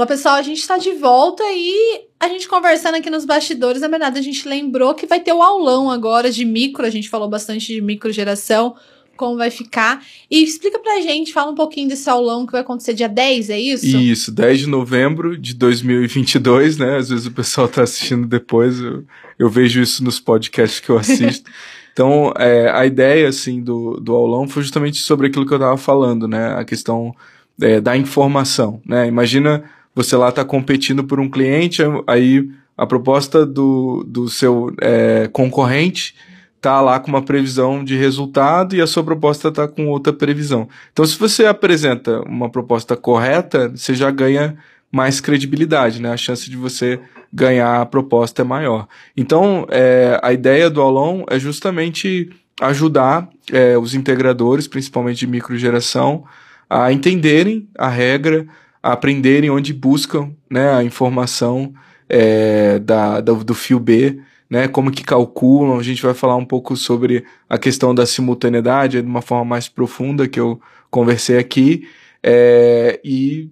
Olá 0.00 0.06
pessoal, 0.06 0.36
a 0.36 0.42
gente 0.42 0.60
está 0.60 0.78
de 0.78 0.92
volta 0.92 1.42
e 1.54 2.06
a 2.18 2.26
gente 2.26 2.48
conversando 2.48 2.94
aqui 2.94 3.10
nos 3.10 3.26
bastidores, 3.26 3.82
na 3.82 3.88
verdade 3.88 4.18
a 4.18 4.22
gente 4.22 4.48
lembrou 4.48 4.94
que 4.94 5.04
vai 5.06 5.20
ter 5.20 5.34
o 5.34 5.42
aulão 5.42 5.90
agora 5.90 6.30
de 6.30 6.42
micro, 6.42 6.86
a 6.86 6.88
gente 6.88 7.06
falou 7.06 7.28
bastante 7.28 7.66
de 7.66 7.82
microgeração, 7.82 8.74
como 9.14 9.36
vai 9.36 9.50
ficar. 9.50 10.02
E 10.30 10.42
explica 10.42 10.78
pra 10.78 11.02
gente, 11.02 11.34
fala 11.34 11.50
um 11.50 11.54
pouquinho 11.54 11.86
desse 11.86 12.08
aulão 12.08 12.46
que 12.46 12.52
vai 12.52 12.62
acontecer 12.62 12.94
dia 12.94 13.10
10, 13.10 13.50
é 13.50 13.60
isso? 13.60 13.94
Isso, 13.98 14.32
10 14.32 14.60
de 14.60 14.66
novembro 14.68 15.36
de 15.36 15.52
2022, 15.52 16.78
né? 16.78 16.96
Às 16.96 17.10
vezes 17.10 17.26
o 17.26 17.32
pessoal 17.32 17.68
tá 17.68 17.82
assistindo 17.82 18.26
depois, 18.26 18.80
eu, 18.80 19.04
eu 19.38 19.50
vejo 19.50 19.82
isso 19.82 20.02
nos 20.02 20.18
podcasts 20.18 20.80
que 20.80 20.88
eu 20.88 20.96
assisto. 20.96 21.50
então, 21.92 22.32
é, 22.38 22.70
a 22.70 22.86
ideia, 22.86 23.28
assim, 23.28 23.62
do, 23.62 24.00
do 24.00 24.14
aulão 24.14 24.48
foi 24.48 24.62
justamente 24.62 24.96
sobre 24.96 25.26
aquilo 25.26 25.44
que 25.44 25.52
eu 25.52 25.58
tava 25.58 25.76
falando, 25.76 26.26
né? 26.26 26.54
A 26.54 26.64
questão 26.64 27.14
é, 27.60 27.82
da 27.82 27.98
informação, 27.98 28.80
né? 28.86 29.06
Imagina 29.06 29.62
você 29.94 30.16
lá 30.16 30.30
tá 30.30 30.44
competindo 30.44 31.04
por 31.04 31.20
um 31.20 31.28
cliente, 31.28 31.82
aí 32.06 32.48
a 32.76 32.86
proposta 32.86 33.44
do, 33.44 34.04
do 34.06 34.28
seu 34.28 34.72
é, 34.80 35.28
concorrente 35.32 36.14
tá 36.60 36.80
lá 36.80 37.00
com 37.00 37.08
uma 37.08 37.22
previsão 37.22 37.82
de 37.82 37.96
resultado 37.96 38.76
e 38.76 38.80
a 38.80 38.86
sua 38.86 39.02
proposta 39.02 39.50
tá 39.50 39.66
com 39.66 39.88
outra 39.88 40.12
previsão. 40.12 40.68
Então, 40.92 41.04
se 41.06 41.18
você 41.18 41.46
apresenta 41.46 42.20
uma 42.22 42.50
proposta 42.50 42.96
correta, 42.96 43.68
você 43.68 43.94
já 43.94 44.10
ganha 44.10 44.56
mais 44.92 45.20
credibilidade, 45.20 46.02
né? 46.02 46.12
A 46.12 46.16
chance 46.16 46.50
de 46.50 46.56
você 46.56 47.00
ganhar 47.32 47.80
a 47.80 47.86
proposta 47.86 48.42
é 48.42 48.44
maior. 48.44 48.86
Então, 49.16 49.66
é, 49.70 50.18
a 50.22 50.32
ideia 50.32 50.68
do 50.68 50.80
aulão 50.80 51.24
é 51.30 51.38
justamente 51.38 52.30
ajudar 52.60 53.28
é, 53.50 53.78
os 53.78 53.94
integradores, 53.94 54.68
principalmente 54.68 55.20
de 55.20 55.26
microgeração, 55.26 56.24
a 56.68 56.92
entenderem 56.92 57.68
a 57.78 57.88
regra, 57.88 58.46
aprenderem 58.82 59.50
onde 59.50 59.72
buscam 59.72 60.32
né, 60.48 60.72
a 60.72 60.82
informação 60.82 61.72
é, 62.08 62.78
da, 62.78 63.20
da, 63.20 63.32
do 63.32 63.54
fio 63.54 63.78
B, 63.78 64.20
né, 64.48 64.66
como 64.66 64.90
que 64.90 65.04
calculam, 65.04 65.78
a 65.78 65.82
gente 65.82 66.02
vai 66.02 66.12
falar 66.12 66.36
um 66.36 66.44
pouco 66.44 66.76
sobre 66.76 67.24
a 67.48 67.56
questão 67.56 67.94
da 67.94 68.04
simultaneidade 68.04 69.00
de 69.00 69.06
uma 69.06 69.22
forma 69.22 69.44
mais 69.44 69.68
profunda 69.68 70.26
que 70.26 70.40
eu 70.40 70.60
conversei 70.90 71.38
aqui, 71.38 71.86
é, 72.22 73.00
e, 73.04 73.48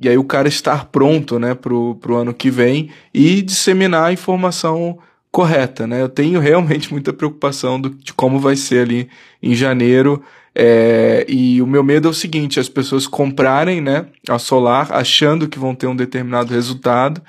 e 0.00 0.08
aí 0.08 0.16
o 0.16 0.24
cara 0.24 0.48
estar 0.48 0.86
pronto, 0.86 1.38
né, 1.38 1.54
pro, 1.54 1.96
pro 1.96 2.16
ano 2.16 2.32
que 2.32 2.50
vem 2.50 2.90
e 3.12 3.42
disseminar 3.42 4.06
a 4.06 4.12
informação 4.12 4.98
correta, 5.30 5.86
né, 5.86 6.00
eu 6.00 6.08
tenho 6.08 6.40
realmente 6.40 6.90
muita 6.90 7.12
preocupação 7.12 7.78
do, 7.78 7.90
de 7.90 8.14
como 8.14 8.38
vai 8.38 8.56
ser 8.56 8.82
ali 8.82 9.08
em 9.42 9.54
janeiro, 9.54 10.22
é, 10.58 11.24
e 11.28 11.62
o 11.62 11.66
meu 11.66 11.84
medo 11.84 12.08
é 12.08 12.10
o 12.10 12.14
seguinte, 12.14 12.58
as 12.58 12.68
pessoas 12.68 13.06
comprarem, 13.06 13.80
né, 13.80 14.06
a 14.28 14.38
Solar 14.38 14.92
achando 14.92 15.48
que 15.48 15.58
vão 15.58 15.74
ter 15.74 15.86
um 15.86 15.94
determinado 15.94 16.52
resultado, 16.52 17.22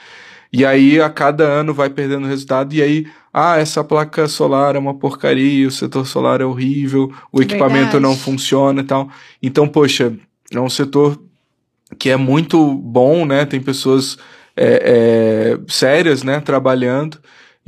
e 0.51 0.65
aí, 0.65 0.99
a 0.99 1.09
cada 1.11 1.43
ano 1.43 1.75
vai 1.75 1.91
perdendo 1.91 2.25
resultado, 2.25 2.73
e 2.73 2.81
aí, 2.81 3.05
ah, 3.31 3.57
essa 3.59 3.83
placa 3.83 4.27
solar 4.27 4.75
é 4.75 4.79
uma 4.79 4.95
porcaria, 4.95 5.67
o 5.67 5.71
setor 5.71 6.07
solar 6.07 6.41
é 6.41 6.45
horrível, 6.45 7.13
o 7.31 7.39
equipamento 7.39 7.91
Verdade. 7.91 8.03
não 8.03 8.17
funciona 8.17 8.81
e 8.81 8.83
tal. 8.83 9.09
Então, 9.43 9.67
poxa, 9.67 10.11
é 10.51 10.59
um 10.59 10.69
setor 10.69 11.21
que 11.99 12.09
é 12.09 12.17
muito 12.17 12.73
bom, 12.73 13.27
né? 13.27 13.45
Tem 13.45 13.61
pessoas 13.61 14.17
é, 14.57 15.55
é, 15.55 15.59
sérias, 15.67 16.23
né, 16.23 16.39
trabalhando. 16.39 17.19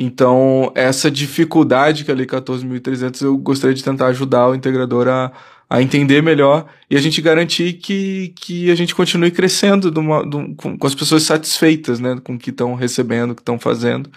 Então, 0.04 0.72
essa 0.74 1.12
dificuldade 1.12 2.04
que 2.04 2.12
ali 2.12 2.26
14.300 2.26 3.22
eu 3.22 3.38
gostaria 3.38 3.76
de 3.76 3.84
tentar 3.84 4.08
ajudar 4.08 4.48
o 4.48 4.56
integrador 4.56 5.08
a, 5.08 5.32
a 5.70 5.80
entender 5.80 6.24
melhor 6.24 6.66
e 6.90 6.98
a 6.98 7.00
gente 7.00 7.22
garantir 7.22 7.74
que, 7.74 8.34
que 8.36 8.72
a 8.72 8.76
gente 8.76 8.96
continue 8.96 9.30
crescendo 9.30 9.92
numa, 9.92 10.28
com, 10.58 10.76
com, 10.76 10.88
as 10.88 10.96
pessoas 10.96 11.22
satisfeitas, 11.22 12.00
né, 12.00 12.18
com 12.24 12.34
o 12.34 12.40
que 12.40 12.50
estão 12.50 12.74
recebendo, 12.74 13.32
o 13.32 13.36
que 13.36 13.44
estão 13.44 13.60
fazendo. 13.60 14.10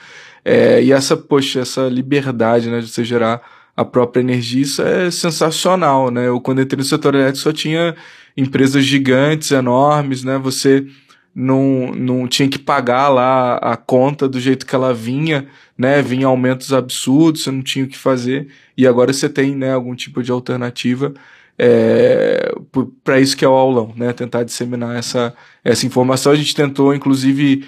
É, 0.43 0.83
e 0.83 0.91
essa, 0.91 1.19
poxa, 1.19 1.61
essa 1.61 1.87
liberdade, 1.87 2.71
né, 2.71 2.81
de 2.81 2.89
você 2.89 3.05
gerar 3.05 3.43
a 3.77 3.85
própria 3.85 4.23
energia, 4.23 4.63
isso 4.63 4.81
é 4.81 5.11
sensacional, 5.11 6.11
né? 6.11 6.29
Eu, 6.29 6.41
quando 6.41 6.63
entrei 6.63 6.79
no 6.79 6.85
setor 6.85 7.15
elétrico, 7.15 7.39
só 7.39 7.53
tinha 7.53 7.95
empresas 8.35 8.85
gigantes, 8.85 9.51
enormes, 9.51 10.25
né? 10.25 10.39
Você 10.39 10.87
não, 11.35 11.93
não 11.93 12.29
tinha 12.29 12.49
que 12.49 12.59
pagar 12.59 13.09
lá 13.09 13.57
a 13.57 13.77
conta 13.77 14.29
do 14.29 14.39
jeito 14.39 14.65
que 14.65 14.75
ela 14.75 14.95
vinha, 14.95 15.49
né? 15.77 16.03
Vinha 16.03 16.27
aumentos 16.27 16.73
absurdos, 16.73 17.43
você 17.43 17.51
não 17.51 17.63
tinha 17.63 17.85
o 17.85 17.89
que 17.89 17.99
fazer. 17.99 18.49
E 18.77 18.87
agora 18.87 19.13
você 19.13 19.29
tem, 19.29 19.55
né, 19.55 19.73
algum 19.73 19.95
tipo 19.95 20.23
de 20.23 20.31
alternativa 20.31 21.13
é, 21.59 22.53
para 23.03 23.21
isso 23.21 23.37
que 23.37 23.45
é 23.45 23.49
o 23.49 23.53
aulão, 23.53 23.93
né? 23.97 24.13
Tentar 24.13 24.43
disseminar 24.43 24.97
essa, 24.97 25.35
essa 25.63 25.87
informação. 25.87 26.33
A 26.33 26.37
gente 26.37 26.55
tentou, 26.55 26.95
inclusive, 26.95 27.65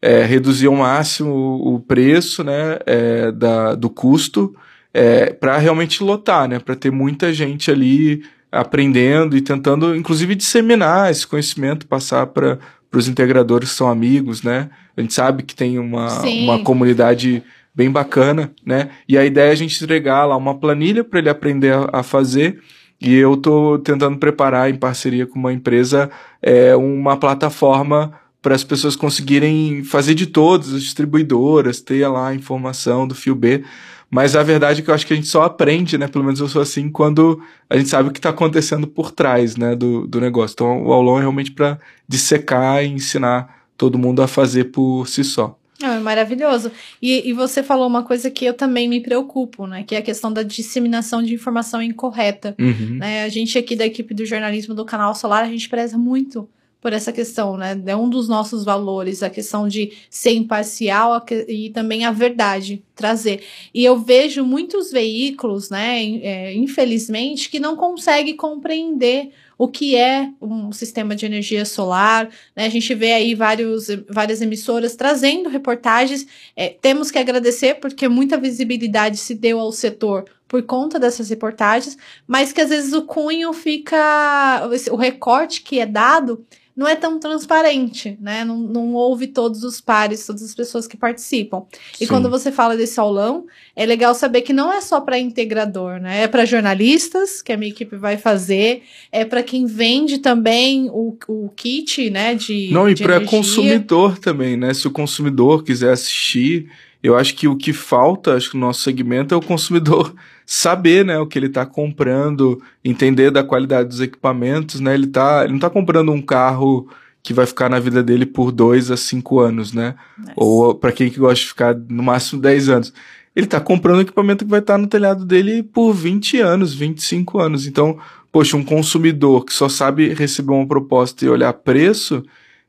é, 0.00 0.24
reduzir 0.24 0.66
ao 0.66 0.74
máximo 0.76 1.34
o 1.34 1.80
preço 1.80 2.42
né, 2.42 2.78
é, 2.86 3.32
da, 3.32 3.74
do 3.74 3.90
custo 3.90 4.54
é, 4.92 5.32
para 5.32 5.58
realmente 5.58 6.02
lotar, 6.02 6.48
né? 6.48 6.58
Para 6.58 6.74
ter 6.74 6.90
muita 6.90 7.32
gente 7.32 7.70
ali 7.70 8.24
aprendendo 8.50 9.36
e 9.36 9.42
tentando, 9.42 9.94
inclusive, 9.94 10.34
disseminar 10.34 11.10
esse 11.10 11.26
conhecimento, 11.26 11.86
passar 11.86 12.26
para 12.28 12.58
os 12.98 13.08
integradores 13.08 13.70
que 13.70 13.76
são 13.76 13.88
amigos, 13.88 14.42
né? 14.42 14.70
A 14.96 15.00
gente 15.00 15.14
sabe 15.14 15.42
que 15.42 15.54
tem 15.54 15.78
uma, 15.78 16.22
uma 16.22 16.62
comunidade 16.62 17.42
bem 17.74 17.90
bacana, 17.90 18.50
né? 18.64 18.90
E 19.08 19.18
a 19.18 19.24
ideia 19.24 19.50
é 19.50 19.52
a 19.52 19.56
gente 19.56 19.82
entregar 19.82 20.24
lá 20.24 20.36
uma 20.36 20.54
planilha 20.54 21.04
para 21.04 21.18
ele 21.18 21.28
aprender 21.28 21.74
a, 21.74 22.00
a 22.00 22.02
fazer 22.02 22.60
e 23.00 23.14
eu 23.14 23.34
estou 23.34 23.78
tentando 23.78 24.16
preparar, 24.16 24.70
em 24.70 24.76
parceria 24.76 25.26
com 25.26 25.38
uma 25.38 25.52
empresa, 25.52 26.10
é, 26.40 26.74
uma 26.74 27.16
plataforma 27.16 28.12
para 28.40 28.54
as 28.54 28.64
pessoas 28.64 28.96
conseguirem 28.96 29.82
fazer 29.84 30.14
de 30.14 30.26
todas 30.26 30.72
as 30.72 30.82
distribuidoras, 30.82 31.80
ter 31.80 32.06
lá 32.08 32.28
a 32.28 32.34
informação 32.34 33.06
do 33.06 33.14
fio 33.14 33.34
B. 33.34 33.64
Mas 34.10 34.36
a 34.36 34.42
verdade 34.42 34.80
é 34.80 34.84
que 34.84 34.90
eu 34.90 34.94
acho 34.94 35.06
que 35.06 35.12
a 35.12 35.16
gente 35.16 35.28
só 35.28 35.42
aprende, 35.42 35.98
né? 35.98 36.06
Pelo 36.06 36.24
menos 36.24 36.38
eu 36.40 36.48
sou 36.48 36.62
assim, 36.62 36.88
quando 36.88 37.42
a 37.68 37.76
gente 37.76 37.88
sabe 37.88 38.08
o 38.08 38.12
que 38.12 38.18
está 38.18 38.30
acontecendo 38.30 38.86
por 38.86 39.10
trás, 39.10 39.56
né? 39.56 39.74
Do, 39.74 40.06
do 40.06 40.20
negócio. 40.20 40.54
Então 40.54 40.84
o 40.84 40.92
aulão 40.92 41.18
é 41.18 41.20
realmente 41.20 41.50
para 41.50 41.78
dissecar 42.08 42.84
e 42.84 42.88
ensinar 42.88 43.64
todo 43.76 43.98
mundo 43.98 44.22
a 44.22 44.28
fazer 44.28 44.64
por 44.64 45.06
si 45.08 45.24
só. 45.24 45.58
Eu 45.82 46.00
maravilhoso. 46.00 46.72
E, 47.02 47.28
e 47.28 47.32
você 47.34 47.62
falou 47.62 47.86
uma 47.86 48.02
coisa 48.02 48.30
que 48.30 48.44
eu 48.46 48.54
também 48.54 48.88
me 48.88 49.00
preocupo, 49.00 49.66
né? 49.66 49.82
Que 49.82 49.94
é 49.94 49.98
a 49.98 50.02
questão 50.02 50.32
da 50.32 50.42
disseminação 50.42 51.22
de 51.22 51.34
informação 51.34 51.82
incorreta. 51.82 52.54
Uhum. 52.58 52.96
Né? 52.98 53.24
A 53.24 53.28
gente 53.28 53.58
aqui 53.58 53.76
da 53.76 53.84
equipe 53.84 54.14
do 54.14 54.24
jornalismo 54.24 54.74
do 54.74 54.84
canal 54.84 55.14
Solar, 55.14 55.44
a 55.44 55.48
gente 55.48 55.68
preza 55.68 55.98
muito 55.98 56.48
por 56.86 56.92
essa 56.92 57.12
questão, 57.12 57.56
né? 57.56 57.76
É 57.84 57.96
um 57.96 58.08
dos 58.08 58.28
nossos 58.28 58.64
valores, 58.64 59.20
a 59.20 59.28
questão 59.28 59.66
de 59.66 59.92
ser 60.08 60.34
imparcial 60.34 61.20
e 61.48 61.68
também 61.70 62.04
a 62.04 62.12
verdade 62.12 62.80
trazer. 62.94 63.42
E 63.74 63.84
eu 63.84 63.98
vejo 63.98 64.44
muitos 64.44 64.92
veículos, 64.92 65.68
né, 65.68 66.00
é, 66.22 66.54
infelizmente, 66.54 67.50
que 67.50 67.58
não 67.58 67.74
conseguem 67.74 68.36
compreender 68.36 69.32
o 69.58 69.66
que 69.66 69.96
é 69.96 70.30
um 70.40 70.70
sistema 70.70 71.16
de 71.16 71.26
energia 71.26 71.64
solar. 71.64 72.28
Né? 72.54 72.66
A 72.66 72.68
gente 72.68 72.94
vê 72.94 73.14
aí 73.14 73.34
vários, 73.34 73.88
várias 74.08 74.40
emissoras 74.40 74.94
trazendo 74.94 75.48
reportagens. 75.48 76.24
É, 76.54 76.68
temos 76.68 77.10
que 77.10 77.18
agradecer 77.18 77.80
porque 77.80 78.06
muita 78.06 78.38
visibilidade 78.38 79.16
se 79.16 79.34
deu 79.34 79.58
ao 79.58 79.72
setor 79.72 80.24
por 80.46 80.62
conta 80.62 80.98
dessas 80.98 81.28
reportagens, 81.30 81.96
mas 82.26 82.52
que 82.52 82.60
às 82.60 82.68
vezes 82.68 82.92
o 82.92 83.02
cunho 83.02 83.52
fica. 83.52 84.68
O 84.92 84.96
recorte 84.96 85.62
que 85.62 85.80
é 85.80 85.86
dado 85.86 86.44
não 86.76 86.86
é 86.86 86.94
tão 86.94 87.18
transparente, 87.18 88.18
né? 88.20 88.44
Não, 88.44 88.58
não 88.58 88.92
ouve 88.92 89.26
todos 89.26 89.64
os 89.64 89.80
pares, 89.80 90.26
todas 90.26 90.42
as 90.42 90.54
pessoas 90.54 90.86
que 90.86 90.96
participam. 90.96 91.62
E 91.94 92.04
Sim. 92.04 92.06
quando 92.06 92.28
você 92.28 92.52
fala 92.52 92.76
desse 92.76 93.00
aulão, 93.00 93.46
é 93.74 93.86
legal 93.86 94.14
saber 94.14 94.42
que 94.42 94.52
não 94.52 94.70
é 94.70 94.82
só 94.82 95.00
para 95.00 95.18
integrador, 95.18 95.98
né? 95.98 96.24
É 96.24 96.28
para 96.28 96.44
jornalistas, 96.44 97.40
que 97.40 97.50
a 97.50 97.56
minha 97.56 97.70
equipe 97.70 97.96
vai 97.96 98.18
fazer, 98.18 98.82
é 99.10 99.24
para 99.24 99.42
quem 99.42 99.64
vende 99.64 100.18
também 100.18 100.90
o, 100.90 101.16
o 101.26 101.48
kit, 101.56 102.10
né? 102.10 102.34
De, 102.34 102.68
não, 102.70 102.88
e 102.88 102.94
para 102.94 103.24
consumidor 103.24 104.18
também, 104.18 104.56
né? 104.56 104.74
Se 104.74 104.86
o 104.86 104.90
consumidor 104.90 105.64
quiser 105.64 105.92
assistir 105.92 106.68
eu 107.02 107.16
acho 107.16 107.36
que 107.36 107.46
o 107.46 107.56
que 107.56 107.72
falta, 107.72 108.34
acho 108.34 108.50
que 108.50 108.56
no 108.56 108.66
nosso 108.66 108.80
segmento 108.80 109.32
é 109.32 109.38
o 109.38 109.40
consumidor 109.40 110.12
saber, 110.46 111.04
né, 111.04 111.18
o 111.18 111.26
que 111.26 111.36
ele 111.36 111.48
está 111.48 111.66
comprando, 111.66 112.62
entender 112.84 113.32
da 113.32 113.42
qualidade 113.42 113.88
dos 113.88 114.00
equipamentos, 114.00 114.80
né? 114.80 114.94
Ele, 114.94 115.08
tá, 115.08 115.40
ele 115.40 115.48
não 115.48 115.56
está 115.56 115.68
comprando 115.68 116.12
um 116.12 116.22
carro 116.22 116.88
que 117.20 117.34
vai 117.34 117.44
ficar 117.44 117.68
na 117.68 117.80
vida 117.80 118.04
dele 118.04 118.24
por 118.24 118.52
dois 118.52 118.88
a 118.88 118.96
cinco 118.96 119.40
anos, 119.40 119.72
né? 119.72 119.96
Nice. 120.16 120.32
Ou 120.36 120.72
para 120.76 120.92
quem 120.92 121.10
que 121.10 121.18
gosta 121.18 121.42
de 121.42 121.48
ficar 121.48 121.74
no 121.74 122.04
máximo 122.04 122.40
10 122.40 122.68
anos. 122.68 122.92
Ele 123.34 123.46
está 123.46 123.60
comprando 123.60 124.00
equipamento 124.00 124.44
que 124.44 124.50
vai 124.50 124.60
estar 124.60 124.74
tá 124.74 124.78
no 124.78 124.86
telhado 124.86 125.26
dele 125.26 125.64
por 125.64 125.92
20 125.92 126.38
anos, 126.38 126.72
25 126.72 127.40
anos. 127.40 127.66
Então, 127.66 127.98
poxa, 128.30 128.56
um 128.56 128.64
consumidor 128.64 129.44
que 129.44 129.52
só 129.52 129.68
sabe 129.68 130.14
receber 130.14 130.52
uma 130.52 130.66
proposta 130.66 131.24
e 131.24 131.28
olhar 131.28 131.52
preço, 131.52 132.22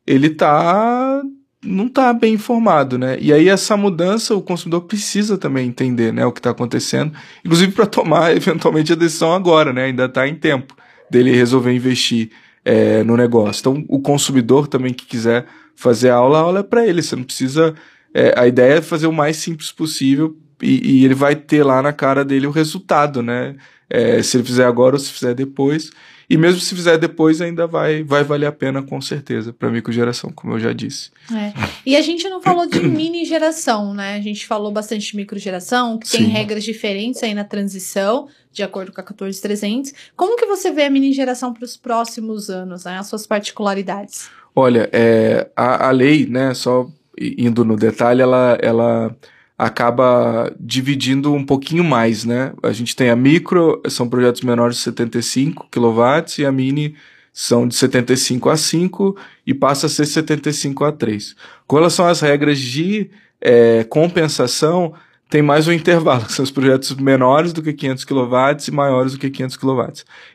ele 0.06 0.28
está 0.28 1.22
não 1.68 1.88
está 1.88 2.14
bem 2.14 2.34
informado, 2.34 2.98
né? 2.98 3.18
E 3.20 3.34
aí 3.34 3.50
essa 3.50 3.76
mudança 3.76 4.34
o 4.34 4.42
consumidor 4.42 4.82
precisa 4.82 5.38
também 5.38 5.68
entender, 5.68 6.14
né, 6.14 6.26
o 6.26 6.32
que 6.32 6.40
está 6.40 6.52
acontecendo, 6.52 7.12
inclusive 7.44 7.72
para 7.72 7.86
tomar 7.86 8.34
eventualmente 8.36 8.94
a 8.94 8.96
decisão 8.96 9.34
agora, 9.34 9.74
né? 9.74 9.86
Ainda 9.86 10.06
está 10.06 10.28
em 10.28 10.36
tempo 10.36 10.76
dele 11.10 11.32
resolver 11.32 11.74
investir 11.74 12.32
é, 12.64 13.04
no 13.04 13.16
negócio. 13.16 13.60
Então 13.60 13.86
o 13.88 14.00
consumidor 14.00 14.68
também 14.68 14.94
que 14.94 15.06
quiser 15.06 15.46
fazer 15.76 16.10
aula, 16.10 16.40
a 16.40 16.42
aula 16.42 16.60
é 16.60 16.64
para 16.64 16.86
ele. 16.86 17.02
Você 17.02 17.16
não 17.16 17.24
precisa. 17.24 17.74
É, 18.14 18.34
a 18.38 18.48
ideia 18.48 18.80
é 18.80 18.82
fazer 18.82 19.08
o 19.08 19.14
mais 19.14 19.38
simples 19.38 19.72
possível 19.72 20.36
e, 20.62 21.02
e, 21.02 21.06
ele 21.06 21.14
vai 21.14 21.36
ter 21.36 21.64
lá 21.64 21.82
na 21.82 21.94
cara 21.94 22.26
dele 22.26 22.48
o 22.48 22.52
resultado, 22.52 23.22
né? 23.22 23.56
É, 23.90 24.22
se 24.22 24.38
ele 24.38 24.44
fizer 24.44 24.66
agora 24.66 24.96
ou 24.96 25.00
se 25.00 25.12
fizer 25.12 25.34
depois. 25.34 25.92
E 26.30 26.36
mesmo 26.36 26.60
se 26.60 26.76
fizer 26.76 26.98
depois, 26.98 27.40
ainda 27.40 27.66
vai, 27.66 28.04
vai 28.04 28.22
valer 28.22 28.48
a 28.48 28.52
pena, 28.52 28.84
com 28.84 29.00
certeza, 29.00 29.54
para 29.54 29.70
microgeração, 29.70 30.30
como 30.30 30.54
eu 30.54 30.60
já 30.60 30.74
disse. 30.74 31.10
É. 31.34 31.54
E 31.86 31.96
a 31.96 32.02
gente 32.02 32.28
não 32.28 32.42
falou 32.42 32.68
de 32.68 32.82
mini 32.82 33.24
geração, 33.24 33.94
né? 33.94 34.16
A 34.16 34.22
gente 34.22 34.46
falou 34.46 34.70
bastante 34.70 35.12
de 35.12 35.16
microgeração, 35.16 35.98
que 35.98 36.08
Sim. 36.08 36.18
tem 36.18 36.28
regras 36.28 36.66
diferentes 36.66 37.24
aí 37.24 37.34
na 37.34 37.46
transição, 37.46 38.28
de 38.52 38.62
acordo 38.62 38.92
com 38.92 39.00
a 39.00 39.04
14300. 39.04 39.94
Como 40.18 40.36
que 40.36 40.46
você 40.46 40.70
vê 40.70 40.84
a 40.84 40.90
mini 40.90 41.14
geração 41.14 41.54
para 41.54 41.64
os 41.64 41.78
próximos 41.78 42.50
anos, 42.50 42.84
né? 42.84 42.98
As 42.98 43.08
suas 43.08 43.26
particularidades? 43.26 44.30
Olha, 44.54 44.90
é, 44.92 45.50
a, 45.56 45.88
a 45.88 45.92
lei, 45.92 46.26
né, 46.26 46.54
só 46.54 46.90
indo 47.20 47.64
no 47.64 47.78
detalhe, 47.78 48.22
ela, 48.22 48.58
ela 48.62 49.16
acaba 49.58 50.54
dividindo 50.60 51.34
um 51.34 51.44
pouquinho 51.44 51.84
mais, 51.84 52.24
né? 52.24 52.54
A 52.62 52.72
gente 52.72 52.96
tem 52.96 53.10
a 53.10 53.16
micro, 53.16 53.82
são 53.90 54.08
projetos 54.08 54.42
menores 54.42 54.78
de 54.78 54.84
75 54.84 55.68
kW 55.72 56.04
e 56.38 56.46
a 56.46 56.52
mini 56.52 56.96
são 57.34 57.68
de 57.68 57.76
75 57.76 58.50
a 58.50 58.58
5 58.58 59.18
e 59.46 59.54
passa 59.54 59.88
a 59.88 59.90
ser 59.90 60.06
75 60.06 60.86
a 60.86 60.92
3. 60.92 61.36
Com 61.66 61.76
relação 61.76 62.08
às 62.08 62.22
regras 62.22 62.60
de 62.60 63.10
é, 63.42 63.84
compensação, 63.84 64.94
tem 65.30 65.42
mais 65.42 65.68
um 65.68 65.72
intervalo, 65.74 66.26
que 66.26 66.34
são 66.34 66.44
os 66.44 66.52
projetos 66.52 66.96
menores 66.96 67.52
do 67.52 67.64
que 67.64 67.74
500 67.74 68.06
kW 68.06 68.36
e 68.68 68.72
maiores 68.72 69.14
do 69.14 69.20
que 69.20 69.30
500 69.30 69.58
kW. 69.58 69.84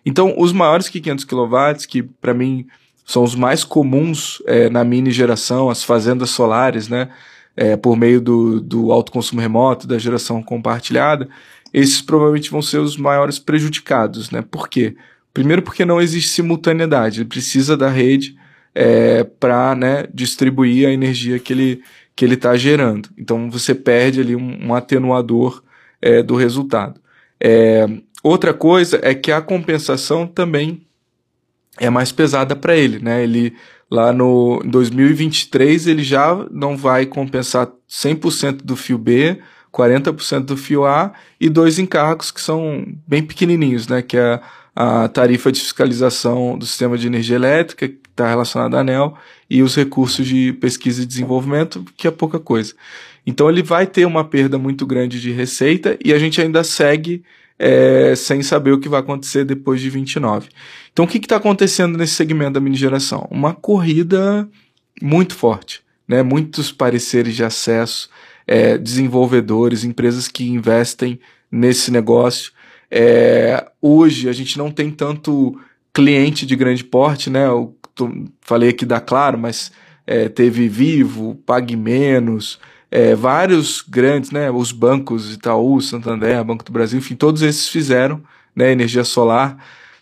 Então, 0.04 0.34
os 0.36 0.52
maiores 0.52 0.88
que 0.88 1.00
500 1.00 1.24
kW, 1.24 1.86
que 1.88 2.02
para 2.02 2.34
mim 2.34 2.66
são 3.04 3.22
os 3.22 3.34
mais 3.34 3.62
comuns 3.62 4.42
é, 4.46 4.68
na 4.68 4.84
mini 4.84 5.10
geração, 5.10 5.70
as 5.70 5.84
fazendas 5.84 6.30
solares, 6.30 6.88
né? 6.88 7.08
É, 7.56 7.76
por 7.76 7.96
meio 7.96 8.20
do, 8.20 8.60
do 8.60 8.92
alto 8.92 9.12
consumo 9.12 9.40
remoto, 9.40 9.86
da 9.86 9.98
geração 9.98 10.42
compartilhada, 10.42 11.28
esses 11.72 12.00
provavelmente 12.00 12.50
vão 12.50 12.62
ser 12.62 12.78
os 12.78 12.96
maiores 12.96 13.38
prejudicados, 13.38 14.30
né? 14.30 14.42
Por 14.42 14.68
quê? 14.68 14.94
Primeiro 15.32 15.62
porque 15.62 15.84
não 15.84 16.00
existe 16.00 16.30
simultaneidade, 16.30 17.20
ele 17.20 17.28
precisa 17.28 17.76
da 17.76 17.88
rede 17.88 18.36
é, 18.74 19.24
para 19.24 19.74
né, 19.74 20.06
distribuir 20.12 20.86
a 20.86 20.92
energia 20.92 21.38
que 21.38 21.52
ele 21.52 21.82
que 22.14 22.26
ele 22.26 22.34
está 22.34 22.54
gerando. 22.56 23.08
Então 23.16 23.50
você 23.50 23.74
perde 23.74 24.20
ali 24.20 24.36
um, 24.36 24.66
um 24.66 24.74
atenuador 24.74 25.62
é, 26.00 26.22
do 26.22 26.36
resultado. 26.36 27.00
É, 27.40 27.86
outra 28.22 28.52
coisa 28.52 29.00
é 29.02 29.14
que 29.14 29.32
a 29.32 29.40
compensação 29.40 30.26
também 30.26 30.86
é 31.78 31.88
mais 31.88 32.12
pesada 32.12 32.54
para 32.54 32.76
ele, 32.76 32.98
né? 32.98 33.22
Ele 33.22 33.54
Lá 33.92 34.10
no 34.10 34.62
2023 34.64 35.86
ele 35.86 36.02
já 36.02 36.34
não 36.50 36.78
vai 36.78 37.04
compensar 37.04 37.68
100% 37.86 38.62
do 38.64 38.74
fio 38.74 38.96
B, 38.96 39.38
40% 39.70 40.46
do 40.46 40.56
fio 40.56 40.86
A 40.86 41.12
e 41.38 41.50
dois 41.50 41.78
encargos 41.78 42.30
que 42.30 42.40
são 42.40 42.86
bem 43.06 43.22
pequenininhos, 43.22 43.86
né? 43.86 44.00
Que 44.00 44.16
é 44.16 44.40
a 44.74 45.08
tarifa 45.08 45.52
de 45.52 45.60
fiscalização 45.60 46.56
do 46.56 46.64
sistema 46.64 46.96
de 46.96 47.06
energia 47.06 47.36
elétrica, 47.36 47.86
que 47.86 47.98
está 48.08 48.30
relacionada 48.30 48.78
à 48.78 48.80
ANEL, 48.80 49.14
e 49.50 49.62
os 49.62 49.76
recursos 49.76 50.26
de 50.26 50.54
pesquisa 50.54 51.02
e 51.02 51.06
desenvolvimento, 51.06 51.84
que 51.94 52.08
é 52.08 52.10
pouca 52.10 52.38
coisa. 52.38 52.72
Então 53.26 53.46
ele 53.50 53.62
vai 53.62 53.86
ter 53.86 54.06
uma 54.06 54.24
perda 54.24 54.56
muito 54.56 54.86
grande 54.86 55.20
de 55.20 55.32
receita 55.32 55.98
e 56.02 56.14
a 56.14 56.18
gente 56.18 56.40
ainda 56.40 56.64
segue 56.64 57.22
é, 57.64 58.12
sem 58.16 58.42
saber 58.42 58.72
o 58.72 58.80
que 58.80 58.88
vai 58.88 58.98
acontecer 58.98 59.44
depois 59.44 59.80
de 59.80 59.88
29. 59.88 60.48
Então, 60.92 61.04
o 61.04 61.08
que 61.08 61.18
está 61.18 61.36
acontecendo 61.36 61.96
nesse 61.96 62.14
segmento 62.14 62.54
da 62.54 62.60
mini 62.60 62.74
geração? 62.74 63.28
Uma 63.30 63.54
corrida 63.54 64.48
muito 65.00 65.36
forte, 65.36 65.80
né? 66.08 66.24
muitos 66.24 66.72
pareceres 66.72 67.36
de 67.36 67.44
acesso, 67.44 68.10
é, 68.48 68.76
desenvolvedores, 68.76 69.84
empresas 69.84 70.26
que 70.26 70.42
investem 70.42 71.20
nesse 71.52 71.92
negócio. 71.92 72.50
É, 72.90 73.64
hoje 73.80 74.28
a 74.28 74.32
gente 74.32 74.58
não 74.58 74.68
tem 74.68 74.90
tanto 74.90 75.56
cliente 75.94 76.44
de 76.44 76.56
grande 76.56 76.82
porte, 76.82 77.30
né? 77.30 77.46
Eu 77.46 77.76
tô, 77.94 78.10
falei 78.40 78.70
aqui 78.70 78.84
da 78.84 78.98
Claro, 78.98 79.38
mas 79.38 79.70
é, 80.04 80.28
teve 80.28 80.68
Vivo, 80.68 81.36
Pague 81.46 81.76
Menos, 81.76 82.58
é, 82.92 83.14
vários 83.14 83.80
grandes, 83.80 84.30
né, 84.30 84.50
os 84.50 84.70
bancos 84.70 85.32
Itaú, 85.32 85.80
Santander, 85.80 86.44
Banco 86.44 86.62
do 86.62 86.70
Brasil, 86.70 86.98
enfim, 86.98 87.14
todos 87.14 87.40
esses 87.40 87.66
fizeram 87.68 88.22
né, 88.54 88.70
energia 88.70 89.02
solar. 89.02 89.56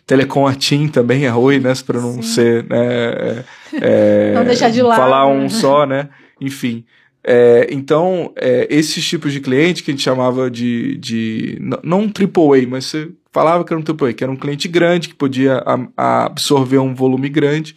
Telecom 0.05 0.45
a 0.45 0.55
TIM 0.57 0.89
também, 0.89 1.25
a 1.25 1.37
Oi, 1.37 1.61
né, 1.61 1.73
para 1.87 2.01
não 2.01 2.15
Sim. 2.15 2.23
ser, 2.23 2.65
né, 2.65 2.85
é, 2.85 3.45
é, 3.75 4.33
não 4.35 4.45
deixar 4.45 4.71
de 4.71 4.83
lado. 4.83 4.99
falar 5.01 5.29
um 5.29 5.49
só, 5.49 5.87
né, 5.87 6.09
enfim. 6.41 6.85
É, 7.23 7.69
então, 7.71 8.33
é, 8.35 8.67
esses 8.69 9.07
tipos 9.07 9.33
de 9.33 9.39
cliente 9.39 9.85
que 9.85 9.93
a 9.93 9.95
gente 9.95 10.03
chamava 10.03 10.51
de, 10.51 10.97
de 10.97 11.59
não 11.85 12.01
um 12.01 12.07
AAA, 12.13 12.67
mas 12.69 12.87
você 12.87 13.09
falava 13.31 13.63
que 13.63 13.73
era 13.73 13.81
um 13.81 13.85
AAA, 13.85 14.13
que 14.15 14.25
era 14.25 14.33
um 14.33 14.37
cliente 14.37 14.67
grande, 14.67 15.11
que 15.11 15.15
podia 15.15 15.63
a, 15.65 15.79
a 15.97 16.27
absorver 16.27 16.79
um 16.79 16.93
volume 16.93 17.29
grande, 17.29 17.77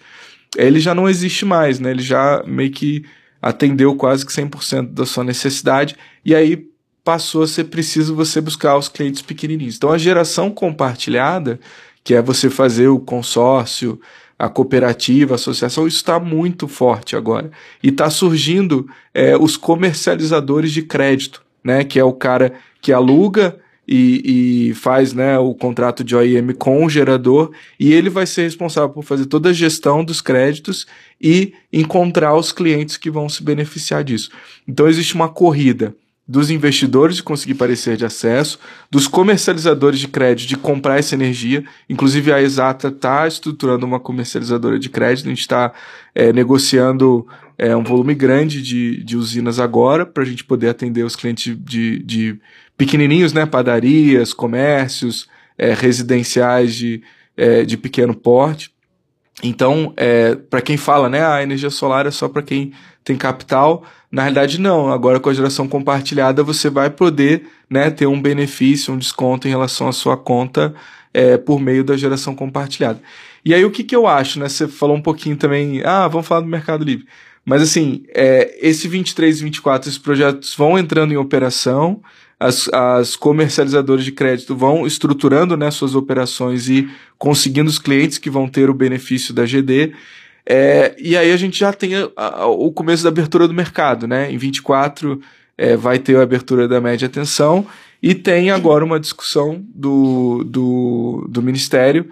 ele 0.58 0.80
já 0.80 0.96
não 0.96 1.08
existe 1.08 1.46
mais, 1.46 1.80
né, 1.80 1.92
ele 1.92 2.02
já 2.02 2.42
meio 2.48 2.72
que 2.72 3.06
atendeu 3.44 3.94
quase 3.94 4.26
que 4.26 4.32
100% 4.32 4.94
da 4.94 5.06
sua 5.06 5.26
necessidade, 5.26 5.98
e 6.24 6.34
aí 6.34 6.66
passou 7.04 7.44
a 7.44 7.48
ser 7.48 7.66
preciso 7.66 8.16
você 8.16 8.40
buscar 8.40 8.78
os 8.78 8.88
clientes 8.88 9.22
pequenininhos. 9.22 9.76
Então 9.76 9.92
a 9.92 9.98
geração 9.98 10.50
compartilhada, 10.50 11.60
que 12.06 12.14
é 12.14 12.22
você 12.22 12.50
fazer 12.50 12.88
o 12.88 12.98
consórcio, 12.98 14.00
a 14.40 14.48
cooperativa, 14.48 15.34
a 15.34 15.36
associação, 15.36 15.86
isso 15.86 15.98
está 15.98 16.22
muito 16.22 16.70
forte 16.70 17.18
agora. 17.18 17.52
E 17.84 17.90
está 17.90 18.10
surgindo 18.10 18.88
é, 19.14 19.36
os 19.36 19.58
comercializadores 19.58 20.72
de 20.72 20.82
crédito, 20.82 21.44
né? 21.62 21.84
Que 21.84 22.00
é 22.00 22.04
o 22.04 22.14
cara 22.14 22.54
que 22.82 22.94
aluga 22.94 23.60
e, 23.88 24.70
e, 24.70 24.74
faz 24.74 25.14
né, 25.14 25.38
o 25.38 25.54
contrato 25.54 26.04
de 26.04 26.16
OIM 26.16 26.54
com 26.54 26.86
o 26.86 26.90
gerador 26.90 27.52
e 27.80 27.94
ele 27.94 28.10
vai 28.10 28.26
ser 28.26 28.44
responsável 28.44 28.90
por 28.90 29.04
fazer 29.04 29.26
toda 29.26 29.50
a 29.50 29.54
gestão 29.54 30.04
dos 30.04 30.22
créditos 30.22 30.86
e 31.22 31.54
encontrar 31.72 32.36
os 32.36 32.52
clientes 32.52 32.96
que 32.96 33.12
vão 33.12 33.28
se 33.28 33.44
beneficiar 33.44 34.04
disso. 34.04 34.30
Então 34.68 34.88
existe 34.88 35.16
uma 35.16 35.28
corrida 35.28 35.96
dos 36.26 36.50
investidores 36.50 37.18
de 37.18 37.24
conseguir 37.24 37.56
parecer 37.56 37.98
de 37.98 38.06
acesso, 38.06 38.58
dos 38.90 39.08
comercializadores 39.08 40.00
de 40.00 40.08
crédito 40.08 40.48
de 40.48 40.56
comprar 40.56 40.98
essa 40.98 41.16
energia. 41.16 41.64
Inclusive 41.90 42.32
a 42.32 42.42
Exata 42.42 42.88
está 42.88 43.28
estruturando 43.28 43.86
uma 43.86 44.00
comercializadora 44.00 44.80
de 44.80 44.90
crédito, 44.90 45.26
a 45.26 45.30
gente 45.30 45.42
está 45.42 45.74
é, 46.16 46.32
negociando 46.32 47.28
é, 47.58 47.76
um 47.76 47.84
volume 47.84 48.16
grande 48.16 48.62
de, 48.62 49.04
de 49.04 49.18
usinas 49.18 49.60
agora 49.60 50.06
para 50.06 50.24
a 50.24 50.26
gente 50.26 50.44
poder 50.44 50.70
atender 50.70 51.04
os 51.04 51.16
clientes 51.16 51.58
de, 51.60 52.00
de 52.00 52.40
pequenininhos, 52.78 53.34
né, 53.34 53.46
padarias, 53.46 54.34
comércios, 54.34 55.28
é, 55.58 55.74
residenciais 55.74 56.76
de, 56.76 57.02
é, 57.38 57.64
de 57.64 57.78
pequeno 57.78 58.14
porte. 58.14 58.72
Então, 59.42 59.94
é, 59.98 60.36
para 60.36 60.62
quem 60.62 60.78
fala, 60.78 61.10
né, 61.10 61.26
a 61.26 61.42
energia 61.42 61.70
solar 61.70 62.06
é 62.06 62.12
só 62.12 62.28
para 62.30 62.42
quem 62.42 62.72
tem 63.04 63.18
capital, 63.18 63.84
na 64.12 64.22
realidade 64.22 64.60
não. 64.60 64.92
Agora 64.92 65.20
com 65.20 65.30
a 65.30 65.34
geração 65.34 65.68
compartilhada 65.68 66.44
você 66.44 66.70
vai 66.70 66.90
poder, 66.90 67.48
né, 67.70 67.90
ter 67.90 68.06
um 68.06 68.22
benefício, 68.22 68.94
um 68.94 68.98
desconto 68.98 69.48
em 69.48 69.52
relação 69.52 69.88
à 69.88 69.92
sua 69.92 70.16
conta 70.16 70.74
é, 71.14 71.38
por 71.38 71.60
meio 71.60 71.84
da 71.84 71.98
geração 71.98 72.36
compartilhada. 72.36 73.02
E 73.46 73.54
aí 73.54 73.66
o 73.66 73.72
que, 73.72 73.84
que 73.84 73.96
eu 73.96 74.08
acho, 74.08 74.40
né? 74.40 74.48
Você 74.48 74.68
falou 74.68 74.96
um 74.96 75.02
pouquinho 75.02 75.36
também, 75.36 75.82
ah, 75.84 76.08
vamos 76.08 76.26
falar 76.26 76.42
do 76.42 76.48
Mercado 76.48 76.86
Livre. 76.86 77.06
Mas 77.46 77.62
assim, 77.62 78.06
é, 78.16 78.58
esse 78.62 78.88
23 78.88 79.42
e 79.42 79.44
24, 79.44 79.90
esses 79.90 80.00
projetos 80.00 80.56
vão 80.56 80.80
entrando 80.80 81.12
em 81.12 81.18
operação, 81.18 82.02
as, 82.44 82.70
as 82.74 83.16
comercializadoras 83.16 84.04
de 84.04 84.12
crédito 84.12 84.54
vão 84.54 84.86
estruturando 84.86 85.56
né, 85.56 85.72
suas 85.72 85.96
operações 85.96 86.68
e 86.68 86.90
conseguindo 87.18 87.70
os 87.70 87.80
clientes 87.80 88.18
que 88.18 88.30
vão 88.30 88.50
ter 88.50 88.70
o 88.70 88.74
benefício 88.74 89.34
da 89.34 89.46
GD. 89.46 89.94
É, 90.46 90.94
e 91.00 91.16
aí 91.16 91.32
a 91.32 91.38
gente 91.38 91.58
já 91.58 91.72
tem 91.72 91.96
a, 91.96 92.10
a, 92.18 92.48
o 92.48 92.70
começo 92.74 93.02
da 93.02 93.10
abertura 93.10 93.48
do 93.48 93.54
mercado, 93.54 94.06
né? 94.06 94.30
Em 94.30 94.38
24 94.38 95.22
é, 95.58 95.78
vai 95.78 95.98
ter 95.98 96.18
a 96.18 96.22
abertura 96.24 96.68
da 96.68 96.82
média 96.82 97.08
tensão 97.08 97.66
e 98.02 98.14
tem 98.14 98.52
agora 98.52 98.84
uma 98.84 99.00
discussão 99.00 99.64
do, 99.74 100.44
do, 100.44 101.26
do 101.30 101.42
Ministério 101.42 102.10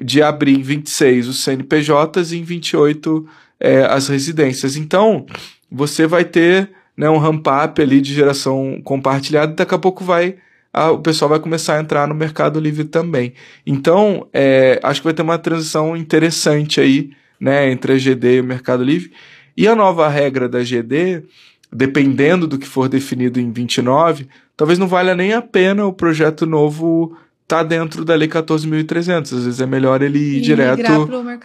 de 0.00 0.22
abrir 0.22 0.56
em 0.56 0.62
26 0.62 1.26
os 1.26 1.42
CNPJs 1.42 2.30
e 2.30 2.38
em 2.38 2.44
28 2.44 3.26
é, 3.58 3.82
as 3.82 4.06
residências. 4.06 4.76
Então, 4.76 5.26
você 5.68 6.06
vai 6.06 6.24
ter 6.24 6.70
né, 6.96 7.08
um 7.08 7.18
ramp-up 7.18 7.80
ali 7.80 8.00
de 8.00 8.12
geração 8.14 8.80
compartilhada, 8.84 9.54
daqui 9.54 9.74
a 9.74 9.78
pouco 9.78 10.04
vai 10.04 10.36
a, 10.72 10.90
o 10.90 10.98
pessoal 10.98 11.28
vai 11.28 11.38
começar 11.38 11.76
a 11.76 11.80
entrar 11.80 12.08
no 12.08 12.14
Mercado 12.14 12.58
Livre 12.58 12.84
também. 12.84 13.34
Então, 13.66 14.26
é, 14.32 14.80
acho 14.82 15.00
que 15.00 15.04
vai 15.04 15.12
ter 15.12 15.22
uma 15.22 15.38
transição 15.38 15.96
interessante 15.96 16.80
aí, 16.80 17.10
né, 17.38 17.70
entre 17.70 17.92
a 17.92 17.98
GD 17.98 18.36
e 18.36 18.40
o 18.40 18.44
Mercado 18.44 18.82
Livre. 18.82 19.12
E 19.54 19.68
a 19.68 19.76
nova 19.76 20.08
regra 20.08 20.48
da 20.48 20.62
GD, 20.62 21.24
dependendo 21.70 22.46
do 22.46 22.58
que 22.58 22.66
for 22.66 22.88
definido 22.88 23.38
em 23.38 23.52
29, 23.52 24.26
talvez 24.56 24.78
não 24.78 24.86
valha 24.86 25.14
nem 25.14 25.34
a 25.34 25.42
pena 25.42 25.84
o 25.84 25.92
projeto 25.92 26.46
novo 26.46 27.14
tá 27.46 27.62
dentro 27.62 28.02
da 28.02 28.14
lei 28.14 28.28
14.300. 28.28 29.24
Às 29.24 29.44
vezes 29.44 29.60
é 29.60 29.66
melhor 29.66 30.00
ele 30.00 30.18
ir 30.18 30.38
e 30.38 30.40
direto 30.40 30.82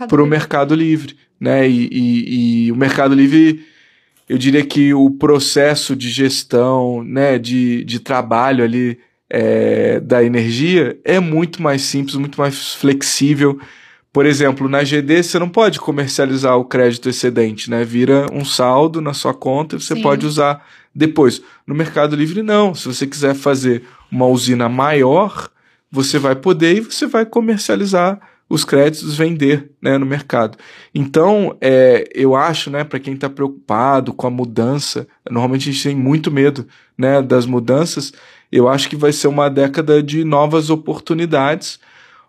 para 0.07 0.23
o 0.23 0.25
mercado 0.25 0.73
livre, 0.73 1.17
né? 1.37 1.67
E, 1.67 1.89
e, 1.91 2.67
e, 2.67 2.71
o 2.71 2.75
mercado 2.77 3.13
livre, 3.13 3.65
eu 4.27 4.37
diria 4.37 4.65
que 4.65 4.93
o 4.93 5.09
processo 5.11 5.95
de 5.95 6.09
gestão, 6.09 7.03
né, 7.03 7.39
de, 7.39 7.83
de 7.85 7.99
trabalho 7.99 8.63
ali 8.63 8.99
é, 9.29 9.99
da 9.99 10.23
energia 10.23 10.99
é 11.03 11.19
muito 11.19 11.61
mais 11.61 11.81
simples, 11.83 12.15
muito 12.15 12.39
mais 12.39 12.73
flexível. 12.73 13.59
Por 14.11 14.25
exemplo, 14.25 14.67
na 14.67 14.83
GD 14.83 15.23
você 15.23 15.37
não 15.39 15.49
pode 15.49 15.79
comercializar 15.79 16.57
o 16.57 16.65
crédito 16.65 17.07
excedente, 17.07 17.69
né? 17.69 17.83
Vira 17.83 18.25
um 18.33 18.43
saldo 18.43 18.99
na 18.99 19.13
sua 19.13 19.33
conta 19.33 19.75
e 19.75 19.81
você 19.81 19.95
Sim. 19.95 20.01
pode 20.01 20.25
usar 20.25 20.65
depois. 20.93 21.41
No 21.65 21.75
Mercado 21.75 22.15
Livre, 22.15 22.41
não. 22.41 22.73
Se 22.73 22.87
você 22.87 23.05
quiser 23.05 23.35
fazer 23.35 23.83
uma 24.11 24.25
usina 24.25 24.67
maior, 24.67 25.49
você 25.91 26.17
vai 26.17 26.35
poder 26.35 26.77
e 26.77 26.81
você 26.81 27.05
vai 27.05 27.25
comercializar 27.25 28.19
os 28.49 28.63
créditos, 28.63 29.15
vender 29.17 29.71
né, 29.81 29.97
no 29.97 30.05
mercado. 30.05 30.57
Então, 30.95 31.57
é, 31.59 32.07
eu 32.13 32.35
acho, 32.35 32.69
né, 32.69 32.83
para 32.83 32.99
quem 32.99 33.13
está 33.13 33.29
preocupado 33.29 34.13
com 34.13 34.25
a 34.25 34.31
mudança, 34.31 35.07
normalmente 35.29 35.69
a 35.69 35.71
gente 35.71 35.83
tem 35.83 35.95
muito 35.95 36.31
medo 36.31 36.65
né, 36.97 37.21
das 37.21 37.45
mudanças, 37.45 38.13
eu 38.51 38.67
acho 38.69 38.87
que 38.89 38.95
vai 38.95 39.11
ser 39.11 39.27
uma 39.27 39.49
década 39.49 40.01
de 40.01 40.23
novas 40.23 40.69
oportunidades. 40.69 41.79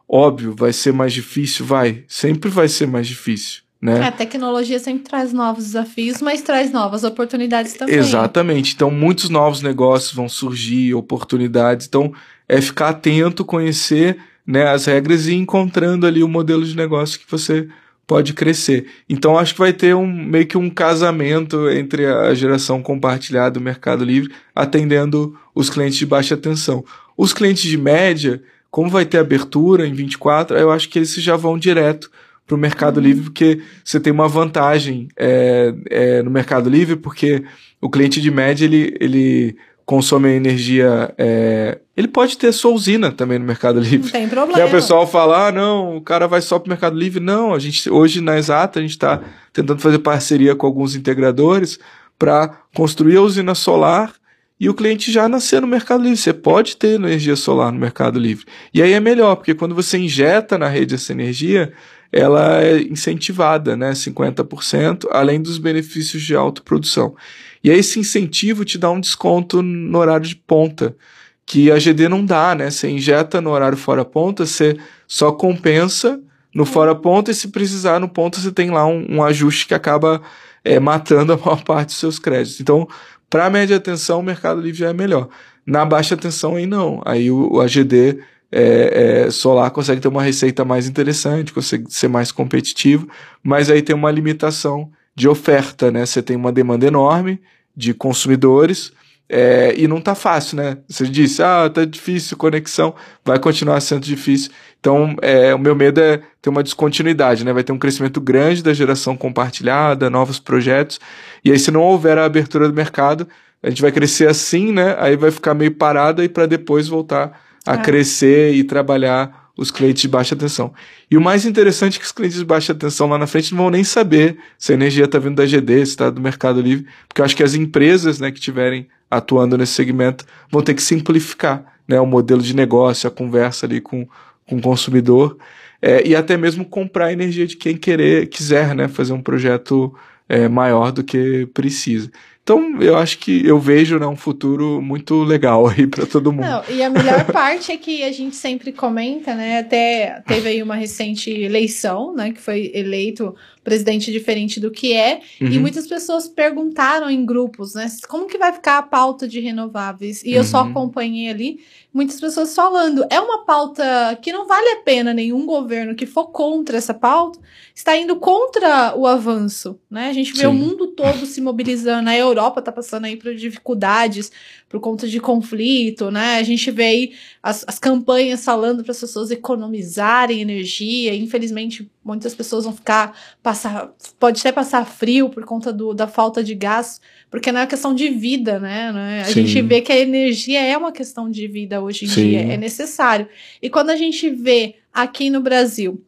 Óbvio, 0.09 0.55
vai 0.57 0.73
ser 0.73 0.93
mais 0.93 1.13
difícil, 1.13 1.65
vai, 1.65 2.05
sempre 2.09 2.51
vai 2.51 2.67
ser 2.67 2.89
mais 2.89 3.07
difícil. 3.07 3.63
Né? 3.81 4.01
É, 4.01 4.05
a 4.09 4.13
tecnologia 4.13 4.81
sempre 4.81 5.05
traz 5.05 5.33
novos 5.33 5.67
desafios, 5.67 6.21
mas 6.21 6.43
traz 6.43 6.73
novas 6.73 7.05
oportunidades 7.05 7.75
também. 7.75 7.95
Exatamente. 7.95 8.75
Então, 8.75 8.91
muitos 8.91 9.31
novos 9.31 9.63
negócios 9.63 10.13
vão 10.13 10.29
surgir, 10.29 10.95
oportunidades. 10.95 11.87
Então, 11.87 12.13
é 12.49 12.61
ficar 12.61 12.89
atento, 12.89 13.45
conhecer 13.45 14.19
né, 14.49 14.67
as 14.67 14.87
regras 14.87 15.27
e 15.27 15.35
encontrando 15.35 16.07
ali 16.07 16.23
o 16.23 16.29
modelo 16.29 16.65
de 16.65 16.75
negócio 16.75 17.21
que 17.21 17.31
você 17.31 17.69
pode 18.07 18.33
crescer. 18.33 18.87
Então, 19.07 19.37
acho 19.37 19.53
que 19.53 19.61
vai 19.61 19.75
ter 19.75 19.95
um 19.95 20.07
meio 20.07 20.47
que 20.47 20.57
um 20.57 20.71
casamento 20.71 21.69
entre 21.69 22.07
a 22.07 22.33
geração 22.33 22.83
compartilhada 22.83 23.51
do 23.51 23.61
Mercado 23.61 24.03
Livre, 24.03 24.33
atendendo 24.55 25.39
os 25.55 25.69
clientes 25.69 25.99
de 25.99 26.07
baixa 26.07 26.35
tensão. 26.35 26.83
Os 27.15 27.35
clientes 27.35 27.65
de 27.65 27.77
média, 27.77 28.43
como 28.71 28.89
vai 28.89 29.05
ter 29.05 29.19
abertura 29.19 29.87
em 29.87 29.93
24, 29.93 30.57
eu 30.57 30.71
acho 30.71 30.89
que 30.89 30.99
eles 30.99 31.13
já 31.13 31.37
vão 31.37 31.59
direto 31.59 32.11
para 32.47 32.55
o 32.55 32.59
Mercado. 32.59 32.99
Livre, 32.99 33.25
porque 33.25 33.61
você 33.85 34.01
tem 34.01 34.11
uma 34.11 34.27
vantagem 34.27 35.09
é, 35.15 35.75
é, 35.91 36.23
no 36.23 36.31
Mercado 36.31 36.71
Livre, 36.71 36.97
porque 36.97 37.45
o 37.79 37.91
cliente 37.91 38.23
de 38.23 38.31
média 38.31 38.65
ele, 38.65 38.97
ele 38.99 39.57
consome 39.89 40.29
energia. 40.29 41.15
É, 41.17 41.79
ele 41.97 42.09
pode 42.09 42.37
ter 42.37 42.53
sua 42.53 42.73
usina 42.73 43.11
também 43.11 43.39
no 43.39 43.47
Mercado 43.47 43.81
Livre. 43.81 44.05
Não 44.05 44.11
tem 44.11 44.29
problema. 44.29 44.61
E 44.61 44.63
o 44.63 44.71
pessoal 44.71 45.07
fala: 45.07 45.49
ah, 45.49 45.53
não, 45.53 45.97
o 45.97 46.03
cara 46.03 46.29
vai 46.29 46.43
só 46.43 46.59
para 46.59 46.67
o 46.67 46.69
Mercado 46.69 46.95
Livre. 46.95 47.21
Não, 47.21 47.55
a 47.55 47.59
gente 47.59 47.89
hoje 47.89 48.21
na 48.21 48.37
Exata 48.37 48.79
a 48.79 48.83
gente 48.83 48.91
está 48.91 49.23
tentando 49.51 49.81
fazer 49.81 49.99
parceria 50.01 50.55
com 50.55 50.67
alguns 50.67 50.95
integradores 50.95 51.79
para 52.19 52.49
construir 52.75 53.17
a 53.17 53.23
usina 53.23 53.55
solar 53.55 54.13
e 54.61 54.69
o 54.69 54.75
cliente 54.75 55.11
já 55.11 55.27
nascer 55.27 55.63
no 55.63 55.67
Mercado 55.67 56.03
Livre. 56.03 56.19
Você 56.19 56.35
pode 56.35 56.77
ter 56.77 56.97
energia 56.97 57.35
solar 57.35 57.73
no 57.73 57.79
Mercado 57.79 58.19
Livre. 58.19 58.45
E 58.75 58.83
aí 58.83 58.93
é 58.93 59.01
melhor, 59.01 59.37
porque 59.37 59.55
quando 59.55 59.75
você 59.75 59.97
injeta 59.97 60.59
na 60.59 60.69
rede 60.69 60.97
essa 60.97 61.13
energia, 61.13 61.73
ela 62.13 62.63
é 62.63 62.83
incentivada, 62.83 63.75
né, 63.75 63.93
50%, 63.93 65.07
além 65.11 65.41
dos 65.41 65.57
benefícios 65.57 66.23
de 66.23 66.35
autoprodução. 66.35 67.15
E 67.63 67.71
aí 67.71 67.79
esse 67.79 67.99
incentivo 67.99 68.65
te 68.65 68.79
dá 68.79 68.91
um 68.91 69.01
desconto 69.01 69.63
no 69.63 69.99
horário 69.99 70.27
de 70.27 70.37
ponta, 70.37 70.97
que 71.45 71.71
a 71.71 71.79
GD 71.79 72.09
não 72.09 72.25
dá, 72.25 72.55
né? 72.55 72.71
Você 72.71 72.89
injeta 72.89 73.41
no 73.41 73.51
horário 73.51 73.77
fora 73.77 74.05
ponta, 74.05 74.45
você 74.45 74.77
só 75.07 75.33
compensa 75.33 76.21
no 76.55 76.65
fora 76.65 76.95
ponta 76.95 77.31
e 77.31 77.35
se 77.35 77.49
precisar 77.49 78.01
no 78.01 78.09
ponto 78.09 78.41
você 78.41 78.53
tem 78.53 78.71
lá 78.71 78.87
um, 78.87 79.07
um 79.17 79.23
ajuste 79.23 79.67
que 79.67 79.75
acaba 79.75 80.21
é, 80.65 80.79
matando 80.79 81.33
a 81.33 81.37
maior 81.39 81.63
parte 81.63 81.89
dos 81.89 81.97
seus 81.97 82.19
créditos. 82.19 82.61
Então, 82.61 82.87
para 83.31 83.51
média 83.51 83.79
tensão, 83.81 84.21
o 84.21 84.23
Mercado 84.23 84.61
Livre 84.61 84.81
já 84.81 84.91
é 84.91 84.93
melhor. 84.93 85.29
Na 85.67 85.85
baixa 85.85 86.17
tensão 86.17 86.57
aí 86.57 86.67
não. 86.67 87.03
Aí 87.05 87.31
o, 87.31 87.55
o 87.55 87.61
AGD 87.61 88.19
é, 88.51 89.25
é, 89.27 89.31
solar 89.31 89.71
consegue 89.71 90.01
ter 90.01 90.09
uma 90.09 90.23
receita 90.23 90.65
mais 90.65 90.89
interessante, 90.89 91.53
consegue 91.53 91.85
ser 91.89 92.09
mais 92.09 92.33
competitivo, 92.33 93.09
mas 93.43 93.71
aí 93.71 93.83
tem 93.83 93.95
uma 93.95 94.11
limitação 94.11 94.91
de 95.19 95.29
oferta, 95.29 95.91
né? 95.91 96.07
Você 96.07 96.23
tem 96.23 96.37
uma 96.37 96.53
demanda 96.53 96.87
enorme 96.87 97.41
de 97.77 97.93
consumidores 97.93 98.93
é, 99.29 99.75
e 99.77 99.89
não 99.89 100.01
tá 100.01 100.15
fácil, 100.15 100.57
né? 100.57 100.79
Você 100.89 101.07
disse, 101.09 101.43
ah, 101.43 101.69
tá 101.69 101.85
difícil 101.85 102.37
conexão, 102.37 102.95
vai 103.25 103.37
continuar 103.41 103.81
sendo 103.81 104.05
difícil. 104.05 104.53
Então, 104.79 105.17
é, 105.21 105.53
o 105.53 105.59
meu 105.59 105.75
medo 105.75 106.01
é 106.01 106.23
ter 106.41 106.49
uma 106.49 106.63
descontinuidade, 106.63 107.45
né? 107.45 107.53
Vai 107.53 107.65
ter 107.65 107.73
um 107.73 107.79
crescimento 107.79 108.21
grande 108.21 108.63
da 108.63 108.73
geração 108.73 109.17
compartilhada, 109.17 110.09
novos 110.09 110.39
projetos, 110.39 111.01
e 111.45 111.51
aí 111.51 111.59
se 111.59 111.73
não 111.73 111.83
houver 111.83 112.17
a 112.17 112.25
abertura 112.25 112.69
do 112.69 112.75
mercado, 112.75 113.29
a 113.61 113.69
gente 113.69 113.83
vai 113.83 113.91
crescer 113.91 114.29
assim, 114.29 114.73
né? 114.73 114.97
Aí 115.01 115.17
vai 115.17 115.33
ficar 115.33 115.53
meio 115.53 115.75
parada 115.75 116.25
e 116.25 116.29
para 116.29 116.47
depois 116.47 116.87
voltar 116.87 117.41
a 117.67 117.75
é. 117.75 117.79
crescer 117.79 118.55
e 118.55 118.63
trabalhar 118.63 119.48
os 119.59 119.73
clientes 119.73 120.01
de 120.01 120.09
baixa 120.09 120.37
tensão. 120.37 120.73
E 121.11 121.17
o 121.17 121.21
mais 121.21 121.45
interessante 121.45 121.97
é 121.97 121.99
que 121.99 122.07
os 122.07 122.13
clientes 122.13 122.39
de 122.39 122.45
baixa 122.45 122.73
tensão 122.73 123.09
lá 123.09 123.19
na 123.19 123.27
frente 123.27 123.53
não 123.53 123.65
vão 123.65 123.71
nem 123.71 123.83
saber 123.83 124.39
se 124.57 124.71
a 124.71 124.75
energia 124.77 125.05
está 125.05 125.19
vindo 125.19 125.35
da 125.35 125.45
GD, 125.45 125.85
se 125.85 125.91
está 125.91 126.09
do 126.09 126.21
Mercado 126.21 126.61
Livre, 126.61 126.87
porque 127.09 127.21
eu 127.21 127.25
acho 127.25 127.37
que 127.37 127.43
as 127.43 127.55
empresas 127.55 128.21
né, 128.21 128.31
que 128.31 128.39
estiverem 128.39 128.87
atuando 129.11 129.59
nesse 129.59 129.73
segmento 129.73 130.25
vão 130.49 130.63
ter 130.63 130.75
que 130.75 130.83
simplificar 130.83 131.65
né, 131.89 132.01
o 132.01 132.07
modelo 132.07 132.41
de 132.41 132.55
negócio, 132.55 133.09
a 133.09 133.11
conversa 133.11 133.67
ali 133.67 133.81
com, 133.81 134.07
com 134.47 134.57
o 134.57 134.63
consumidor, 134.63 135.37
é, 135.83 136.07
e 136.07 136.15
até 136.15 136.37
mesmo 136.37 136.65
comprar 136.65 137.07
a 137.07 137.13
energia 137.13 137.47
de 137.47 137.57
quem 137.57 137.77
querer, 137.77 138.29
quiser 138.29 138.77
né, 138.77 138.87
fazer 138.87 139.13
um 139.13 139.21
projeto 139.21 139.93
é, 140.29 140.49
maior 140.49 140.93
do 140.93 141.03
que 141.03 141.47
precisa. 141.55 142.11
Então, 142.49 142.81
eu 142.81 142.97
acho 142.97 143.19
que 143.19 143.47
eu 143.47 143.61
vejo 143.61 143.99
né, 143.99 144.07
um 144.07 144.17
futuro 144.17 144.81
muito 144.81 145.23
legal 145.23 145.69
aí 145.69 145.87
para 145.87 146.07
todo 146.07 146.33
mundo. 146.33 146.47
Não, 146.47 146.63
e 146.71 146.83
a 146.83 146.89
melhor 146.89 147.27
parte 147.31 147.71
é 147.71 147.77
que 147.77 148.03
a 148.03 148.11
gente 148.11 148.37
sempre 148.37 148.73
comenta, 148.73 149.35
né? 149.35 149.59
Até 149.59 150.23
teve 150.27 150.49
aí 150.49 150.63
uma 150.63 150.75
recente 150.75 151.31
eleição, 151.31 152.15
né? 152.15 152.33
Que 152.33 152.41
foi 152.41 152.71
eleito 152.73 153.37
presidente 153.63 154.11
diferente 154.11 154.59
do 154.59 154.71
que 154.71 154.95
é. 154.95 155.21
Uhum. 155.43 155.49
E 155.49 155.59
muitas 155.59 155.87
pessoas 155.87 156.27
perguntaram 156.27 157.11
em 157.11 157.27
grupos, 157.27 157.75
né? 157.75 157.87
Como 158.09 158.27
que 158.27 158.39
vai 158.39 158.51
ficar 158.51 158.79
a 158.79 158.83
pauta 158.83 159.29
de 159.29 159.41
renováveis? 159.41 160.23
E 160.25 160.31
uhum. 160.31 160.37
eu 160.37 160.45
só 160.45 160.63
uhum. 160.63 160.71
acompanhei 160.71 161.29
ali 161.29 161.61
muitas 161.93 162.21
pessoas 162.21 162.55
falando. 162.55 163.05
É 163.11 163.21
uma 163.21 163.45
pauta 163.45 164.19
que 164.23 164.33
não 164.33 164.47
vale 164.47 164.69
a 164.69 164.83
pena 164.83 165.15
nenhum 165.15 165.47
governo 165.47 165.95
que 165.95 166.07
for 166.07 166.27
contra 166.27 166.77
essa 166.77 166.95
pauta 166.95 167.39
está 167.75 167.97
indo 167.97 168.17
contra 168.17 168.95
o 168.97 169.07
avanço, 169.07 169.79
né? 169.91 170.09
A 170.09 170.13
gente 170.13 170.33
vê 170.33 170.41
Sim. 170.41 170.47
o 170.47 170.53
mundo 170.53 170.89
todo 170.89 171.25
se 171.27 171.41
mobilizando. 171.41 172.11
A 172.11 172.17
Europa 172.17 172.61
está 172.61 172.73
passando 172.73 173.05
aí 173.05 173.17
por 173.17 173.35
dificuldades 173.35 174.31
por 174.69 174.81
conta 174.81 175.09
de 175.09 175.21
conflito, 175.21 176.11
né? 176.11 176.37
A 176.37 176.43
gente 176.43 176.71
vê 176.71 176.85
aí 176.85 177.13
as, 177.43 177.65
as 177.67 177.79
campanhas 177.79 178.45
falando 178.45 178.83
para 178.83 178.93
as 178.93 179.01
pessoas 179.01 179.31
economizarem 179.31 180.41
energia. 180.41 181.15
Infelizmente, 181.15 181.91
muitas 182.09 182.35
pessoas 182.35 182.65
vão 182.65 182.73
ficar 182.73 183.17
passar, 183.43 183.93
pode 184.19 184.41
até 184.41 184.51
passar 184.51 184.85
frio 184.87 185.29
por 185.29 185.45
conta 185.45 185.73
do, 185.73 185.93
da 185.93 186.07
falta 186.07 186.43
de 186.43 186.55
gás, 186.55 187.01
porque 187.31 187.53
não 187.53 187.61
é 187.61 187.67
questão 187.67 187.95
de 187.95 188.09
vida, 188.09 188.59
né? 188.59 188.91
né? 188.91 189.21
A 189.21 189.25
Sim. 189.27 189.47
gente 189.47 189.63
vê 189.63 189.81
que 189.83 189.93
a 189.93 189.99
energia 189.99 190.61
é 190.61 190.77
uma 190.77 190.91
questão 190.91 191.31
de 191.31 191.47
vida 191.47 191.81
hoje 191.81 192.07
em 192.07 192.09
Sim. 192.09 192.29
dia, 192.31 192.41
é 192.41 192.57
necessário. 192.57 193.29
E 193.61 193.69
quando 193.69 193.91
a 193.91 193.97
gente 193.97 194.31
vê 194.31 194.77
aqui 194.93 195.29
no 195.29 195.41
Brasil 195.41 196.03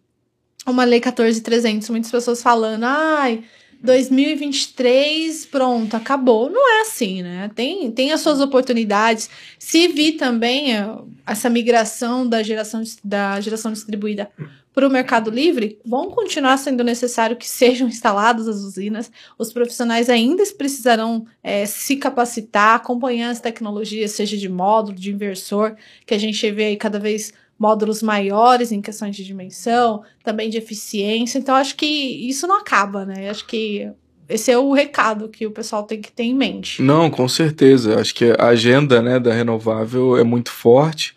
uma 0.67 0.85
lei 0.85 1.01
14300, 1.01 1.91
muitas 1.91 2.11
pessoas 2.11 2.43
falando, 2.43 2.85
ai, 2.85 3.45
2023, 3.83 5.47
pronto, 5.47 5.97
acabou. 5.97 6.51
Não 6.51 6.79
é 6.79 6.83
assim, 6.83 7.23
né? 7.23 7.51
Tem, 7.55 7.91
tem 7.91 8.13
as 8.13 8.21
suas 8.21 8.41
oportunidades. 8.41 9.31
Se 9.59 9.89
vi 9.89 10.13
também 10.13 10.77
é, 10.77 10.87
essa 11.27 11.49
migração 11.49 12.29
da 12.29 12.43
geração, 12.43 12.83
da 13.03 13.41
geração 13.41 13.73
distribuída 13.73 14.31
para 14.73 14.87
o 14.87 14.91
Mercado 14.91 15.31
Livre, 15.31 15.79
vão 15.85 16.11
continuar 16.11 16.57
sendo 16.57 16.85
necessário 16.85 17.37
que 17.37 17.49
sejam 17.49 17.89
instaladas 17.89 18.47
as 18.47 18.61
usinas. 18.61 19.11
Os 19.39 19.53
profissionais 19.53 20.09
ainda 20.09 20.45
precisarão 20.57 21.27
é, 21.43 21.66
se 21.66 21.97
capacitar, 21.97 22.77
acompanhar 22.77 23.31
as 23.31 23.41
tecnologias, 23.41 24.12
seja 24.12 24.37
de 24.37 24.49
módulo, 24.49 24.97
de 24.97 25.11
inversor, 25.11 25.75
que 26.07 26.14
a 26.14 26.18
gente 26.18 26.51
vê 26.51 26.66
aí 26.66 26.77
cada 26.77 26.99
vez 26.99 27.33
módulos 27.59 28.03
maiores 28.03 28.73
em 28.73 28.81
questões 28.81 29.14
de 29.14 29.25
dimensão, 29.25 30.03
também 30.25 30.49
de 30.49 30.57
eficiência. 30.57 31.39
Então, 31.39 31.55
acho 31.55 31.77
que 31.77 31.87
isso 31.87 32.47
não 32.47 32.59
acaba, 32.59 33.05
né? 33.05 33.29
Acho 33.29 33.47
que 33.47 33.91
esse 34.31 34.51
é 34.51 34.57
o 34.57 34.73
recado 34.73 35.29
que 35.29 35.45
o 35.45 35.51
pessoal 35.51 35.83
tem 35.83 36.01
que 36.01 36.11
ter 36.11 36.23
em 36.23 36.35
mente. 36.35 36.81
Não, 36.81 37.11
com 37.11 37.29
certeza. 37.29 38.01
Acho 38.01 38.14
que 38.14 38.33
a 38.39 38.47
agenda 38.47 39.03
né, 39.03 39.18
da 39.18 39.33
renovável 39.33 40.16
é 40.16 40.23
muito 40.23 40.53
forte. 40.53 41.14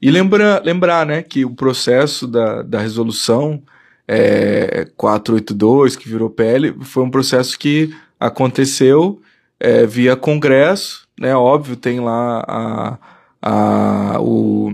E 0.00 0.10
lembra, 0.10 0.62
lembrar 0.64 1.06
né, 1.06 1.22
que 1.22 1.44
o 1.44 1.54
processo 1.54 2.26
da, 2.26 2.62
da 2.62 2.80
resolução 2.80 3.62
é, 4.06 4.86
482, 4.96 5.96
que 5.96 6.08
virou 6.08 6.30
PL, 6.30 6.74
foi 6.82 7.02
um 7.02 7.10
processo 7.10 7.58
que 7.58 7.94
aconteceu 8.20 9.20
é, 9.58 9.86
via 9.86 10.16
Congresso, 10.16 11.08
né? 11.18 11.34
Óbvio, 11.34 11.76
tem 11.76 11.98
lá 11.98 12.44
a, 12.46 12.98
a, 13.42 14.20
o, 14.20 14.72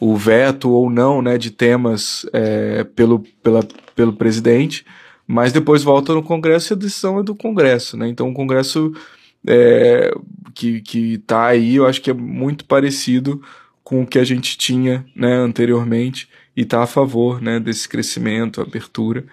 o 0.00 0.16
veto 0.16 0.70
ou 0.70 0.90
não 0.90 1.20
né, 1.20 1.36
de 1.36 1.50
temas 1.50 2.26
é, 2.32 2.84
pelo, 2.84 3.20
pela, 3.42 3.66
pelo 3.94 4.14
presidente, 4.14 4.84
mas 5.26 5.52
depois 5.52 5.82
volta 5.82 6.14
no 6.14 6.22
Congresso 6.22 6.72
e 6.72 6.74
a 6.74 6.78
decisão 6.78 7.18
é 7.18 7.22
do 7.22 7.34
Congresso. 7.34 7.96
Né? 7.96 8.08
Então 8.08 8.30
o 8.30 8.34
Congresso 8.34 8.92
é, 9.46 10.10
que 10.54 10.82
está 11.14 11.46
aí, 11.46 11.76
eu 11.76 11.86
acho 11.86 12.00
que 12.00 12.10
é 12.10 12.14
muito 12.14 12.64
parecido 12.64 13.42
com 13.88 14.02
o 14.02 14.06
que 14.06 14.18
a 14.18 14.24
gente 14.24 14.58
tinha 14.58 15.02
né, 15.16 15.32
anteriormente 15.32 16.28
e 16.54 16.60
está 16.60 16.82
a 16.82 16.86
favor 16.86 17.40
né, 17.40 17.58
desse 17.58 17.88
crescimento, 17.88 18.60
abertura. 18.60 19.24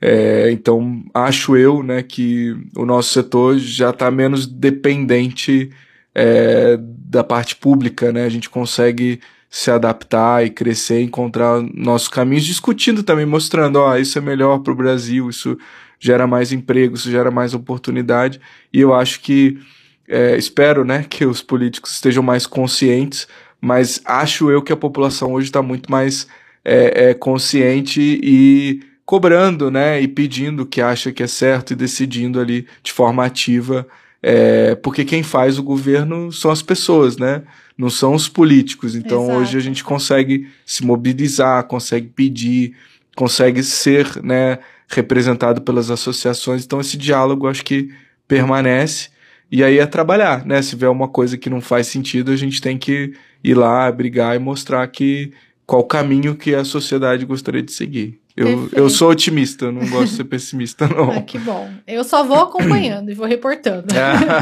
É, 0.00 0.52
então, 0.52 1.02
acho 1.12 1.56
eu 1.56 1.82
né, 1.82 2.00
que 2.00 2.56
o 2.76 2.86
nosso 2.86 3.12
setor 3.12 3.58
já 3.58 3.90
está 3.90 4.12
menos 4.12 4.46
dependente 4.46 5.68
é, 6.14 6.78
da 6.78 7.24
parte 7.24 7.56
pública, 7.56 8.12
né? 8.12 8.24
A 8.24 8.28
gente 8.28 8.48
consegue 8.48 9.18
se 9.50 9.68
adaptar 9.68 10.46
e 10.46 10.50
crescer, 10.50 11.00
encontrar 11.00 11.60
nossos 11.74 12.06
caminhos, 12.06 12.44
discutindo 12.44 13.02
também, 13.02 13.26
mostrando, 13.26 13.80
ó, 13.80 13.96
isso 13.96 14.16
é 14.16 14.20
melhor 14.20 14.60
para 14.60 14.72
o 14.72 14.76
Brasil, 14.76 15.28
isso 15.28 15.58
gera 15.98 16.24
mais 16.24 16.52
emprego, 16.52 16.94
isso 16.94 17.10
gera 17.10 17.32
mais 17.32 17.52
oportunidade, 17.52 18.40
e 18.72 18.80
eu 18.80 18.94
acho 18.94 19.20
que, 19.20 19.58
é, 20.06 20.36
espero, 20.36 20.84
né, 20.84 21.04
que 21.08 21.26
os 21.26 21.42
políticos 21.42 21.94
estejam 21.94 22.22
mais 22.22 22.46
conscientes, 22.46 23.26
mas 23.64 24.00
acho 24.04 24.50
eu 24.50 24.62
que 24.62 24.72
a 24.72 24.76
população 24.76 25.32
hoje 25.32 25.48
está 25.48 25.62
muito 25.62 25.90
mais 25.90 26.26
é, 26.64 27.10
é, 27.10 27.14
consciente 27.14 28.00
e 28.00 28.82
cobrando, 29.04 29.70
né, 29.70 30.00
e 30.00 30.08
pedindo 30.08 30.62
o 30.62 30.66
que 30.66 30.80
acha 30.80 31.12
que 31.12 31.22
é 31.22 31.26
certo 31.26 31.72
e 31.72 31.76
decidindo 31.76 32.40
ali 32.40 32.66
de 32.82 32.92
forma 32.92 33.24
ativa, 33.24 33.86
é, 34.22 34.74
porque 34.76 35.04
quem 35.04 35.22
faz 35.22 35.58
o 35.58 35.62
governo 35.62 36.32
são 36.32 36.50
as 36.50 36.62
pessoas, 36.62 37.16
né? 37.16 37.42
não 37.76 37.90
são 37.90 38.14
os 38.14 38.28
políticos. 38.28 38.94
Então 38.94 39.24
Exato. 39.24 39.38
hoje 39.38 39.58
a 39.58 39.60
gente 39.60 39.84
consegue 39.84 40.48
se 40.64 40.84
mobilizar, 40.84 41.64
consegue 41.64 42.08
pedir, 42.08 42.74
consegue 43.16 43.62
ser 43.62 44.22
né, 44.22 44.58
representado 44.88 45.60
pelas 45.60 45.90
associações. 45.90 46.64
Então 46.64 46.80
esse 46.80 46.96
diálogo 46.96 47.46
acho 47.46 47.64
que 47.64 47.90
permanece. 48.26 49.08
E 49.54 49.62
aí 49.62 49.78
é 49.78 49.86
trabalhar, 49.86 50.44
né? 50.44 50.60
Se 50.62 50.74
vier 50.74 50.90
uma 50.90 51.06
coisa 51.06 51.38
que 51.38 51.48
não 51.48 51.60
faz 51.60 51.86
sentido, 51.86 52.32
a 52.32 52.36
gente 52.36 52.60
tem 52.60 52.76
que 52.76 53.14
ir 53.42 53.54
lá, 53.54 53.90
brigar 53.92 54.34
e 54.34 54.38
mostrar 54.40 54.84
que 54.88 55.32
qual 55.64 55.84
caminho 55.84 56.34
que 56.34 56.52
a 56.56 56.64
sociedade 56.64 57.24
gostaria 57.24 57.62
de 57.62 57.70
seguir. 57.70 58.20
Eu, 58.36 58.68
eu 58.72 58.90
sou 58.90 59.10
otimista, 59.10 59.70
não 59.70 59.88
gosto 59.88 60.10
de 60.10 60.16
ser 60.16 60.24
pessimista, 60.24 60.88
não. 60.88 61.10
Ah, 61.14 61.22
que 61.22 61.38
bom. 61.38 61.70
Eu 61.86 62.02
só 62.02 62.24
vou 62.24 62.38
acompanhando 62.38 63.08
e 63.08 63.14
vou 63.14 63.26
reportando. 63.26 63.86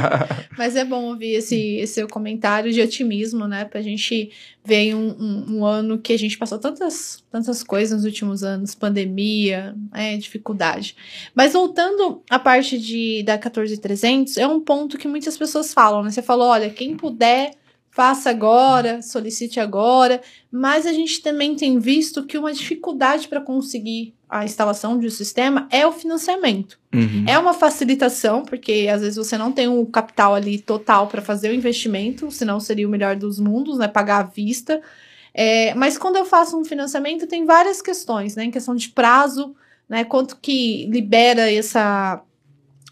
Mas 0.56 0.76
é 0.76 0.84
bom 0.84 1.04
ouvir 1.04 1.34
esse, 1.34 1.76
esse 1.76 1.94
seu 1.94 2.08
comentário 2.08 2.72
de 2.72 2.80
otimismo, 2.80 3.46
né? 3.46 3.66
Pra 3.66 3.82
gente 3.82 4.30
ver 4.64 4.94
um, 4.94 5.10
um, 5.10 5.56
um, 5.56 5.66
ano 5.66 5.98
que 5.98 6.14
a 6.14 6.18
gente 6.18 6.38
passou 6.38 6.58
tantas, 6.58 7.22
tantas 7.30 7.62
coisas 7.62 7.98
nos 7.98 8.06
últimos 8.06 8.42
anos, 8.42 8.74
pandemia, 8.74 9.74
é, 9.92 10.16
dificuldade. 10.16 10.96
Mas 11.34 11.52
voltando 11.52 12.22
à 12.30 12.38
parte 12.38 12.78
de, 12.78 13.22
da 13.24 13.36
14300, 13.36 14.38
é 14.38 14.46
um 14.46 14.60
ponto 14.60 14.96
que 14.96 15.06
muitas 15.06 15.36
pessoas 15.36 15.74
falam, 15.74 16.02
né? 16.02 16.10
Você 16.10 16.22
falou, 16.22 16.48
olha, 16.48 16.70
quem 16.70 16.96
puder 16.96 17.50
faça 17.92 18.30
agora, 18.30 19.02
solicite 19.02 19.60
agora, 19.60 20.20
mas 20.50 20.86
a 20.86 20.92
gente 20.92 21.20
também 21.20 21.54
tem 21.54 21.78
visto 21.78 22.24
que 22.24 22.38
uma 22.38 22.52
dificuldade 22.52 23.28
para 23.28 23.40
conseguir 23.40 24.14
a 24.28 24.46
instalação 24.46 24.98
de 24.98 25.06
um 25.06 25.10
sistema 25.10 25.68
é 25.70 25.86
o 25.86 25.92
financiamento. 25.92 26.80
Uhum. 26.92 27.26
É 27.28 27.38
uma 27.38 27.52
facilitação, 27.52 28.44
porque 28.46 28.88
às 28.90 29.02
vezes 29.02 29.16
você 29.16 29.36
não 29.36 29.52
tem 29.52 29.68
o 29.68 29.82
um 29.82 29.84
capital 29.84 30.34
ali 30.34 30.58
total 30.58 31.06
para 31.06 31.20
fazer 31.20 31.50
o 31.50 31.54
investimento, 31.54 32.30
senão 32.30 32.58
seria 32.58 32.88
o 32.88 32.90
melhor 32.90 33.14
dos 33.14 33.38
mundos, 33.38 33.76
né? 33.76 33.86
Pagar 33.86 34.20
à 34.20 34.22
vista. 34.22 34.80
É, 35.34 35.74
mas 35.74 35.98
quando 35.98 36.16
eu 36.16 36.24
faço 36.24 36.58
um 36.58 36.64
financiamento, 36.64 37.26
tem 37.26 37.44
várias 37.44 37.82
questões, 37.82 38.34
né? 38.34 38.44
Em 38.44 38.50
questão 38.50 38.74
de 38.74 38.88
prazo, 38.88 39.54
né? 39.86 40.02
Quanto 40.02 40.38
que 40.40 40.86
libera 40.86 41.52
essa 41.52 42.22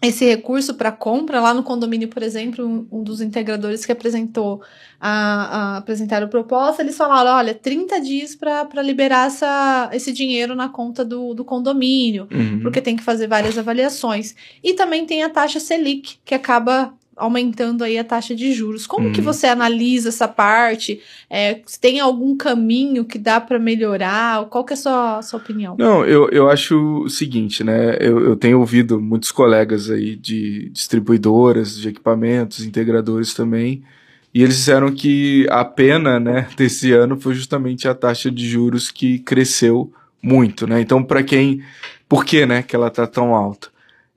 esse 0.01 0.25
recurso 0.25 0.73
para 0.73 0.91
compra 0.91 1.39
lá 1.39 1.53
no 1.53 1.61
condomínio, 1.61 2.07
por 2.07 2.23
exemplo, 2.23 2.65
um, 2.65 2.87
um 2.91 3.03
dos 3.03 3.21
integradores 3.21 3.85
que 3.85 3.91
apresentou 3.91 4.61
a, 4.99 5.75
a 5.75 5.77
apresentar 5.77 6.23
a 6.23 6.27
proposta, 6.27 6.81
eles 6.81 6.97
falaram, 6.97 7.37
olha, 7.37 7.53
30 7.53 8.01
dias 8.01 8.35
para 8.35 8.81
liberar 8.81 9.27
essa, 9.27 9.89
esse 9.93 10.11
dinheiro 10.11 10.55
na 10.55 10.69
conta 10.69 11.05
do, 11.05 11.35
do 11.35 11.45
condomínio, 11.45 12.27
uhum. 12.31 12.61
porque 12.61 12.81
tem 12.81 12.95
que 12.95 13.03
fazer 13.03 13.27
várias 13.27 13.57
avaliações. 13.57 14.35
E 14.63 14.73
também 14.73 15.05
tem 15.05 15.21
a 15.21 15.29
taxa 15.29 15.59
Selic, 15.59 16.17
que 16.25 16.33
acaba 16.33 16.93
aumentando 17.21 17.83
aí 17.83 17.99
a 17.99 18.03
taxa 18.03 18.35
de 18.35 18.51
juros. 18.51 18.87
Como 18.87 19.07
hum. 19.07 19.11
que 19.11 19.19
uhum. 19.19 19.25
você 19.25 19.45
analisa 19.45 20.09
essa 20.09 20.27
parte? 20.27 20.99
É, 21.29 21.61
tem 21.79 21.99
algum 21.99 22.35
caminho 22.35 23.05
que 23.05 23.19
dá 23.19 23.39
para 23.39 23.59
melhorar? 23.59 24.45
Qual 24.45 24.65
que 24.65 24.73
é 24.73 24.75
a 24.75 24.77
sua, 24.77 25.21
sua 25.21 25.39
opinião? 25.39 25.75
Não, 25.77 26.03
eu, 26.03 26.27
eu 26.29 26.49
acho 26.49 27.03
o 27.03 27.09
seguinte, 27.09 27.63
né? 27.63 27.95
Eu, 27.99 28.19
eu 28.21 28.35
tenho 28.35 28.59
ouvido 28.59 28.99
muitos 28.99 29.31
colegas 29.31 29.91
aí 29.91 30.15
de 30.15 30.69
distribuidoras 30.69 31.77
de 31.77 31.89
equipamentos, 31.89 32.65
integradores 32.65 33.35
também, 33.35 33.83
e 34.33 34.41
eles 34.41 34.55
disseram 34.55 34.91
que 34.91 35.45
a 35.49 35.63
pena, 35.63 36.19
né, 36.19 36.47
desse 36.57 36.91
ano 36.91 37.19
foi 37.19 37.35
justamente 37.35 37.87
a 37.87 37.93
taxa 37.93 38.31
de 38.31 38.49
juros 38.49 38.89
que 38.89 39.19
cresceu 39.19 39.93
muito, 40.23 40.65
né? 40.65 40.81
Então, 40.81 41.03
para 41.03 41.21
quem, 41.21 41.61
por 42.09 42.25
que, 42.25 42.47
né, 42.47 42.63
que 42.63 42.75
ela 42.75 42.89
tá 42.89 43.05
tão 43.05 43.35
alta? 43.35 43.69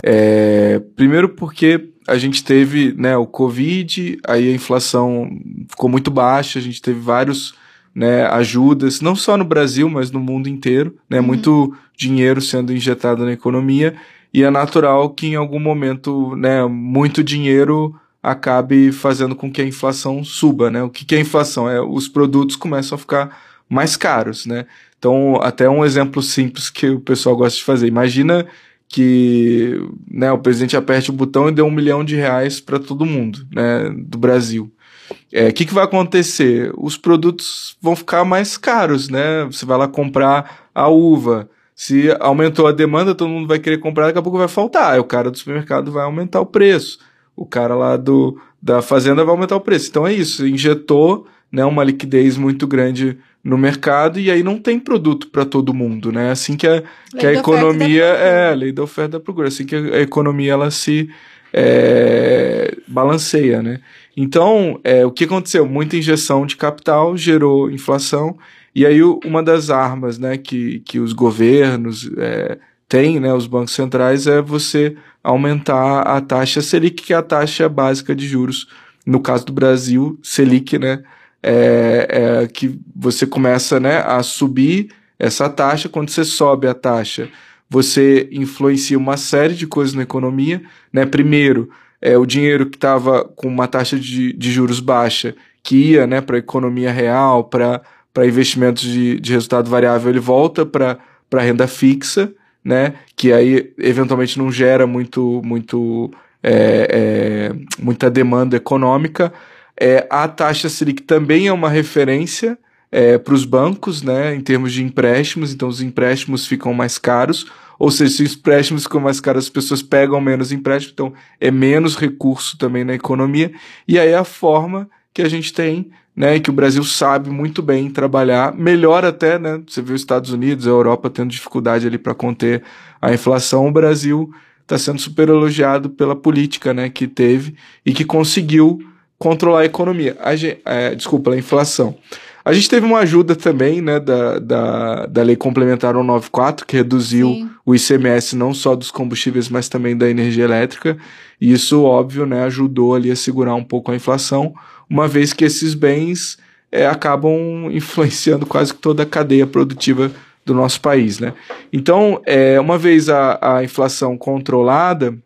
É, 0.03 0.81
primeiro 0.97 1.31
porque 1.31 1.91
a 2.07 2.17
gente 2.19 2.45
teve 2.45 2.95
né, 2.97 3.17
o 3.17 3.27
Covid, 3.27 4.19
aí 4.27 4.51
a 4.51 4.55
inflação 4.55 5.31
ficou 5.69 5.89
muito 5.89 6.11
baixa, 6.11 6.59
a 6.59 6.63
gente 6.63 6.83
teve 6.83 7.01
vários 7.01 7.55
né, 7.95 8.27
ajudas, 8.27 9.01
não 9.01 9.15
só 9.15 9.37
no 9.37 9.45
Brasil, 9.45 9.89
mas 9.89 10.11
no 10.11 10.21
mundo 10.21 10.49
inteiro, 10.49 10.97
né, 11.09 11.21
uhum. 11.21 11.27
muito 11.27 11.77
dinheiro 11.97 12.41
sendo 12.41 12.73
injetado 12.73 13.25
na 13.25 13.33
economia, 13.33 13.95
e 14.33 14.43
é 14.43 14.51
natural 14.51 15.11
que 15.11 15.29
em 15.29 15.37
algum 15.37 15.61
momento, 15.61 16.35
né, 16.37 16.65
muito 16.67 17.23
dinheiro 17.23 17.95
acabe 18.25 18.91
fazendo 18.91 19.37
com 19.37 19.53
que 19.53 19.61
a 19.61 19.67
inflação 19.67 20.25
suba, 20.25 20.71
né? 20.71 20.83
O 20.83 20.89
que, 20.89 21.05
que 21.05 21.15
é 21.15 21.21
inflação? 21.21 21.69
É 21.69 21.79
os 21.79 22.09
produtos 22.09 22.57
começam 22.57 22.97
a 22.97 22.99
ficar 22.99 23.39
mais 23.69 23.99
caros, 23.99 24.47
né? 24.47 24.65
Então, 24.99 25.39
até 25.43 25.69
um 25.69 25.85
exemplo 25.85 26.23
simples 26.23 26.71
que 26.71 26.89
o 26.89 27.01
pessoal 27.01 27.37
gosta 27.37 27.59
de 27.59 27.65
fazer. 27.65 27.87
Imagina 27.87 28.47
que 28.89 29.81
né, 30.09 30.31
o 30.31 30.39
presidente 30.39 30.77
aperte 30.77 31.11
o 31.11 31.15
botão 31.15 31.49
e 31.49 31.53
dê 31.53 31.63
um 31.63 31.71
milhão 31.71 32.05
de 32.05 32.17
reais 32.17 32.61
para 32.61 32.79
todo 32.79 33.07
mundo 33.07 33.47
né, 33.53 33.91
do 33.97 34.19
Brasil. 34.19 34.71
O 35.11 35.15
é, 35.33 35.53
que, 35.53 35.65
que 35.65 35.75
vai 35.75 35.85
acontecer? 35.85 36.73
Os 36.77 36.97
produtos 36.97 37.77
vão 37.81 37.97
ficar 37.97 38.25
mais 38.25 38.57
caros, 38.57 39.09
né? 39.09 39.45
Você 39.45 39.67
vai 39.67 39.77
lá 39.77 39.89
comprar 39.89 40.69
a 40.75 40.89
uva. 40.89 41.49
Se 41.75 42.17
aumentou 42.21 42.67
a 42.67 42.73
demanda, 42.73 43.15
todo 43.15 43.29
mundo 43.29 43.49
vai 43.49 43.59
querer 43.59 43.79
comprar, 43.79 44.07
daqui 44.07 44.19
a 44.19 44.23
pouco 44.23 44.39
vai 44.39 44.49
faltar. 44.49 44.93
Aí 44.93 45.01
o 45.01 45.05
cara 45.05 45.31
do 45.31 45.37
supermercado 45.37 45.91
vai 45.91 46.05
aumentar 46.05 46.41
o 46.41 46.47
preço. 46.47 47.01
O 47.37 47.45
cara 47.45 47.75
lá 47.75 47.97
do, 47.97 48.41
da 48.63 48.81
fazenda 48.81 49.25
vai 49.25 49.35
aumentar 49.35 49.57
o 49.57 49.61
preço. 49.61 49.89
Então 49.91 50.07
é 50.07 50.13
isso, 50.13 50.47
injetou 50.47 51.27
né, 51.55 51.65
uma 51.65 51.85
liquidez 51.85 52.37
muito 52.37 52.67
grande 52.67 53.17
no 53.43 53.57
mercado 53.57 54.19
e 54.19 54.29
aí 54.29 54.43
não 54.43 54.59
tem 54.59 54.81
produto 54.81 55.29
para 55.29 55.45
todo 55.45 55.73
mundo, 55.73 56.11
né? 56.11 56.33
Assim 56.33 56.57
que 56.57 56.67
a, 56.67 56.83
que 57.17 57.25
a 57.25 57.33
economia 57.33 58.05
é 58.05 58.55
lei 58.55 58.73
da 58.73 58.83
oferta 58.83 59.13
da 59.13 59.21
procura, 59.21 59.47
assim 59.47 59.65
que 59.65 59.77
a, 59.77 60.01
economia 60.01 60.53
ela 60.53 60.71
se 60.73 61.09
é, 61.53 62.77
balanceia, 62.89 63.63
né? 63.63 63.81
Então, 64.17 64.81
é, 64.83 65.07
o 65.07 65.13
que 65.13 65.25
aconteceu? 65.25 65.65
Muita 65.65 65.97
injeção 65.97 66.45
de 66.45 66.57
capital 66.57 67.17
gerou 67.17 67.71
inflação 67.71 68.37
e 68.75 68.85
aí 68.85 69.01
uma 69.03 69.41
das 69.41 69.71
armas, 69.71 70.19
né, 70.19 70.37
que, 70.37 70.81
que 70.81 70.99
os 70.99 71.13
governos 71.13 72.11
é, 72.19 72.59
têm, 72.89 73.21
né, 73.21 73.33
os 73.33 73.47
bancos 73.47 73.75
centrais, 73.75 74.27
é 74.27 74.43
você 74.43 74.97
aumentar 75.23 76.01
a 76.03 76.21
taxa 76.21 76.61
Selic, 76.61 77.03
que 77.03 77.13
é 77.13 77.17
a 77.17 77.23
taxa 77.23 77.69
básica 77.69 78.13
de 78.13 78.27
juros. 78.27 78.67
No 79.07 79.21
caso 79.21 79.47
do 79.47 79.53
Brasil, 79.53 80.19
Selic, 80.23 80.79
né, 80.79 81.05
é, 81.45 82.43
é 82.43 82.47
que 82.47 82.79
você 82.95 83.27
começa 83.27 83.79
né, 83.79 83.99
a 83.99 84.23
subir 84.23 84.89
essa 85.19 85.49
taxa. 85.49 85.89
Quando 85.89 86.11
você 86.11 86.25
sobe 86.25 86.67
a 86.67 86.75
taxa, 86.75 87.29
você 87.69 88.29
influencia 88.33 88.97
uma 88.97 89.17
série 89.17 89.55
de 89.55 89.67
coisas 89.67 89.95
na 89.95 90.03
economia. 90.03 90.63
Né? 90.93 91.05
Primeiro, 91.05 91.71
é, 92.01 92.17
o 92.17 92.27
dinheiro 92.27 92.67
que 92.67 92.77
estava 92.77 93.25
com 93.25 93.49
uma 93.49 93.67
taxa 93.67 93.99
de, 93.99 94.33
de 94.33 94.53
juros 94.53 94.81
baixa, 94.81 95.35
que 95.63 95.93
ia 95.93 96.07
né, 96.07 96.21
para 96.21 96.37
a 96.37 96.39
economia 96.39 96.93
real, 96.93 97.45
para 97.45 97.83
investimentos 98.27 98.83
de, 98.83 99.19
de 99.19 99.33
resultado 99.33 99.71
variável, 99.71 100.11
ele 100.11 100.21
volta 100.21 100.67
para 100.67 100.99
a 101.33 101.41
renda 101.41 101.67
fixa, 101.67 102.33
né, 102.63 102.95
que 103.17 103.33
aí 103.33 103.73
eventualmente 103.79 104.39
não 104.39 104.53
gera 104.53 104.87
muito, 104.87 105.41
muito, 105.45 106.11
é, 106.43 106.89
é, 106.91 107.83
muita 107.83 108.11
demanda 108.11 108.57
econômica. 108.57 109.33
É, 109.81 110.07
a 110.09 110.29
taxa 110.29 110.69
Selic 110.69 111.03
também 111.03 111.49
é 111.49 111.53
uma 111.53 111.69
referência 111.69 112.59
é, 112.91 113.19
para 113.19 113.35
os 113.35 113.45
bancos, 113.45 114.03
né, 114.03 114.37
em 114.37 114.41
termos 114.41 114.73
de 114.73 114.85
empréstimos, 114.85 115.53
então 115.53 115.69
os 115.69 115.83
empréstimos 115.83 116.47
ficam 116.47 116.73
mais 116.73 116.97
caros, 116.97 117.51
ou 117.77 117.91
seja, 117.91 118.19
se 118.19 118.23
os 118.23 118.37
empréstimos 118.37 118.85
ficam 118.85 119.01
mais 119.01 119.19
caros, 119.19 119.47
as 119.47 119.51
pessoas 119.51 119.83
pegam 119.83 120.21
menos 120.21 120.53
empréstimo, 120.53 120.93
então 120.93 121.13
é 121.41 121.51
menos 121.51 121.97
recurso 121.97 122.57
também 122.57 122.85
na 122.85 122.95
economia, 122.95 123.53
e 123.89 123.99
aí 123.99 124.11
é 124.11 124.17
a 124.17 124.23
forma 124.23 124.89
que 125.13 125.23
a 125.23 125.29
gente 125.29 125.53
tem, 125.53 125.91
né, 126.15 126.39
que 126.39 126.51
o 126.51 126.53
Brasil 126.53 126.85
sabe 126.85 127.31
muito 127.31 127.61
bem 127.61 127.91
trabalhar, 127.91 128.55
melhor 128.55 129.05
até, 129.05 129.41
né, 129.41 129.61
você 129.67 129.83
viu 129.83 129.97
os 129.97 130.01
Estados 130.01 130.31
Unidos, 130.31 130.69
a 130.69 130.71
Europa 130.71 131.11
tendo 131.11 131.31
dificuldade 131.31 131.89
ali 131.89 131.99
para 131.99 132.15
conter 132.15 132.63
a 133.03 133.13
inflação, 133.13 133.67
o 133.67 133.73
Brasil 133.73 134.33
está 134.63 134.79
sendo 134.79 135.01
super 135.01 135.29
elogiado 135.29 135.91
pela 135.91 136.15
política, 136.15 136.73
né, 136.73 136.89
que 136.89 137.09
teve 137.09 137.57
e 137.85 137.93
que 137.93 138.05
conseguiu 138.05 138.79
controlar 139.19 139.61
a 139.61 139.65
economia. 139.65 140.17
A 140.21 140.37
gente, 140.37 140.61
é, 140.65 140.95
desculpa, 140.95 141.33
a 141.33 141.37
inflação. 141.37 141.97
A 142.45 142.53
gente 142.53 142.69
teve 142.69 142.85
uma 142.85 142.99
ajuda 142.99 143.35
também 143.35 143.81
né, 143.81 143.99
da, 143.99 144.39
da, 144.39 145.07
da 145.07 145.23
Lei 145.23 145.35
Complementar 145.35 145.95
194, 145.95 146.67
que 146.67 146.77
reduziu 146.77 147.29
Sim. 147.29 147.51
o 147.65 147.75
ICMS 147.75 148.37
não 148.37 148.53
só 148.53 148.77
dos 148.77 148.91
combustíveis, 148.91 149.49
mas 149.49 149.67
também 149.67 149.97
da 149.97 150.11
energia 150.11 150.45
elétrica. 150.45 150.99
E 151.41 151.51
isso, 151.51 151.83
óbvio, 151.83 152.27
né, 152.27 152.45
ajudou 152.45 152.95
ali 152.95 153.11
a 153.11 153.17
segurar 153.17 153.55
um 153.55 153.65
pouco 153.65 153.91
a 153.91 153.97
inflação, 153.97 154.55
uma 154.91 155.09
vez 155.09 155.33
que 155.33 155.45
esses 155.45 155.73
bens 155.73 156.37
é, 156.71 156.87
acabam 156.87 157.71
influenciando 157.73 158.45
quase 158.45 158.75
toda 158.75 159.05
a 159.05 159.07
cadeia 159.07 159.47
produtiva 159.47 160.13
do 160.45 160.53
nosso 160.53 160.83
país. 160.83 161.19
Né? 161.19 161.33
Então, 161.73 162.21
é, 162.27 162.61
uma 162.61 162.77
vez 162.77 163.09
a, 163.09 163.39
a 163.41 163.65
inflação 163.65 164.19
controlada, 164.19 165.17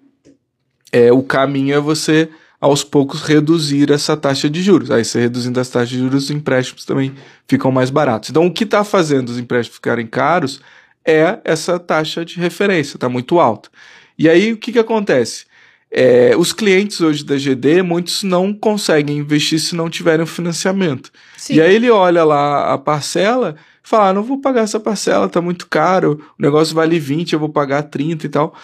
é, 0.93 1.13
o 1.13 1.25
caminho 1.25 1.75
é 1.75 1.81
você 1.81 2.29
aos 2.61 2.83
poucos 2.83 3.23
reduzir 3.23 3.91
essa 3.91 4.17
taxa 4.17 4.51
de 4.51 4.63
juros. 4.63 4.91
Aí 4.91 5.05
você 5.05 5.21
reduzindo 5.21 5.59
as 5.61 5.69
taxas 5.69 5.91
de 5.91 5.99
juros, 5.99 6.25
os 6.25 6.31
empréstimos 6.31 6.85
também 6.85 7.15
ficam 7.47 7.71
mais 7.71 7.91
baratos. 7.91 8.31
Então 8.31 8.47
o 8.47 8.53
que 8.53 8.65
está 8.65 8.83
fazendo 8.83 9.29
os 9.29 9.39
empréstimos 9.39 9.77
ficarem 9.77 10.07
caros 10.07 10.61
é 11.07 11.39
essa 11.45 11.79
taxa 11.79 12.25
de 12.25 12.39
referência, 12.39 12.97
está 12.97 13.09
muito 13.09 13.39
alta. 13.39 13.71
E 14.19 14.29
aí 14.29 14.53
o 14.53 14.57
que, 14.57 14.73
que 14.73 14.79
acontece? 14.79 15.47
É, 15.91 16.37
os 16.37 16.53
clientes 16.53 17.01
hoje 17.01 17.25
da 17.25 17.37
GD, 17.37 17.83
muitos 17.83 18.23
não 18.23 18.53
conseguem 18.53 19.17
investir 19.17 19.59
se 19.59 19.75
não 19.75 19.89
tiverem 19.89 20.27
financiamento. 20.27 21.11
Sim. 21.37 21.55
E 21.55 21.61
aí 21.63 21.75
ele 21.75 21.91
olha 21.91 22.25
lá 22.25 22.75
a 22.75 22.77
parcela 22.77 23.57
e 23.83 23.89
fala: 23.89 24.11
ah, 24.11 24.13
não 24.13 24.23
vou 24.23 24.39
pagar 24.39 24.63
essa 24.63 24.79
parcela, 24.79 25.27
está 25.27 25.41
muito 25.41 25.67
caro, 25.67 26.21
o 26.39 26.43
negócio 26.43 26.75
vale 26.75 26.99
20, 26.99 27.33
eu 27.33 27.39
vou 27.39 27.49
pagar 27.49 27.85
30 27.85 28.27
e 28.27 28.29
tal. 28.29 28.55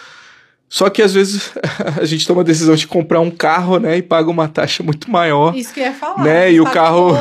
Só 0.74 0.90
que 0.90 1.02
às 1.02 1.14
vezes 1.14 1.52
a 1.96 2.04
gente 2.04 2.26
toma 2.26 2.40
a 2.40 2.44
decisão 2.44 2.74
de 2.74 2.84
comprar 2.84 3.20
um 3.20 3.30
carro, 3.30 3.78
né, 3.78 3.98
e 3.98 4.02
paga 4.02 4.28
uma 4.28 4.48
taxa 4.48 4.82
muito 4.82 5.08
maior. 5.08 5.54
Isso 5.54 5.72
que 5.72 5.78
eu 5.78 5.84
ia 5.84 5.92
falar. 5.92 6.24
Né, 6.24 6.52
e 6.52 6.60
o 6.60 6.64
carro 6.66 7.12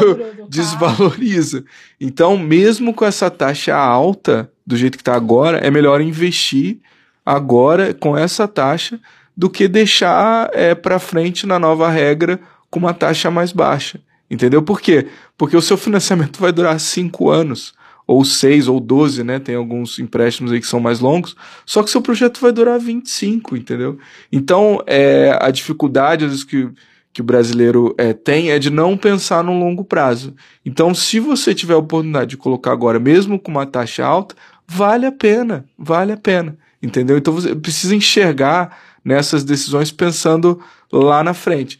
desvaloriza. 0.49 1.61
Carro. 1.61 1.75
Então, 2.01 2.35
mesmo 2.35 2.95
com 2.95 3.05
essa 3.05 3.29
taxa 3.29 3.75
alta, 3.75 4.49
do 4.65 4.75
jeito 4.75 4.97
que 4.97 5.03
está 5.03 5.13
agora, 5.13 5.59
é 5.59 5.69
melhor 5.69 6.01
investir 6.01 6.79
agora 7.23 7.93
com 7.93 8.17
essa 8.17 8.47
taxa 8.47 8.99
do 9.37 9.51
que 9.51 9.67
deixar 9.67 10.49
é, 10.51 10.73
para 10.73 10.97
frente 10.97 11.45
na 11.45 11.59
nova 11.59 11.91
regra 11.91 12.39
com 12.71 12.79
uma 12.79 12.93
taxa 12.93 13.29
mais 13.29 13.51
baixa. 13.51 13.99
Entendeu? 14.31 14.63
Por 14.63 14.81
quê? 14.81 15.05
Porque 15.37 15.55
o 15.55 15.61
seu 15.61 15.77
financiamento 15.77 16.39
vai 16.39 16.51
durar 16.51 16.79
cinco 16.79 17.29
anos 17.29 17.75
ou 18.05 18.23
6 18.23 18.67
ou 18.67 18.79
12, 18.79 19.23
né? 19.23 19.39
Tem 19.39 19.55
alguns 19.55 19.99
empréstimos 19.99 20.51
aí 20.51 20.59
que 20.59 20.67
são 20.67 20.79
mais 20.79 20.99
longos, 20.99 21.35
só 21.65 21.81
que 21.83 21.89
seu 21.89 22.01
projeto 22.01 22.39
vai 22.39 22.51
durar 22.51 22.79
25, 22.79 23.55
entendeu? 23.55 23.97
Então, 24.31 24.81
é, 24.85 25.37
a 25.41 25.49
dificuldade, 25.49 26.25
às 26.25 26.31
vezes, 26.31 26.43
que, 26.43 26.69
que 27.11 27.21
o 27.21 27.23
brasileiro 27.23 27.95
é, 27.97 28.13
tem 28.13 28.51
é 28.51 28.59
de 28.59 28.69
não 28.69 28.97
pensar 28.97 29.43
no 29.43 29.57
longo 29.57 29.83
prazo. 29.83 30.33
Então, 30.65 30.93
se 30.93 31.19
você 31.19 31.55
tiver 31.55 31.73
a 31.73 31.77
oportunidade 31.77 32.31
de 32.31 32.37
colocar 32.37 32.71
agora, 32.71 32.99
mesmo 32.99 33.39
com 33.39 33.51
uma 33.51 33.65
taxa 33.65 34.05
alta, 34.05 34.35
vale 34.67 35.05
a 35.05 35.11
pena, 35.11 35.65
vale 35.77 36.11
a 36.11 36.17
pena, 36.17 36.57
entendeu? 36.81 37.17
Então, 37.17 37.33
você 37.33 37.55
precisa 37.55 37.95
enxergar 37.95 38.77
nessas 39.03 39.43
decisões 39.43 39.91
pensando 39.91 40.59
lá 40.91 41.23
na 41.23 41.33
frente. 41.33 41.79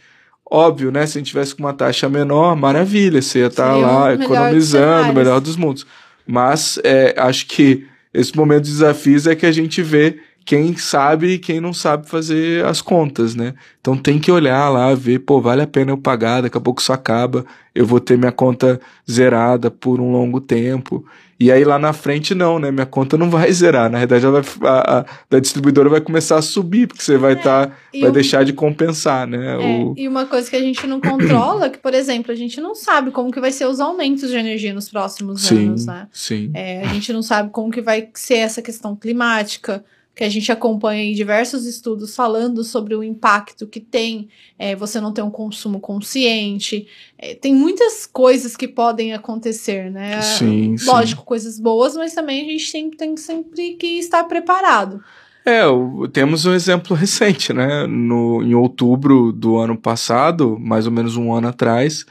Óbvio, 0.49 0.91
né? 0.91 1.05
Se 1.07 1.17
a 1.17 1.19
gente 1.19 1.29
tivesse 1.29 1.55
com 1.55 1.63
uma 1.63 1.73
taxa 1.73 2.07
menor, 2.07 2.55
maravilha, 2.55 3.21
você 3.21 3.39
ia 3.39 3.47
estar 3.47 3.69
tá 3.69 3.75
lá 3.75 4.13
economizando, 4.13 5.13
melhor 5.13 5.39
dos 5.39 5.55
mundos. 5.55 5.85
Mas 6.25 6.79
é, 6.83 7.13
acho 7.17 7.47
que 7.47 7.85
esse 8.13 8.35
momento 8.35 8.63
de 8.63 8.71
desafios 8.71 9.27
é 9.27 9.35
que 9.35 9.45
a 9.45 9.51
gente 9.51 9.81
vê 9.81 10.19
quem 10.45 10.75
sabe 10.75 11.33
e 11.33 11.39
quem 11.39 11.61
não 11.61 11.73
sabe 11.73 12.07
fazer 12.07 12.65
as 12.65 12.81
contas, 12.81 13.33
né? 13.33 13.53
Então 13.79 13.95
tem 13.95 14.19
que 14.19 14.31
olhar 14.31 14.69
lá, 14.69 14.93
ver, 14.93 15.19
pô, 15.19 15.39
vale 15.39 15.61
a 15.61 15.67
pena 15.67 15.91
eu 15.91 15.97
pagar, 15.97 16.41
daqui 16.41 16.57
a 16.57 16.61
pouco 16.61 16.81
isso 16.81 16.91
acaba, 16.91 17.45
eu 17.73 17.85
vou 17.85 17.99
ter 17.99 18.17
minha 18.17 18.31
conta 18.31 18.79
zerada 19.09 19.71
por 19.71 20.01
um 20.01 20.11
longo 20.11 20.41
tempo. 20.41 21.05
E 21.43 21.51
aí 21.51 21.65
lá 21.65 21.77
na 21.77 21.91
frente 21.91 22.33
não, 22.33 22.57
né? 22.57 22.71
Minha 22.71 22.85
conta 22.85 23.17
não 23.17 23.29
vai 23.29 23.51
zerar. 23.51 23.91
Na 23.91 23.99
verdade, 23.99 24.25
ela 24.25 24.41
vai, 24.41 24.71
a, 24.71 24.99
a 24.99 25.05
da 25.29 25.39
distribuidora 25.39 25.89
vai 25.89 25.99
começar 25.99 26.37
a 26.37 26.41
subir, 26.41 26.87
porque 26.87 27.03
você 27.03 27.17
vai 27.17 27.33
estar. 27.33 27.63
É, 27.63 27.65
tá, 27.65 27.75
vai 27.99 28.09
o... 28.09 28.13
deixar 28.13 28.45
de 28.45 28.53
compensar, 28.53 29.27
né? 29.27 29.55
É, 29.55 29.57
o... 29.57 29.93
E 29.97 30.07
uma 30.07 30.25
coisa 30.25 30.49
que 30.49 30.55
a 30.55 30.61
gente 30.61 30.87
não 30.87 31.01
controla, 31.01 31.69
que, 31.69 31.77
por 31.77 31.93
exemplo, 31.93 32.31
a 32.31 32.35
gente 32.35 32.61
não 32.61 32.73
sabe 32.73 33.11
como 33.11 33.29
que 33.29 33.41
vai 33.41 33.51
ser 33.51 33.65
os 33.65 33.81
aumentos 33.81 34.29
de 34.29 34.37
energia 34.37 34.73
nos 34.73 34.87
próximos 34.87 35.41
sim, 35.41 35.67
anos, 35.67 35.85
né? 35.85 36.07
Sim. 36.13 36.49
É, 36.53 36.83
a 36.83 36.87
gente 36.93 37.11
não 37.11 37.21
sabe 37.21 37.49
como 37.49 37.69
que 37.69 37.81
vai 37.81 38.07
ser 38.13 38.35
essa 38.35 38.61
questão 38.61 38.95
climática 38.95 39.83
que 40.15 40.23
a 40.23 40.29
gente 40.29 40.51
acompanha 40.51 41.03
em 41.03 41.13
diversos 41.13 41.65
estudos 41.65 42.15
falando 42.15 42.63
sobre 42.63 42.95
o 42.95 43.03
impacto 43.03 43.65
que 43.65 43.79
tem 43.79 44.29
é, 44.59 44.75
você 44.75 45.01
não 45.01 45.11
ter 45.11 45.23
um 45.23 45.31
consumo 45.31 45.79
consciente. 45.79 46.87
É, 47.17 47.33
tem 47.33 47.53
muitas 47.53 48.05
coisas 48.05 48.55
que 48.55 48.67
podem 48.67 49.13
acontecer, 49.13 49.89
né? 49.89 50.21
Sim, 50.21 50.75
Lógico, 50.85 51.21
sim. 51.21 51.27
coisas 51.27 51.59
boas, 51.59 51.95
mas 51.95 52.13
também 52.13 52.45
a 52.45 52.51
gente 52.51 52.71
tem, 52.71 52.91
tem 52.91 53.17
sempre 53.17 53.73
que 53.73 53.97
estar 53.97 54.23
preparado. 54.25 55.03
É, 55.45 55.63
temos 56.11 56.45
um 56.45 56.53
exemplo 56.53 56.95
recente, 56.95 57.51
né? 57.51 57.87
No, 57.87 58.43
em 58.43 58.53
outubro 58.53 59.31
do 59.31 59.57
ano 59.57 59.77
passado, 59.77 60.57
mais 60.59 60.85
ou 60.85 60.91
menos 60.91 61.17
um 61.17 61.33
ano 61.33 61.47
atrás, 61.47 62.05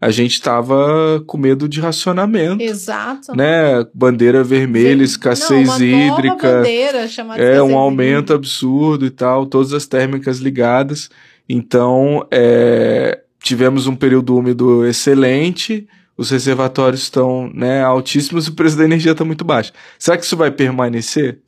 a 0.00 0.10
gente 0.10 0.32
estava 0.32 1.22
com 1.26 1.38
medo 1.38 1.68
de 1.68 1.80
racionamento. 1.80 2.62
Exato. 2.62 3.34
Né? 3.34 3.84
Bandeira 3.94 4.44
vermelha, 4.44 5.02
escassez 5.02 5.66
Não, 5.68 5.74
uma 5.74 5.84
hídrica. 5.84 6.52
Bandeira 6.58 7.08
chamada 7.08 7.42
é 7.42 7.62
um 7.62 7.76
aumento 7.76 8.34
absurdo 8.34 9.06
e 9.06 9.10
tal, 9.10 9.46
todas 9.46 9.72
as 9.72 9.86
térmicas 9.86 10.38
ligadas. 10.38 11.08
Então, 11.48 12.26
é, 12.30 13.20
tivemos 13.40 13.86
um 13.86 13.96
período 13.96 14.36
úmido 14.36 14.84
excelente, 14.84 15.88
os 16.16 16.30
reservatórios 16.30 17.02
estão 17.02 17.50
né, 17.54 17.82
altíssimos 17.82 18.46
e 18.46 18.50
o 18.50 18.54
preço 18.54 18.76
da 18.76 18.84
energia 18.84 19.12
está 19.12 19.24
muito 19.24 19.44
baixo. 19.44 19.72
Será 19.98 20.16
que 20.18 20.24
isso 20.24 20.36
vai 20.36 20.50
permanecer 20.50 21.40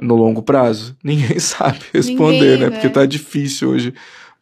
no 0.00 0.16
longo 0.16 0.42
prazo? 0.42 0.96
Ninguém 1.04 1.38
sabe 1.38 1.80
responder, 1.92 2.32
Ninguém, 2.32 2.58
né? 2.58 2.66
né? 2.66 2.70
Porque 2.70 2.88
tá 2.88 3.04
difícil 3.04 3.70
hoje 3.70 3.92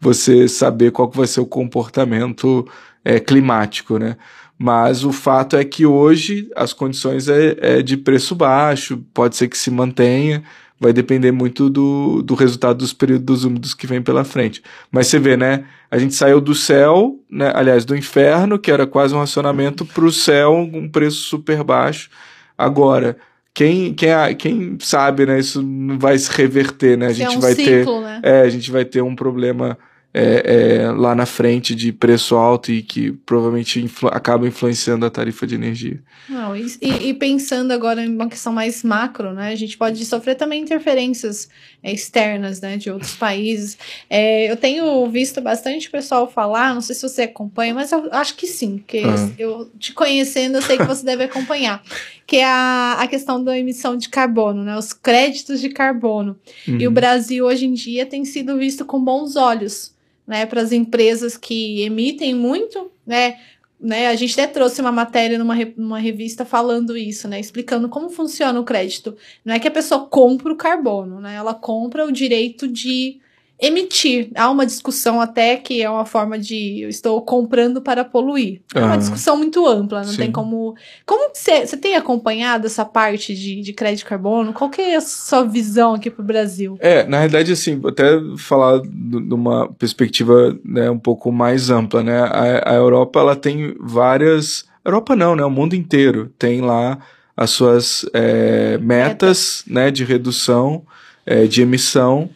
você 0.01 0.49
saber 0.49 0.93
qual 0.93 1.11
que 1.11 1.17
vai 1.17 1.27
ser 1.27 1.41
o 1.41 1.47
comportamento 1.47 2.67
é, 3.05 3.19
climático, 3.19 3.99
né? 3.99 4.17
Mas 4.59 5.05
o 5.05 5.13
fato 5.13 5.57
é 5.57 5.65
que 5.65 5.87
hoje 5.87 6.51
as 6.55 6.73
condições 6.73 7.29
é, 7.29 7.57
é 7.61 7.83
de 7.83 7.97
preço 7.97 8.35
baixo, 8.35 9.03
pode 9.15 9.35
ser 9.35 9.49
que 9.49 9.57
se 9.57 9.71
mantenha, 9.71 10.43
vai 10.79 10.93
depender 10.93 11.31
muito 11.31 11.71
do, 11.71 12.23
do 12.23 12.35
resultado 12.35 12.79
dos 12.79 12.93
períodos 12.93 13.45
úmidos 13.45 13.75
que 13.75 13.87
vem 13.87 14.01
pela 14.01 14.25
frente. 14.25 14.63
Mas 14.91 15.07
você 15.07 15.19
vê, 15.19 15.37
né? 15.37 15.65
A 15.91 15.99
gente 15.99 16.15
saiu 16.15 16.41
do 16.41 16.55
céu, 16.55 17.19
né? 17.31 17.53
aliás, 17.55 17.85
do 17.85 17.97
inferno, 17.97 18.59
que 18.59 18.71
era 18.71 18.87
quase 18.87 19.15
um 19.15 19.19
racionamento, 19.19 19.85
para 19.85 20.05
o 20.05 20.13
céu, 20.13 20.55
um 20.55 20.89
preço 20.89 21.23
super 21.23 21.63
baixo. 21.63 22.11
Agora, 22.57 23.17
quem, 23.53 23.93
quem, 23.93 24.11
quem 24.39 24.79
sabe, 24.81 25.27
né? 25.27 25.39
Isso 25.39 25.63
não 25.63 25.99
vai 25.99 26.17
se 26.17 26.31
reverter, 26.31 26.97
né? 26.97 27.07
A 27.07 27.11
é 27.11 27.15
gente 27.15 27.37
um 27.37 27.41
vai 27.41 27.55
ter. 27.55 27.81
ciclo, 27.81 28.01
né? 28.01 28.21
É, 28.23 28.41
a 28.43 28.49
gente 28.49 28.71
vai 28.71 28.85
ter 28.85 29.03
um 29.03 29.15
problema 29.15 29.77
é, 30.13 30.81
é, 30.83 30.91
lá 30.91 31.15
na 31.15 31.25
frente 31.25 31.75
de 31.75 31.93
preço 31.93 32.35
alto 32.35 32.73
e 32.73 32.83
que 32.83 33.13
provavelmente 33.13 33.89
acaba 34.11 34.47
influenciando 34.49 35.07
a 35.07 35.11
tarifa 35.11 35.47
de 35.47 35.55
energia. 35.55 36.03
Não, 36.29 36.57
e, 36.57 36.67
e- 36.81 37.15
pensando 37.15 37.73
agora 37.73 38.05
em 38.05 38.09
uma 38.13 38.29
questão 38.29 38.53
mais 38.53 38.83
macro, 38.83 39.33
né? 39.33 39.53
A 39.53 39.55
gente 39.55 39.77
pode 39.79 40.05
sofrer 40.05 40.35
também 40.35 40.63
interferências 40.63 41.49
é, 41.83 41.93
externas, 41.93 42.61
né, 42.61 42.77
de 42.77 42.91
outros 42.91 43.15
países. 43.15 43.79
É, 44.09 44.51
eu 44.51 44.57
tenho 44.57 45.09
visto 45.11 45.41
bastante 45.41 45.89
pessoal 45.91 46.29
falar, 46.31 46.75
não 46.75 46.81
sei 46.81 46.95
se 46.97 47.03
você 47.03 47.23
acompanha, 47.23 47.73
mas 47.75 47.93
eu 47.93 48.09
acho 48.13 48.35
que 48.37 48.47
sim, 48.47 48.79
porque 48.79 49.03
Ah. 49.05 49.31
eu 49.39 49.71
te 49.79 49.93
conhecendo, 49.93 50.57
eu 50.59 50.63
sei 50.63 50.77
que 50.77 50.85
você 50.85 51.05
deve 51.05 51.25
acompanhar, 51.25 51.83
que 52.27 52.37
é 52.37 52.45
a, 52.45 52.97
a 52.99 53.07
questão 53.07 53.43
da 53.43 53.57
emissão 53.59 53.97
de 53.97 54.09
carbono, 54.09 54.65
né? 54.65 54.77
Os 54.77 54.93
créditos 54.93 55.61
de 55.61 55.69
carbono. 55.69 56.37
E 56.67 56.85
o 56.85 56.91
Uhum. 56.91 56.95
Brasil 56.95 57.47
hoje 57.47 57.67
em 57.67 57.73
dia 57.75 58.05
tem 58.07 58.25
sido 58.25 58.57
visto 58.59 58.85
com 58.85 59.03
bons 59.03 59.37
olhos, 59.37 59.93
né, 60.31 60.47
para 60.47 60.61
as 60.61 60.71
empresas 60.71 61.37
que 61.37 61.83
emitem 61.83 62.37
muito, 62.37 62.89
né, 63.05 63.37
né, 63.81 64.07
a 64.07 64.15
gente 64.15 64.41
até 64.41 64.47
trouxe 64.47 64.81
uma 64.81 64.93
matéria 64.93 65.37
numa, 65.37 65.57
numa 65.77 65.99
revista 65.99 66.45
falando 66.45 66.97
isso, 66.97 67.27
né, 67.27 67.41
explicando 67.41 67.89
como 67.89 68.09
funciona 68.09 68.61
o 68.61 68.65
crédito. 68.65 69.17
Não 69.45 69.53
é 69.53 69.59
que 69.59 69.67
a 69.67 69.73
pessoa 69.73 70.07
compra 70.07 70.53
o 70.53 70.57
carbono, 70.57 71.21
né, 71.21 71.35
ela 71.35 71.53
compra 71.53 72.07
o 72.07 72.13
direito 72.13 72.69
de 72.69 73.19
emitir. 73.61 74.31
Há 74.35 74.49
uma 74.51 74.65
discussão 74.65 75.21
até 75.21 75.57
que 75.57 75.83
é 75.83 75.91
uma 75.91 76.05
forma 76.07 76.39
de 76.39 76.81
eu 76.83 76.89
estou 76.89 77.21
comprando 77.23 77.81
para 77.83 78.05
poluir. 78.05 78.63
É 78.75 78.81
uma 78.81 78.95
Ah. 78.95 78.97
discussão 78.97 79.37
muito 79.37 79.67
ampla, 79.67 80.03
não 80.03 80.11
Sim. 80.13 80.17
tem 80.17 80.33
como. 80.33 80.75
Como 81.05 81.31
você 81.35 81.77
tem 81.77 81.97
acompanhado 81.97 82.67
essa 82.67 82.85
parte 82.85 83.35
de, 83.35 83.61
de 83.61 83.73
crédito 83.73 83.99
de 84.01 84.05
carbono? 84.07 84.53
Qual 84.53 84.71
que 84.71 84.81
é 84.81 84.97
a 84.97 85.01
sua 85.01 85.45
visão 85.45 85.95
aqui 85.95 86.11
para 86.11 86.23
o 86.23 86.27
Brasil? 86.27 86.77
É, 86.81 87.05
na 87.07 87.19
realidade, 87.19 87.53
assim, 87.53 87.81
até 87.87 88.19
falar 88.39 88.81
de 88.83 89.35
uma 89.35 89.71
perspectiva 89.75 90.59
né, 90.65 90.91
um 90.91 90.99
pouco 90.99 91.31
mais 91.31 91.71
ampla, 91.71 92.03
né? 92.03 92.19
A, 92.21 92.73
a 92.73 92.75
Europa, 92.75 93.21
ela 93.21 93.37
tem 93.37 93.75
várias... 93.81 94.65
Europa 94.85 95.15
não, 95.15 95.37
né? 95.37 95.45
O 95.45 95.51
mundo 95.51 95.75
inteiro 95.75 96.33
tem 96.39 96.61
lá 96.61 96.99
as 97.37 97.51
suas 97.51 98.05
é, 98.13 98.77
metas, 98.79 99.65
né, 99.67 99.91
de 99.91 100.05
redução 100.05 100.83
é, 101.25 101.47
de 101.47 101.63
emissão, 101.63 102.29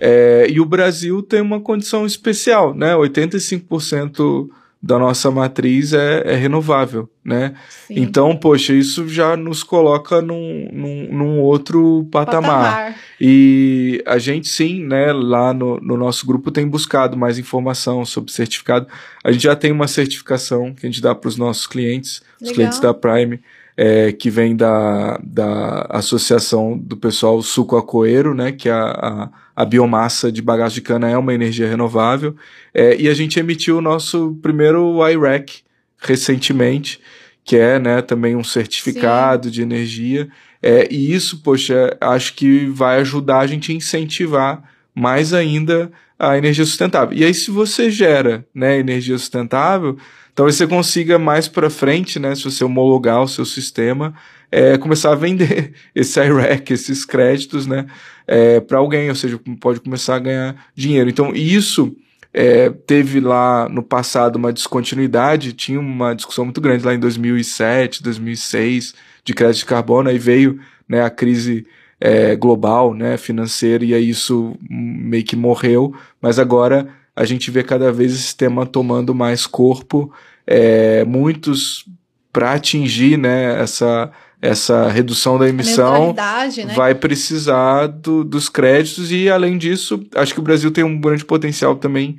é, 0.00 0.46
e 0.48 0.60
o 0.60 0.64
Brasil 0.64 1.22
tem 1.22 1.40
uma 1.40 1.60
condição 1.60 2.06
especial, 2.06 2.74
né? 2.74 2.94
85% 2.94 4.48
da 4.80 4.96
nossa 4.96 5.28
matriz 5.28 5.92
é, 5.92 6.22
é 6.24 6.36
renovável, 6.36 7.10
né? 7.24 7.54
Sim. 7.88 7.94
Então, 7.96 8.36
poxa, 8.36 8.72
isso 8.72 9.08
já 9.08 9.36
nos 9.36 9.64
coloca 9.64 10.22
num, 10.22 10.68
num, 10.72 11.08
num 11.12 11.40
outro 11.40 12.06
patamar. 12.12 12.96
E 13.20 14.00
a 14.06 14.18
gente 14.18 14.48
sim, 14.48 14.84
né, 14.84 15.12
lá 15.12 15.52
no, 15.52 15.80
no 15.80 15.96
nosso 15.96 16.24
grupo 16.24 16.52
tem 16.52 16.66
buscado 16.68 17.16
mais 17.16 17.38
informação 17.38 18.04
sobre 18.04 18.30
certificado. 18.30 18.86
A 19.24 19.32
gente 19.32 19.42
já 19.42 19.56
tem 19.56 19.72
uma 19.72 19.88
certificação 19.88 20.72
que 20.72 20.86
a 20.86 20.88
gente 20.88 21.02
dá 21.02 21.12
para 21.12 21.28
os 21.28 21.36
nossos 21.36 21.66
clientes, 21.66 22.22
os 22.36 22.42
Legal. 22.42 22.54
clientes 22.54 22.78
da 22.78 22.94
Prime, 22.94 23.40
é, 23.76 24.12
que 24.12 24.30
vem 24.30 24.54
da, 24.54 25.18
da 25.22 25.86
associação 25.90 26.78
do 26.78 26.96
pessoal 26.96 27.42
Suco 27.42 27.76
Acoeiro, 27.76 28.34
né, 28.34 28.52
que 28.52 28.68
a, 28.68 28.82
a, 28.82 29.30
a 29.58 29.64
biomassa 29.64 30.30
de 30.30 30.40
bagaço 30.40 30.76
de 30.76 30.80
cana 30.80 31.10
é 31.10 31.18
uma 31.18 31.34
energia 31.34 31.68
renovável. 31.68 32.36
É, 32.72 32.94
e 32.96 33.08
a 33.08 33.12
gente 33.12 33.40
emitiu 33.40 33.78
o 33.78 33.80
nosso 33.80 34.38
primeiro 34.40 35.00
IREC 35.04 35.62
recentemente, 35.98 37.00
que 37.42 37.56
é 37.56 37.76
né, 37.76 38.00
também 38.00 38.36
um 38.36 38.44
certificado 38.44 39.50
de 39.50 39.60
energia. 39.60 40.28
É, 40.62 40.86
e 40.88 41.12
isso, 41.12 41.42
poxa, 41.42 41.96
acho 42.00 42.34
que 42.34 42.66
vai 42.66 43.00
ajudar 43.00 43.40
a 43.40 43.48
gente 43.48 43.72
a 43.72 43.74
incentivar 43.74 44.62
mais 44.94 45.34
ainda 45.34 45.90
a 46.16 46.38
energia 46.38 46.64
sustentável. 46.64 47.18
E 47.18 47.24
aí, 47.24 47.34
se 47.34 47.50
você 47.50 47.90
gera 47.90 48.46
né, 48.54 48.78
energia 48.78 49.18
sustentável, 49.18 49.96
talvez 50.36 50.54
você 50.54 50.68
consiga 50.68 51.18
mais 51.18 51.48
para 51.48 51.68
frente, 51.68 52.20
né, 52.20 52.32
se 52.36 52.44
você 52.44 52.62
homologar 52.62 53.24
o 53.24 53.28
seu 53.28 53.44
sistema, 53.44 54.14
é, 54.50 54.78
começar 54.78 55.12
a 55.12 55.16
vender 55.16 55.72
esse 55.94 56.20
IREC, 56.20 56.72
esses 56.72 57.04
créditos, 57.04 57.66
né, 57.66 57.86
é, 58.26 58.60
para 58.60 58.78
alguém, 58.78 59.08
ou 59.08 59.14
seja, 59.14 59.40
pode 59.60 59.80
começar 59.80 60.16
a 60.16 60.20
ganhar 60.20 60.66
dinheiro. 60.74 61.08
Então, 61.08 61.32
isso 61.34 61.96
é, 62.32 62.70
teve 62.70 63.20
lá 63.20 63.68
no 63.68 63.82
passado 63.82 64.36
uma 64.36 64.52
descontinuidade, 64.52 65.52
tinha 65.52 65.80
uma 65.80 66.14
discussão 66.14 66.44
muito 66.44 66.60
grande 66.60 66.84
lá 66.84 66.94
em 66.94 66.98
2007, 66.98 68.02
2006 68.02 68.94
de 69.24 69.34
crédito 69.34 69.60
de 69.60 69.66
carbono, 69.66 70.08
aí 70.08 70.18
veio 70.18 70.60
né, 70.88 71.02
a 71.02 71.10
crise 71.10 71.66
é, 72.00 72.36
global, 72.36 72.94
né, 72.94 73.16
financeira, 73.16 73.84
e 73.84 73.92
aí 73.94 74.08
isso 74.08 74.56
meio 74.68 75.24
que 75.24 75.36
morreu, 75.36 75.94
mas 76.20 76.38
agora 76.38 76.88
a 77.14 77.24
gente 77.24 77.50
vê 77.50 77.62
cada 77.62 77.90
vez 77.90 78.14
esse 78.14 78.36
tema 78.36 78.64
tomando 78.64 79.14
mais 79.14 79.46
corpo, 79.46 80.12
é, 80.46 81.04
muitos 81.04 81.84
para 82.32 82.52
atingir 82.52 83.18
né, 83.18 83.60
essa, 83.60 84.12
essa 84.40 84.88
redução 84.88 85.36
da 85.38 85.48
emissão 85.48 86.14
né? 86.14 86.74
vai 86.74 86.94
precisar 86.94 87.86
do, 87.86 88.22
dos 88.22 88.48
créditos 88.48 89.10
e 89.10 89.28
além 89.28 89.58
disso 89.58 90.04
acho 90.14 90.32
que 90.32 90.40
o 90.40 90.42
Brasil 90.42 90.70
tem 90.70 90.84
um 90.84 91.00
grande 91.00 91.24
potencial 91.24 91.74
também 91.74 92.18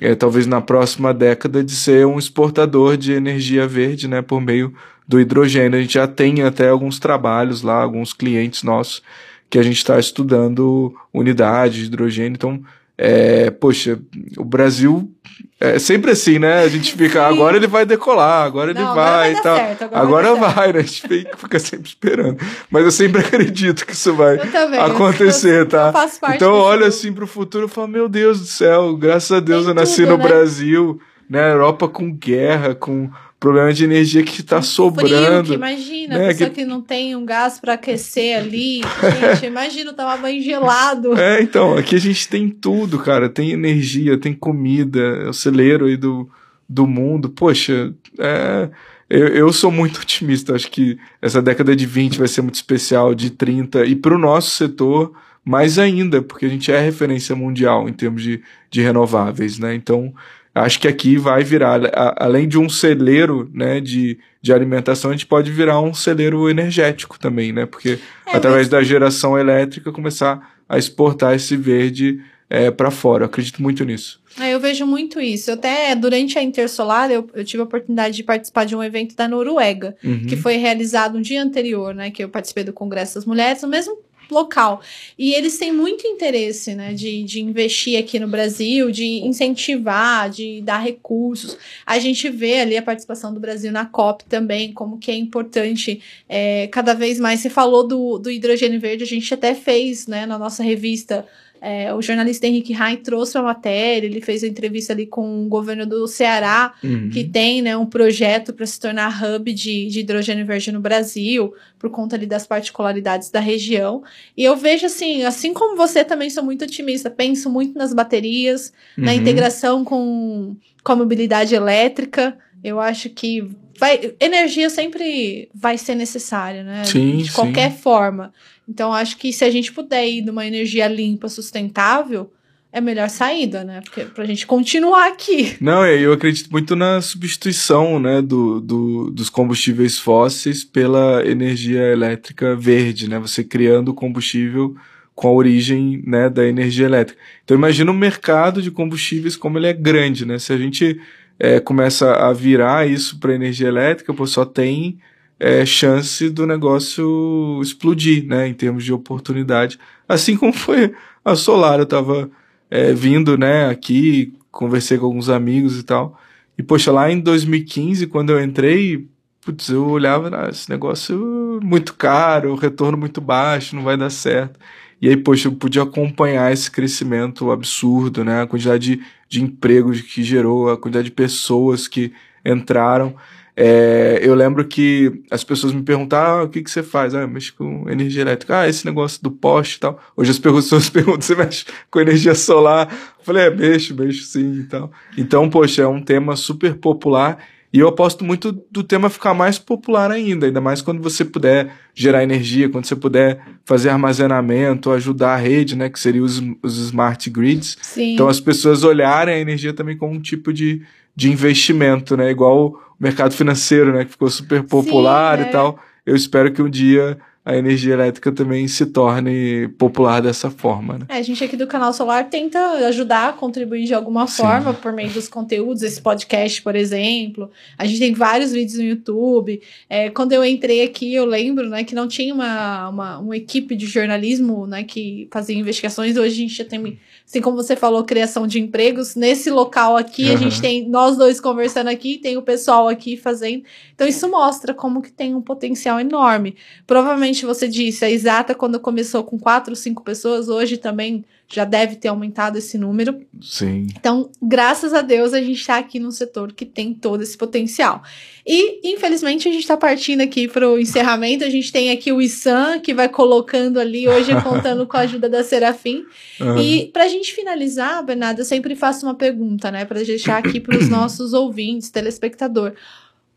é, 0.00 0.14
talvez 0.14 0.46
na 0.46 0.62
próxima 0.62 1.12
década 1.12 1.62
de 1.62 1.72
ser 1.72 2.06
um 2.06 2.18
exportador 2.18 2.96
de 2.96 3.12
energia 3.12 3.66
verde 3.66 4.08
né 4.08 4.22
por 4.22 4.40
meio 4.40 4.74
do 5.06 5.20
hidrogênio 5.20 5.78
a 5.78 5.82
gente 5.82 5.94
já 5.94 6.06
tem 6.06 6.42
até 6.42 6.70
alguns 6.70 6.98
trabalhos 6.98 7.60
lá 7.62 7.82
alguns 7.82 8.14
clientes 8.14 8.62
nossos 8.62 9.02
que 9.50 9.58
a 9.58 9.62
gente 9.62 9.76
está 9.76 9.98
estudando 9.98 10.94
unidade 11.12 11.80
de 11.80 11.84
hidrogênio 11.86 12.36
então 12.36 12.62
é, 13.02 13.50
poxa 13.50 13.98
o 14.36 14.44
Brasil 14.44 15.10
é 15.58 15.78
sempre 15.78 16.10
assim, 16.10 16.38
né? 16.38 16.60
A 16.60 16.68
gente 16.68 16.92
fica, 16.92 17.26
Sim. 17.26 17.34
agora 17.34 17.56
ele 17.56 17.66
vai 17.66 17.86
decolar, 17.86 18.44
agora 18.44 18.74
Não, 18.74 18.82
ele 18.82 18.94
vai 18.94 19.32
e 19.32 19.40
tal. 19.40 19.56
certo, 19.56 19.84
agora 19.84 20.02
agora 20.02 20.34
vai 20.34 20.54
vai, 20.54 20.72
né? 20.74 20.78
A 20.80 20.82
gente 20.82 21.26
fica 21.38 21.58
sempre 21.58 21.88
esperando. 21.88 22.36
Mas 22.70 22.84
eu 22.84 22.90
sempre 22.90 23.22
acredito 23.24 23.86
que 23.86 23.94
isso 23.94 24.12
vai 24.12 24.36
acontecer, 24.84 25.60
eu, 25.60 25.66
tá? 25.66 25.86
Eu 25.86 25.92
faço 25.94 26.20
parte 26.20 26.36
Então 26.36 26.54
eu 26.54 26.60
olho 26.60 26.84
assim 26.84 27.10
pro 27.10 27.26
futuro 27.26 27.64
e 27.64 27.70
falo, 27.70 27.88
meu 27.88 28.06
Deus 28.06 28.38
do 28.38 28.46
céu, 28.46 28.94
graças 28.94 29.32
a 29.32 29.40
Deus 29.40 29.62
Tem 29.62 29.70
eu 29.70 29.74
nasci 29.74 30.02
tudo, 30.02 30.10
no 30.10 30.18
né? 30.18 30.28
Brasil, 30.28 31.00
né? 31.28 31.52
Europa 31.52 31.88
com 31.88 32.12
guerra, 32.12 32.74
com 32.74 33.10
problema 33.40 33.72
de 33.72 33.82
energia 33.82 34.22
que 34.22 34.42
tá 34.42 34.60
Frio, 34.60 34.92
que 34.92 35.00
sobrando. 35.00 35.54
imagina, 35.54 36.18
né, 36.18 36.24
a 36.26 36.28
pessoa 36.28 36.50
que- 36.50 36.56
que... 36.56 36.64
não 36.66 36.82
tem 36.82 37.16
um 37.16 37.24
gás 37.24 37.58
pra 37.58 37.72
aquecer 37.72 38.38
ali. 38.38 38.82
Gente, 38.82 39.46
imagina 39.46 39.94
tomar 39.94 40.18
banho 40.18 40.42
gelado. 40.42 41.14
É, 41.18 41.42
então, 41.42 41.76
aqui 41.76 41.96
a 41.96 42.00
gente 42.00 42.28
tem 42.28 42.50
tudo, 42.50 42.98
cara. 42.98 43.28
Tem 43.30 43.50
energia, 43.52 44.18
tem 44.18 44.34
comida, 44.34 45.00
é 45.00 45.28
o 45.28 45.32
celeiro 45.32 45.86
aí 45.86 45.96
do, 45.96 46.28
do 46.68 46.86
mundo. 46.86 47.30
Poxa, 47.30 47.94
é, 48.18 48.68
eu, 49.08 49.28
eu 49.28 49.52
sou 49.52 49.70
muito 49.70 50.00
otimista. 50.00 50.54
Acho 50.54 50.70
que 50.70 50.98
essa 51.22 51.40
década 51.40 51.74
de 51.74 51.86
20 51.86 52.18
vai 52.18 52.28
ser 52.28 52.42
muito 52.42 52.56
especial, 52.56 53.14
de 53.14 53.30
30, 53.30 53.86
e 53.86 53.96
para 53.96 54.14
o 54.14 54.18
nosso 54.18 54.50
setor, 54.50 55.12
mais 55.42 55.78
ainda, 55.78 56.20
porque 56.20 56.44
a 56.44 56.48
gente 56.48 56.70
é 56.70 56.78
referência 56.78 57.34
mundial 57.34 57.88
em 57.88 57.92
termos 57.94 58.22
de, 58.22 58.42
de 58.70 58.82
renováveis, 58.82 59.58
né? 59.58 59.74
Então, 59.74 60.12
acho 60.54 60.80
que 60.80 60.88
aqui 60.88 61.16
vai 61.16 61.42
virar, 61.44 61.84
a- 61.86 62.24
além 62.24 62.48
de 62.48 62.58
um 62.58 62.68
celeiro 62.68 63.50
né, 63.54 63.80
de, 63.80 64.18
de 64.42 64.52
alimentação, 64.52 65.10
a 65.10 65.14
gente 65.14 65.26
pode 65.26 65.50
virar 65.50 65.80
um 65.80 65.94
celeiro 65.94 66.48
energético 66.48 67.18
também, 67.18 67.52
né? 67.52 67.66
Porque 67.66 67.98
É, 68.26 68.36
através 68.36 68.68
da 68.68 68.82
geração 68.82 69.38
elétrica 69.38 69.92
começar 69.92 70.54
a 70.68 70.78
exportar 70.78 71.34
esse 71.34 71.56
verde 71.56 72.20
é, 72.48 72.68
para 72.70 72.90
fora. 72.90 73.22
Eu 73.22 73.26
acredito 73.26 73.62
muito 73.62 73.84
nisso. 73.84 74.20
É, 74.38 74.52
eu 74.52 74.58
vejo 74.60 74.84
muito 74.84 75.20
isso. 75.20 75.52
Até 75.52 75.94
durante 75.94 76.36
a 76.38 76.42
Intersolar, 76.42 77.10
eu, 77.10 77.28
eu, 77.32 77.44
tive 77.44 77.60
a 77.60 77.64
oportunidade 77.64 78.16
de 78.16 78.24
participar 78.24 78.64
de 78.64 78.74
um 78.74 78.82
evento 78.82 79.14
da 79.14 79.28
Noruega, 79.28 79.96
uhum. 80.02 80.26
que 80.26 80.36
foi 80.36 80.56
realizado 80.56 81.16
um 81.16 81.20
dia 81.22 81.42
anterior, 81.42 81.94
né? 81.94 82.10
Que 82.10 82.24
eu 82.24 82.28
participei 82.28 82.64
do 82.64 82.72
Congresso 82.72 83.14
das 83.14 83.24
Mulheres, 83.24 83.62
no 83.62 83.68
mesmo 83.68 83.96
local. 84.34 84.80
E 85.18 85.32
eles 85.34 85.58
têm 85.58 85.72
muito 85.72 86.06
interesse, 86.06 86.74
né, 86.74 86.92
de, 86.92 87.22
de 87.22 87.40
investir 87.40 87.98
aqui 87.98 88.18
no 88.18 88.28
Brasil, 88.28 88.90
de 88.90 89.04
incentivar, 89.04 90.30
de 90.30 90.60
dar 90.62 90.78
recursos. 90.78 91.56
A 91.86 91.98
gente 91.98 92.28
vê 92.28 92.60
ali 92.60 92.76
a 92.76 92.82
participação 92.82 93.32
do 93.32 93.40
Brasil 93.40 93.72
na 93.72 93.86
COP 93.86 94.24
também, 94.24 94.72
como 94.72 94.98
que 94.98 95.10
é 95.10 95.14
importante 95.14 96.02
é, 96.28 96.68
cada 96.68 96.94
vez 96.94 97.18
mais. 97.18 97.40
Você 97.40 97.50
falou 97.50 97.86
do, 97.86 98.18
do 98.18 98.30
hidrogênio 98.30 98.80
verde, 98.80 99.04
a 99.04 99.06
gente 99.06 99.32
até 99.32 99.54
fez, 99.54 100.06
né, 100.06 100.26
na 100.26 100.38
nossa 100.38 100.62
revista 100.62 101.26
é, 101.60 101.92
o 101.92 102.00
jornalista 102.00 102.46
Henrique 102.46 102.72
Rain 102.72 102.96
trouxe 102.96 103.36
a 103.36 103.42
matéria, 103.42 104.06
ele 104.06 104.20
fez 104.20 104.42
a 104.42 104.46
entrevista 104.46 104.94
ali 104.94 105.06
com 105.06 105.44
o 105.44 105.48
governo 105.48 105.84
do 105.84 106.06
Ceará, 106.08 106.72
uhum. 106.82 107.10
que 107.10 107.22
tem 107.22 107.60
né, 107.60 107.76
um 107.76 107.84
projeto 107.84 108.52
para 108.54 108.64
se 108.64 108.80
tornar 108.80 109.22
hub 109.22 109.52
de, 109.52 109.86
de, 109.86 110.00
hidrogênio 110.00 110.46
verde 110.46 110.72
no 110.72 110.80
Brasil, 110.80 111.52
por 111.78 111.90
conta 111.90 112.16
ali 112.16 112.26
das 112.26 112.46
particularidades 112.46 113.30
da 113.30 113.40
região. 113.40 114.02
E 114.34 114.42
eu 114.42 114.56
vejo 114.56 114.86
assim, 114.86 115.22
assim 115.24 115.52
como 115.52 115.76
você 115.76 116.02
também 116.02 116.30
sou 116.30 116.42
muito 116.42 116.64
otimista, 116.64 117.10
penso 117.10 117.50
muito 117.50 117.76
nas 117.76 117.92
baterias, 117.92 118.72
uhum. 118.96 119.04
na 119.04 119.14
integração 119.14 119.84
com, 119.84 120.56
com 120.82 120.92
a 120.92 120.96
mobilidade 120.96 121.54
elétrica. 121.54 122.38
Eu 122.64 122.80
acho 122.80 123.10
que 123.10 123.48
vai, 123.80 124.14
energia 124.20 124.68
sempre 124.68 125.48
vai 125.54 125.78
ser 125.78 125.94
necessária, 125.94 126.62
né? 126.62 126.84
Sim, 126.84 127.16
de 127.16 127.32
qualquer 127.32 127.72
forma. 127.72 128.30
Então, 128.68 128.92
acho 128.92 129.16
que 129.16 129.32
se 129.32 129.42
a 129.42 129.50
gente 129.50 129.72
puder 129.72 130.06
ir 130.06 130.20
de 130.20 130.30
uma 130.30 130.46
energia 130.46 130.86
limpa, 130.86 131.30
sustentável, 131.30 132.30
é 132.70 132.78
a 132.78 132.82
melhor 132.82 133.08
saída, 133.08 133.64
né? 133.64 133.80
Porque 133.80 134.04
pra 134.04 134.26
gente 134.26 134.46
continuar 134.46 135.08
aqui. 135.08 135.56
Não, 135.62 135.84
eu 135.86 136.12
acredito 136.12 136.52
muito 136.52 136.76
na 136.76 137.00
substituição, 137.00 137.98
né, 137.98 138.20
do, 138.20 138.60
do, 138.60 139.10
dos 139.10 139.30
combustíveis 139.30 139.98
fósseis 139.98 140.62
pela 140.62 141.26
energia 141.26 141.80
elétrica 141.80 142.54
verde, 142.54 143.08
né? 143.08 143.18
Você 143.18 143.42
criando 143.42 143.94
combustível 143.94 144.76
com 145.14 145.28
a 145.28 145.32
origem, 145.32 146.02
né, 146.06 146.28
da 146.28 146.46
energia 146.46 146.84
elétrica. 146.84 147.20
Então, 147.42 147.56
imagina 147.56 147.90
o 147.90 147.94
mercado 147.94 148.60
de 148.60 148.70
combustíveis 148.70 149.36
como 149.36 149.58
ele 149.58 149.66
é 149.66 149.72
grande, 149.72 150.26
né? 150.26 150.38
Se 150.38 150.52
a 150.52 150.58
gente 150.58 151.00
é, 151.40 151.58
começa 151.58 152.12
a 152.16 152.32
virar 152.34 152.86
isso 152.86 153.18
para 153.18 153.34
energia 153.34 153.68
elétrica, 153.68 154.12
pô, 154.12 154.26
só 154.26 154.44
tem 154.44 154.98
é, 155.38 155.64
chance 155.64 156.28
do 156.28 156.46
negócio 156.46 157.58
explodir, 157.62 158.26
né, 158.26 158.46
em 158.46 158.52
termos 158.52 158.84
de 158.84 158.92
oportunidade. 158.92 159.78
Assim 160.06 160.36
como 160.36 160.52
foi 160.52 160.94
a 161.24 161.34
Solar, 161.34 161.78
eu 161.78 161.86
tava 161.86 162.30
é, 162.70 162.92
vindo, 162.92 163.38
né, 163.38 163.70
aqui, 163.70 164.34
conversei 164.50 164.98
com 164.98 165.06
alguns 165.06 165.30
amigos 165.30 165.78
e 165.78 165.82
tal, 165.82 166.20
e 166.58 166.62
poxa, 166.62 166.92
lá 166.92 167.10
em 167.10 167.18
2015, 167.18 168.06
quando 168.08 168.30
eu 168.30 168.42
entrei, 168.42 169.08
putz, 169.40 169.70
eu 169.70 169.86
olhava, 169.88 170.30
ah, 170.34 170.50
esse 170.50 170.68
negócio 170.68 171.58
muito 171.62 171.94
caro, 171.94 172.54
retorno 172.54 172.98
muito 172.98 173.20
baixo, 173.20 173.74
não 173.74 173.82
vai 173.82 173.96
dar 173.96 174.10
certo. 174.10 174.60
E 175.00 175.08
aí, 175.08 175.16
poxa, 175.16 175.48
eu 175.48 175.52
pude 175.52 175.80
acompanhar 175.80 176.52
esse 176.52 176.70
crescimento 176.70 177.50
absurdo, 177.50 178.24
né, 178.24 178.42
a 178.42 178.46
quantidade 178.46 178.96
de, 178.96 179.02
de 179.28 179.42
empregos 179.42 180.00
que 180.02 180.22
gerou, 180.22 180.70
a 180.70 180.76
quantidade 180.76 181.06
de 181.06 181.12
pessoas 181.12 181.88
que 181.88 182.12
entraram. 182.44 183.14
É, 183.56 184.20
eu 184.22 184.34
lembro 184.34 184.64
que 184.64 185.22
as 185.30 185.44
pessoas 185.44 185.72
me 185.72 185.82
perguntavam 185.82 186.40
ah, 186.40 186.44
o 186.44 186.48
que, 186.48 186.62
que 186.62 186.70
você 186.70 186.82
faz? 186.82 187.14
Ah, 187.14 187.22
eu 187.22 187.28
mexo 187.28 187.54
com 187.54 187.90
energia 187.90 188.22
elétrica. 188.22 188.60
Ah, 188.60 188.68
esse 188.68 188.86
negócio 188.86 189.22
do 189.22 189.30
poste 189.30 189.76
e 189.76 189.80
tal. 189.80 190.00
Hoje 190.16 190.30
as 190.30 190.38
pessoas 190.40 190.88
perguntam, 190.88 191.20
você 191.20 191.34
mexe 191.34 191.66
com 191.90 192.00
energia 192.00 192.34
solar? 192.34 192.88
Eu 192.90 193.24
falei, 193.24 193.44
é, 193.44 193.50
mexo, 193.50 193.94
mexo 193.94 194.22
sim 194.22 194.60
e 194.60 194.64
tal. 194.64 194.90
Então, 195.16 195.50
poxa, 195.50 195.82
é 195.82 195.86
um 195.86 196.00
tema 196.00 196.36
super 196.36 196.74
popular 196.74 197.38
e 197.72 197.78
eu 197.78 197.86
aposto 197.86 198.24
muito 198.24 198.50
do 198.70 198.82
tema 198.82 199.08
ficar 199.08 199.32
mais 199.32 199.58
popular 199.58 200.10
ainda, 200.10 200.46
ainda 200.46 200.60
mais 200.60 200.82
quando 200.82 201.00
você 201.00 201.24
puder 201.24 201.72
gerar 201.94 202.22
energia, 202.22 202.68
quando 202.68 202.84
você 202.84 202.96
puder 202.96 203.40
fazer 203.64 203.90
armazenamento, 203.90 204.90
ajudar 204.90 205.34
a 205.34 205.36
rede, 205.36 205.76
né, 205.76 205.88
que 205.88 206.00
seria 206.00 206.22
os, 206.22 206.42
os 206.62 206.78
smart 206.78 207.30
grids. 207.30 207.78
Sim. 207.80 208.14
Então 208.14 208.28
as 208.28 208.40
pessoas 208.40 208.82
olharem 208.82 209.34
a 209.34 209.38
energia 209.38 209.72
também 209.72 209.96
como 209.96 210.14
um 210.14 210.20
tipo 210.20 210.52
de, 210.52 210.82
de 211.14 211.30
investimento, 211.30 212.16
né, 212.16 212.28
igual 212.30 212.74
mercado 212.98 213.34
financeiro, 213.34 213.92
né, 213.92 214.04
que 214.04 214.10
ficou 214.10 214.28
super 214.28 214.64
popular 214.64 215.38
Sim, 215.38 215.44
é. 215.44 215.48
e 215.48 215.52
tal. 215.52 215.78
Eu 216.04 216.16
espero 216.16 216.52
que 216.52 216.60
um 216.60 216.68
dia 216.68 217.18
a 217.44 217.56
energia 217.56 217.94
elétrica 217.94 218.30
também 218.30 218.68
se 218.68 218.84
torne 218.86 219.68
popular 219.78 220.20
dessa 220.20 220.50
forma. 220.50 220.98
Né? 220.98 221.06
É, 221.08 221.16
a 221.16 221.22
gente 221.22 221.42
aqui 221.42 221.56
do 221.56 221.66
Canal 221.66 221.92
Solar 221.92 222.28
tenta 222.28 222.58
ajudar, 222.86 223.36
contribuir 223.36 223.86
de 223.86 223.94
alguma 223.94 224.26
Sim. 224.26 224.42
forma 224.42 224.74
por 224.74 224.92
meio 224.92 225.08
dos 225.10 225.26
conteúdos, 225.26 225.82
esse 225.82 226.02
podcast, 226.02 226.60
por 226.60 226.76
exemplo. 226.76 227.50
A 227.78 227.86
gente 227.86 227.98
tem 227.98 228.12
vários 228.12 228.52
vídeos 228.52 228.76
no 228.76 228.84
YouTube. 228.84 229.60
É, 229.88 230.10
quando 230.10 230.32
eu 230.32 230.44
entrei 230.44 230.82
aqui, 230.82 231.14
eu 231.14 231.24
lembro 231.24 231.68
né, 231.68 231.82
que 231.82 231.94
não 231.94 232.06
tinha 232.06 232.34
uma, 232.34 232.88
uma, 232.90 233.18
uma 233.18 233.36
equipe 233.36 233.74
de 233.74 233.86
jornalismo 233.86 234.66
né, 234.66 234.84
que 234.84 235.26
fazia 235.32 235.56
investigações. 235.56 236.16
Hoje 236.18 236.34
a 236.34 236.36
gente 236.36 236.54
já 236.54 236.64
tem 236.64 236.98
assim 237.30 237.40
como 237.40 237.56
você 237.56 237.76
falou, 237.76 238.02
criação 238.02 238.44
de 238.44 238.58
empregos. 238.58 239.14
Nesse 239.14 239.50
local 239.50 239.96
aqui, 239.96 240.26
uhum. 240.26 240.34
a 240.34 240.36
gente 240.36 240.60
tem 240.60 240.88
nós 240.88 241.16
dois 241.16 241.40
conversando 241.40 241.86
aqui, 241.86 242.18
tem 242.18 242.36
o 242.36 242.42
pessoal 242.42 242.88
aqui 242.88 243.16
fazendo. 243.16 243.62
Então, 243.94 244.08
isso 244.08 244.28
mostra 244.28 244.74
como 244.74 245.00
que 245.00 245.12
tem 245.12 245.32
um 245.32 245.40
potencial 245.40 246.00
enorme. 246.00 246.56
Provavelmente 246.88 247.46
você 247.46 247.68
disse, 247.68 248.04
a 248.04 248.10
Exata, 248.10 248.52
quando 248.52 248.80
começou 248.80 249.22
com 249.22 249.38
quatro, 249.38 249.76
cinco 249.76 250.02
pessoas, 250.02 250.48
hoje 250.48 250.76
também 250.76 251.24
já 251.52 251.64
deve 251.64 251.96
ter 251.96 252.08
aumentado 252.08 252.56
esse 252.56 252.78
número. 252.78 253.20
Sim. 253.42 253.88
Então, 253.98 254.30
graças 254.40 254.94
a 254.94 255.02
Deus, 255.02 255.34
a 255.34 255.40
gente 255.40 255.60
está 255.60 255.78
aqui 255.78 255.98
num 255.98 256.12
setor 256.12 256.52
que 256.52 256.64
tem 256.64 256.94
todo 256.94 257.22
esse 257.22 257.36
potencial. 257.36 258.02
E, 258.46 258.92
infelizmente, 258.92 259.48
a 259.48 259.52
gente 259.52 259.62
está 259.62 259.76
partindo 259.76 260.20
aqui 260.20 260.46
para 260.46 260.68
o 260.70 260.78
encerramento. 260.78 261.44
A 261.44 261.50
gente 261.50 261.72
tem 261.72 261.90
aqui 261.90 262.12
o 262.12 262.22
Issan, 262.22 262.78
que 262.78 262.94
vai 262.94 263.08
colocando 263.08 263.80
ali, 263.80 264.08
hoje 264.08 264.30
contando 264.42 264.86
com 264.86 264.96
a 264.96 265.00
ajuda 265.00 265.28
da 265.28 265.42
Serafim. 265.42 266.04
Uhum. 266.40 266.58
E, 266.58 266.86
para 266.92 267.04
a 267.04 267.08
gente 267.08 267.34
finalizar, 267.34 268.04
Bernardo, 268.04 268.40
eu 268.40 268.44
sempre 268.44 268.76
faço 268.76 269.04
uma 269.04 269.14
pergunta, 269.14 269.72
né, 269.72 269.84
para 269.84 270.02
deixar 270.02 270.38
aqui 270.38 270.60
para 270.60 270.78
os 270.78 270.88
nossos 270.88 271.32
ouvintes, 271.32 271.90
telespectador. 271.90 272.74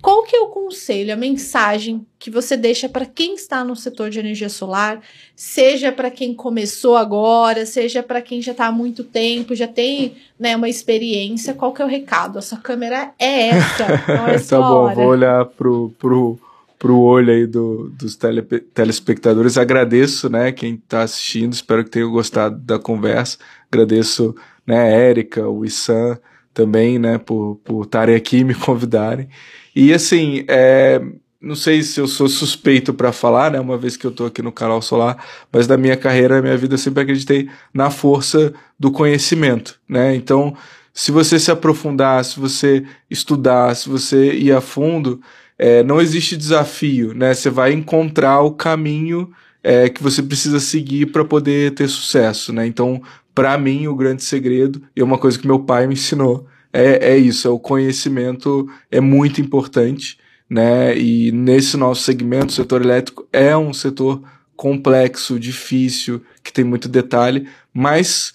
Qual 0.04 0.24
que 0.24 0.36
é 0.36 0.40
o 0.42 0.48
conselho, 0.48 1.14
a 1.14 1.16
mensagem 1.16 2.06
que 2.20 2.30
você 2.30 2.58
deixa 2.58 2.90
para 2.90 3.06
quem 3.06 3.36
está 3.36 3.64
no 3.64 3.74
setor 3.74 4.10
de 4.10 4.20
energia 4.20 4.50
solar, 4.50 5.00
seja 5.34 5.94
para 5.94 6.12
quem 6.12 6.34
começou 6.34 6.98
agora, 6.98 7.66
seja 7.66 8.04
para 8.04 8.22
quem 8.22 8.42
já 8.42 8.52
está 8.52 8.68
há 8.68 8.72
muito 8.72 9.06
tempo, 9.06 9.56
já 9.56 9.66
tem 9.66 10.18
né, 10.38 10.58
uma 10.58 10.68
experiência, 10.68 11.54
qual 11.54 11.72
que 11.72 11.82
é 11.82 11.86
o 11.86 11.88
recado? 11.88 12.38
A 12.38 12.42
sua 12.42 12.58
câmera 12.58 13.14
é 13.18 13.48
essa, 13.48 13.88
não 14.14 14.28
é 14.28 14.38
Tá 14.40 14.60
bom, 14.60 14.94
vou 14.94 15.06
olhar 15.06 15.46
pro, 15.46 15.96
pro, 15.98 16.38
pro 16.78 17.00
olho 17.00 17.32
aí 17.32 17.48
do, 17.48 17.90
dos 17.98 18.18
tele, 18.18 18.42
telespectadores. 18.42 19.58
Agradeço, 19.58 20.30
né, 20.30 20.52
quem 20.52 20.74
está 20.74 21.04
assistindo, 21.04 21.54
espero 21.54 21.82
que 21.82 21.92
tenham 21.92 22.12
gostado 22.12 22.58
da 22.58 22.78
conversa. 22.78 23.38
Agradeço, 23.72 24.36
né, 24.68 24.82
a 24.82 24.86
Érica, 24.86 25.48
o 25.48 25.64
Issan 25.64 26.20
também, 26.54 27.00
né, 27.00 27.18
por 27.18 27.60
estarem 27.84 28.16
aqui 28.16 28.38
e 28.38 28.44
me 28.44 28.54
convidarem. 28.56 29.28
E 29.76 29.94
assim, 29.94 30.46
é, 30.48 31.02
não 31.42 31.56
sei 31.56 31.84
se 31.84 32.00
eu 32.00 32.08
sou 32.08 32.30
suspeito 32.30 32.94
para 32.94 33.12
falar, 33.12 33.52
né, 33.52 33.60
uma 33.60 33.78
vez 33.78 33.98
que 33.98 34.06
eu 34.08 34.12
tô 34.12 34.26
aqui 34.26 34.42
no 34.42 34.52
canal 34.52 34.82
Solar, 34.82 35.18
mas 35.52 35.68
da 35.68 35.78
minha 35.78 35.98
carreira, 35.98 36.42
minha 36.42 36.58
vida, 36.58 36.76
eu 36.76 36.78
sempre 36.78 37.04
acreditei 37.04 37.50
na 37.74 37.90
força 37.90 38.54
do 38.80 38.92
conhecimento, 38.92 39.80
né? 39.88 40.16
Então, 40.16 40.56
se 40.94 41.12
você 41.12 41.38
se 41.40 41.52
aprofundar, 41.52 42.24
se 42.24 42.40
você 42.40 42.86
estudar, 43.10 43.76
se 43.76 43.90
você 43.90 44.34
ir 44.34 44.52
a 44.54 44.62
fundo, 44.62 45.20
é, 45.58 45.84
não 45.84 46.00
existe 46.00 46.38
desafio, 46.38 47.14
né? 47.14 47.34
Você 47.34 47.50
vai 47.50 47.74
encontrar 47.74 48.42
o 48.42 48.52
caminho 48.52 49.30
é, 49.64 49.90
que 49.90 50.04
você 50.04 50.22
precisa 50.22 50.60
seguir 50.60 51.08
para 51.08 51.26
poder 51.26 51.74
ter 51.74 51.88
sucesso, 51.88 52.54
né? 52.54 52.68
Então, 52.68 53.02
para 53.34 53.58
mim, 53.58 53.88
o 53.88 53.96
grande 53.96 54.24
segredo, 54.24 54.82
e 54.96 55.02
é 55.02 55.04
uma 55.04 55.18
coisa 55.18 55.38
que 55.40 55.48
meu 55.48 55.60
pai 55.60 55.88
me 55.88 55.94
ensinou, 55.94 56.48
é, 56.72 57.14
é 57.14 57.18
isso, 57.18 57.48
é 57.48 57.52
o 57.52 57.60
conhecimento 57.60 58.68
é 58.90 59.00
muito 59.00 59.40
importante, 59.40 60.18
né? 60.50 60.98
E 60.98 61.32
nesse 61.32 61.78
nosso 61.78 62.02
segmento, 62.02 62.48
o 62.48 62.56
setor 62.56 62.82
elétrico 62.82 63.28
é 63.32 63.56
um 63.56 63.74
setor 63.74 64.22
complexo, 64.56 65.40
difícil, 65.40 66.22
que 66.44 66.52
tem 66.52 66.64
muito 66.64 66.88
detalhe, 66.88 67.48
mas 67.74 68.34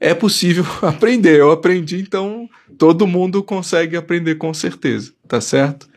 é 0.00 0.14
possível 0.14 0.64
aprender. 0.82 1.40
Eu 1.40 1.50
aprendi, 1.50 2.00
então 2.00 2.48
todo 2.76 3.06
mundo 3.06 3.42
consegue 3.42 3.96
aprender 3.96 4.36
com 4.36 4.52
certeza, 4.52 5.12
tá 5.26 5.40
certo? 5.40 5.87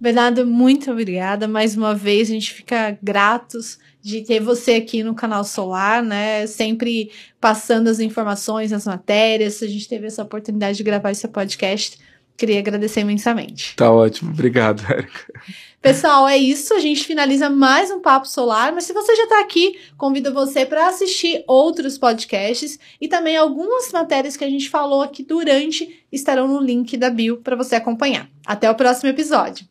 Bernardo, 0.00 0.46
muito 0.46 0.90
obrigada. 0.90 1.46
Mais 1.46 1.76
uma 1.76 1.94
vez, 1.94 2.30
a 2.30 2.32
gente 2.32 2.54
fica 2.54 2.98
gratos 3.02 3.78
de 4.00 4.22
ter 4.22 4.40
você 4.40 4.72
aqui 4.72 5.02
no 5.02 5.14
canal 5.14 5.44
Solar, 5.44 6.02
né? 6.02 6.46
Sempre 6.46 7.10
passando 7.38 7.88
as 7.88 8.00
informações, 8.00 8.72
as 8.72 8.86
matérias. 8.86 9.62
A 9.62 9.66
gente 9.66 9.86
teve 9.86 10.06
essa 10.06 10.22
oportunidade 10.22 10.78
de 10.78 10.82
gravar 10.82 11.10
esse 11.10 11.28
podcast. 11.28 11.98
Queria 12.34 12.60
agradecer 12.60 13.00
imensamente. 13.00 13.76
Tá 13.76 13.92
ótimo, 13.92 14.30
obrigado, 14.30 14.82
Érica. 14.90 15.30
Pessoal, 15.82 16.26
é 16.26 16.38
isso. 16.38 16.72
A 16.72 16.78
gente 16.78 17.04
finaliza 17.04 17.50
mais 17.50 17.90
um 17.90 18.00
Papo 18.00 18.26
Solar. 18.26 18.72
Mas 18.74 18.84
se 18.84 18.94
você 18.94 19.14
já 19.14 19.24
está 19.24 19.40
aqui, 19.40 19.78
convido 19.98 20.32
você 20.32 20.64
para 20.64 20.88
assistir 20.88 21.44
outros 21.46 21.98
podcasts 21.98 22.78
e 22.98 23.06
também 23.06 23.36
algumas 23.36 23.92
matérias 23.92 24.38
que 24.38 24.44
a 24.44 24.48
gente 24.48 24.70
falou 24.70 25.02
aqui 25.02 25.22
durante 25.22 26.02
estarão 26.10 26.48
no 26.48 26.58
link 26.58 26.96
da 26.96 27.10
bio 27.10 27.36
para 27.36 27.56
você 27.56 27.74
acompanhar. 27.74 28.26
Até 28.46 28.70
o 28.70 28.74
próximo 28.74 29.10
episódio. 29.10 29.69